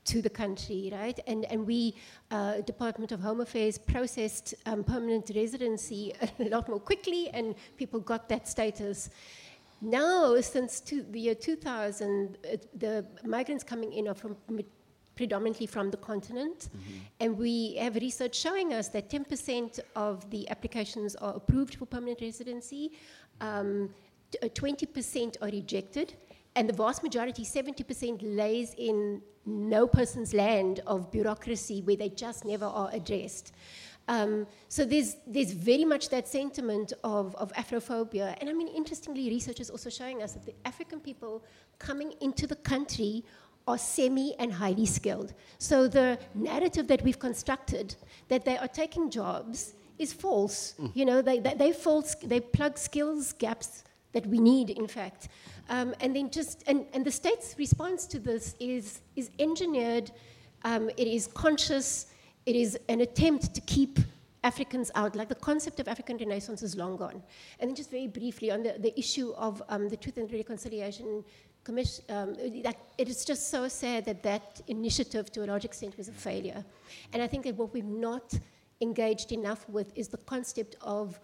to 0.04 0.22
the 0.22 0.30
country, 0.30 0.90
right? 0.92 1.18
And, 1.26 1.44
and 1.46 1.66
we, 1.66 1.94
uh, 2.30 2.60
Department 2.60 3.12
of 3.12 3.20
Home 3.20 3.40
Affairs, 3.40 3.78
processed 3.78 4.54
um, 4.66 4.84
permanent 4.84 5.30
residency 5.34 6.12
a 6.38 6.48
lot 6.48 6.68
more 6.68 6.80
quickly 6.80 7.30
and 7.30 7.54
people 7.76 8.00
got 8.00 8.28
that 8.28 8.46
status. 8.46 9.10
Now, 9.80 10.40
since 10.40 10.80
the 10.80 11.04
year 11.18 11.34
2000, 11.34 12.38
it, 12.44 12.78
the 12.78 13.06
migrants 13.24 13.64
coming 13.64 13.92
in 13.92 14.08
are 14.08 14.14
from 14.14 14.36
predominantly 15.16 15.66
from 15.66 15.90
the 15.90 15.96
continent. 15.96 16.68
And 17.20 17.36
we 17.36 17.76
have 17.76 17.96
research 17.96 18.34
showing 18.36 18.72
us 18.72 18.88
that 18.88 19.10
10% 19.10 19.80
of 19.96 20.30
the 20.30 20.48
applications 20.50 21.16
are 21.16 21.34
approved 21.34 21.74
for 21.76 21.86
permanent 21.86 22.20
residency, 22.20 22.92
um, 23.40 23.90
t- 24.30 24.38
uh, 24.42 24.48
20% 24.48 25.36
are 25.42 25.50
rejected, 25.50 26.14
and 26.54 26.68
the 26.68 26.72
vast 26.72 27.02
majority, 27.02 27.44
70%, 27.44 28.20
lays 28.22 28.74
in 28.78 29.22
no 29.44 29.86
person's 29.86 30.32
land 30.32 30.80
of 30.86 31.10
bureaucracy 31.10 31.82
where 31.82 31.96
they 31.96 32.08
just 32.08 32.44
never 32.44 32.64
are 32.66 32.90
addressed. 32.92 33.52
Um, 34.08 34.46
so 34.68 34.84
there's, 34.84 35.16
there's 35.26 35.52
very 35.52 35.84
much 35.84 36.08
that 36.10 36.28
sentiment 36.28 36.92
of, 37.02 37.34
of 37.36 37.52
Afrophobia. 37.54 38.36
And 38.40 38.48
I 38.48 38.52
mean, 38.52 38.68
interestingly, 38.68 39.28
research 39.28 39.60
is 39.60 39.68
also 39.68 39.90
showing 39.90 40.22
us 40.22 40.32
that 40.34 40.46
the 40.46 40.54
African 40.64 41.00
people 41.00 41.44
coming 41.78 42.14
into 42.20 42.46
the 42.46 42.56
country 42.56 43.24
are 43.66 43.78
semi 43.78 44.34
and 44.38 44.52
highly 44.52 44.86
skilled. 44.86 45.34
So 45.58 45.88
the 45.88 46.18
narrative 46.34 46.86
that 46.88 47.02
we've 47.02 47.18
constructed 47.18 47.96
that 48.28 48.44
they 48.44 48.56
are 48.58 48.68
taking 48.68 49.10
jobs 49.10 49.74
is 49.98 50.12
false. 50.12 50.74
You 50.94 51.04
know, 51.04 51.22
they, 51.22 51.38
they, 51.38 51.54
they, 51.54 51.72
false, 51.72 52.14
they 52.16 52.40
plug 52.40 52.78
skills 52.78 53.32
gaps 53.32 53.84
that 54.12 54.26
we 54.26 54.38
need, 54.38 54.70
in 54.70 54.86
fact. 54.86 55.28
Um, 55.68 55.94
and 56.00 56.14
then 56.14 56.30
just, 56.30 56.62
and, 56.66 56.86
and 56.92 57.04
the 57.04 57.10
state's 57.10 57.54
response 57.58 58.06
to 58.06 58.18
this 58.18 58.54
is, 58.60 59.00
is 59.16 59.30
engineered, 59.38 60.12
um, 60.64 60.90
it 60.96 61.06
is 61.06 61.26
conscious, 61.26 62.06
it 62.44 62.54
is 62.54 62.78
an 62.88 63.00
attempt 63.00 63.54
to 63.54 63.60
keep 63.62 63.98
Africans 64.44 64.92
out. 64.94 65.16
Like 65.16 65.28
the 65.28 65.34
concept 65.34 65.80
of 65.80 65.88
African 65.88 66.18
Renaissance 66.18 66.62
is 66.62 66.76
long 66.76 66.96
gone. 66.96 67.22
And 67.58 67.68
then 67.68 67.74
just 67.74 67.90
very 67.90 68.06
briefly 68.06 68.50
on 68.50 68.62
the, 68.62 68.76
the 68.78 68.96
issue 68.98 69.32
of 69.36 69.62
um, 69.68 69.88
the 69.88 69.96
Truth 69.96 70.18
and 70.18 70.32
Reconciliation 70.32 71.24
Commission, 71.66 72.04
um, 72.08 72.34
that 72.62 72.76
it 72.96 73.08
is 73.08 73.24
just 73.24 73.50
so 73.50 73.68
sad 73.68 74.04
that 74.04 74.22
that 74.22 74.60
initiative 74.68 75.30
to 75.32 75.44
a 75.44 75.46
large 75.46 75.64
extent 75.64 75.96
was 75.98 76.08
a 76.08 76.12
failure. 76.12 76.64
And 77.12 77.22
I 77.22 77.26
think 77.26 77.44
that 77.44 77.56
what 77.56 77.72
we've 77.74 77.94
not 78.08 78.38
engaged 78.80 79.32
enough 79.32 79.68
with 79.68 79.88
is 79.94 80.08
the 80.08 80.18
concept 80.18 80.76
of 80.80 81.18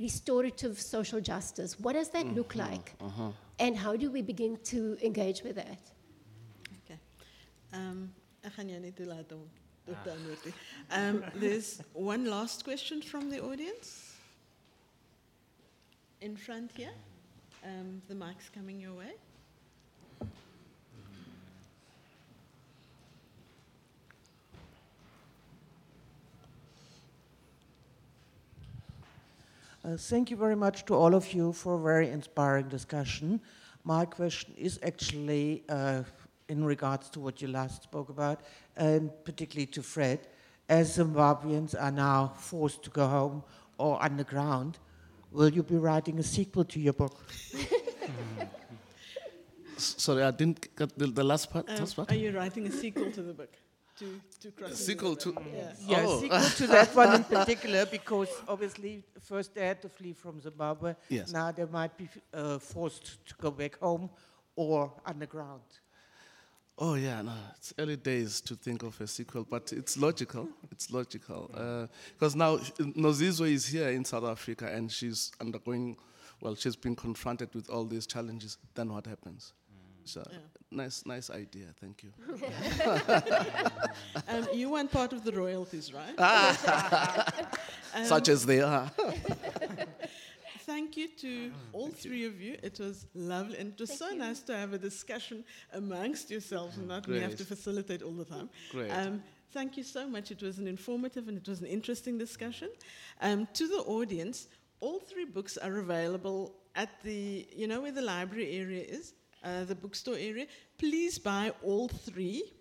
restorative 0.00 0.80
social 0.80 1.20
justice. 1.20 1.78
What 1.78 1.92
does 1.92 2.08
that 2.10 2.26
look 2.34 2.54
like? 2.54 2.94
And 3.58 3.76
how 3.76 3.96
do 3.96 4.10
we 4.10 4.22
begin 4.22 4.56
to 4.72 4.96
engage 5.02 5.42
with 5.42 5.56
that? 5.56 5.82
Okay. 6.78 6.98
Um, 7.72 8.08
ek 8.44 8.56
gaan 8.56 8.68
jou 8.68 8.80
net 8.80 8.96
toelaat 8.96 9.32
om 9.32 9.44
dit 9.86 10.00
te 10.04 10.10
antwoord 10.10 10.48
nie. 10.48 10.54
Um, 10.98 11.20
there's 11.40 11.70
one 11.92 12.24
last 12.30 12.64
question 12.64 13.02
from 13.02 13.30
the 13.30 13.40
audience. 13.42 14.16
In 16.20 16.36
front 16.36 16.72
here. 16.76 16.94
Um, 17.64 18.02
the 18.08 18.14
mic's 18.14 18.50
coming 18.52 18.80
your 18.80 18.96
way. 18.96 19.14
Uh, 29.84 29.96
thank 29.98 30.30
you 30.30 30.36
very 30.36 30.56
much 30.56 30.86
to 30.86 30.94
all 30.94 31.14
of 31.14 31.34
you 31.34 31.52
for 31.52 31.74
a 31.74 31.78
very 31.78 32.08
inspiring 32.08 32.68
discussion. 32.68 33.38
My 33.84 34.06
question 34.06 34.54
is 34.56 34.80
actually 34.82 35.62
uh, 35.68 36.04
in 36.48 36.64
regards 36.64 37.10
to 37.10 37.20
what 37.20 37.42
you 37.42 37.48
last 37.48 37.82
spoke 37.82 38.08
about, 38.08 38.40
and 38.78 39.10
particularly 39.24 39.66
to 39.66 39.82
Fred. 39.82 40.20
As 40.70 40.96
Zimbabweans 40.96 41.74
are 41.78 41.90
now 41.90 42.32
forced 42.34 42.82
to 42.84 42.90
go 42.90 43.06
home 43.06 43.42
or 43.76 44.02
underground, 44.02 44.78
will 45.30 45.50
you 45.50 45.62
be 45.62 45.76
writing 45.76 46.18
a 46.18 46.22
sequel 46.22 46.64
to 46.64 46.80
your 46.80 46.94
book? 46.94 47.22
Sorry, 49.76 50.22
I 50.22 50.30
didn't 50.30 50.74
get 50.76 50.98
the, 50.98 51.08
the 51.08 51.24
last 51.24 51.50
part. 51.50 51.68
Um, 51.68 51.76
last 51.76 51.96
part? 51.96 52.10
are 52.10 52.14
you 52.14 52.34
writing 52.34 52.66
a 52.66 52.72
sequel 52.72 53.10
to 53.10 53.22
the 53.22 53.34
book? 53.34 53.52
To, 54.40 54.50
to 54.50 54.50
Crossing 54.52 54.76
sequel 54.76 55.16
to- 55.16 55.30
River? 55.32 55.44
Yeah. 55.56 55.72
Yeah, 55.86 56.04
Oh. 56.06 56.20
sequel 56.20 56.40
to 56.58 56.66
that 56.68 56.94
one 56.94 57.14
in 57.14 57.24
particular, 57.24 57.86
because 57.86 58.28
obviously 58.48 59.02
first 59.20 59.54
they 59.54 59.66
had 59.66 59.80
to 59.82 59.88
flee 59.88 60.12
from 60.12 60.40
Zimbabwe. 60.40 60.94
Yes. 61.08 61.32
Now 61.32 61.50
they 61.52 61.64
might 61.64 61.96
be 61.96 62.08
uh, 62.32 62.58
forced 62.58 63.26
to 63.28 63.34
go 63.40 63.50
back 63.50 63.78
home 63.78 64.10
or 64.56 64.92
underground. 65.06 65.62
Oh 66.76 66.94
yeah, 66.94 67.22
no, 67.22 67.32
it's 67.56 67.72
early 67.78 67.96
days 67.96 68.40
to 68.42 68.56
think 68.56 68.82
of 68.82 69.00
a 69.00 69.06
sequel, 69.06 69.46
but 69.48 69.72
it's 69.72 69.96
logical. 69.96 70.48
It's 70.72 70.90
logical 70.90 71.48
because 72.18 72.34
now 72.34 72.58
sh- 72.58 72.72
Nozizwe 72.80 73.52
is 73.52 73.66
here 73.68 73.90
in 73.90 74.04
South 74.04 74.24
Africa 74.24 74.66
and 74.66 74.90
she's 74.90 75.30
undergoing, 75.40 75.96
well, 76.40 76.56
she's 76.56 76.74
been 76.74 76.96
confronted 76.96 77.54
with 77.54 77.70
all 77.70 77.84
these 77.84 78.06
challenges. 78.08 78.58
Then 78.74 78.92
what 78.92 79.06
happens? 79.06 79.52
So 80.04 80.22
nice, 80.70 81.04
nice 81.06 81.30
idea. 81.30 81.66
Thank 81.80 82.04
you. 82.04 82.12
Um, 84.26 84.46
you 84.52 84.70
want 84.70 84.90
part 84.90 85.12
of 85.12 85.22
the 85.22 85.32
royalties, 85.32 85.92
right? 85.92 86.16
Such 88.04 88.28
as 88.28 88.44
they 88.44 88.60
are. 88.60 88.90
Thank 90.60 90.96
you 90.96 91.08
to 91.18 91.52
all 91.72 91.90
three 91.90 92.24
of 92.24 92.40
you. 92.40 92.56
It 92.62 92.80
was 92.80 93.06
lovely, 93.14 93.58
and 93.58 93.72
it 93.74 93.80
was 93.80 93.96
so 93.96 94.08
nice 94.14 94.40
to 94.42 94.56
have 94.56 94.72
a 94.72 94.78
discussion 94.78 95.44
amongst 95.72 96.30
yourselves 96.30 96.78
and 96.78 96.88
not 96.88 97.06
me 97.06 97.20
have 97.20 97.36
to 97.36 97.44
facilitate 97.44 98.02
all 98.02 98.12
the 98.12 98.24
time. 98.24 98.48
Great. 98.70 98.90
Um, 98.90 99.22
thank 99.52 99.76
you 99.76 99.82
so 99.84 100.08
much. 100.08 100.30
It 100.30 100.42
was 100.42 100.58
an 100.58 100.66
informative 100.66 101.28
and 101.28 101.36
it 101.36 101.46
was 101.46 101.60
an 101.60 101.66
interesting 101.66 102.16
discussion. 102.18 102.70
Um, 103.20 103.46
to 103.52 103.68
the 103.68 103.82
audience, 103.86 104.48
all 104.80 104.98
three 105.00 105.26
books 105.26 105.56
are 105.58 105.76
available 105.78 106.54
at 106.74 106.88
the, 107.02 107.46
you 107.54 107.66
know 107.66 107.82
where 107.82 107.92
the 107.92 108.02
library 108.02 108.56
area 108.56 108.82
is, 108.82 109.12
uh, 109.44 109.64
the 109.64 109.74
bookstore 109.74 110.16
area. 110.16 110.46
Please 110.78 111.18
buy 111.18 111.52
all 111.62 111.88
three. 111.88 112.52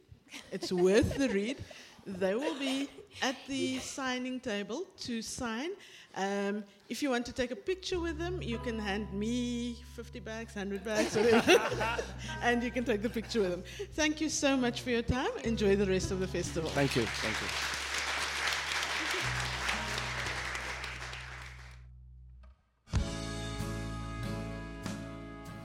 It's 0.51 0.71
worth 0.71 1.17
the 1.17 1.29
read. 1.29 1.57
They 2.05 2.36
will 2.36 2.59
be 2.59 2.89
at 3.21 3.36
the 3.47 3.79
signing 3.79 4.39
table 4.39 4.86
to 5.01 5.21
sign. 5.21 5.69
Um, 6.15 6.63
if 6.89 7.01
you 7.01 7.09
want 7.09 7.25
to 7.27 7.34
take 7.34 7.51
a 7.51 7.55
picture 7.55 7.99
with 7.99 8.17
them, 8.17 8.41
you 8.41 8.57
can 8.59 8.77
hand 8.77 9.11
me 9.13 9.77
50 9.95 10.19
bags, 10.19 10.55
100 10.55 10.84
bags, 10.84 11.15
whatever, 11.15 11.59
and 12.41 12.61
you 12.61 12.71
can 12.71 12.84
take 12.84 13.01
the 13.01 13.09
picture 13.09 13.41
with 13.41 13.51
them. 13.51 13.63
Thank 13.93 14.21
you 14.21 14.29
so 14.29 14.57
much 14.57 14.81
for 14.81 14.89
your 14.89 15.01
time. 15.01 15.31
Enjoy 15.43 15.75
the 15.75 15.86
rest 15.86 16.11
of 16.11 16.19
the 16.19 16.27
festival. 16.27 16.69
Thank 16.71 16.95
you. 16.95 17.03
Thank 17.03 17.41
you. 17.41 17.47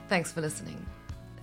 Thanks 0.07 0.31
for 0.31 0.41
listening. 0.41 0.83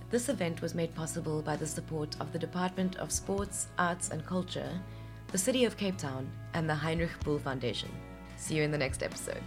This 0.09 0.29
event 0.29 0.61
was 0.61 0.73
made 0.73 0.95
possible 0.95 1.41
by 1.41 1.57
the 1.57 1.67
support 1.67 2.15
of 2.21 2.31
the 2.31 2.39
Department 2.39 2.95
of 2.95 3.11
Sports, 3.11 3.67
Arts 3.77 4.09
and 4.09 4.25
Culture, 4.25 4.71
the 5.33 5.37
City 5.37 5.65
of 5.65 5.75
Cape 5.75 5.97
Town, 5.97 6.29
and 6.53 6.69
the 6.69 6.75
Heinrich 6.75 7.19
Böll 7.25 7.41
Foundation. 7.41 7.89
See 8.37 8.55
you 8.55 8.63
in 8.63 8.71
the 8.71 8.77
next 8.77 9.03
episode. 9.03 9.43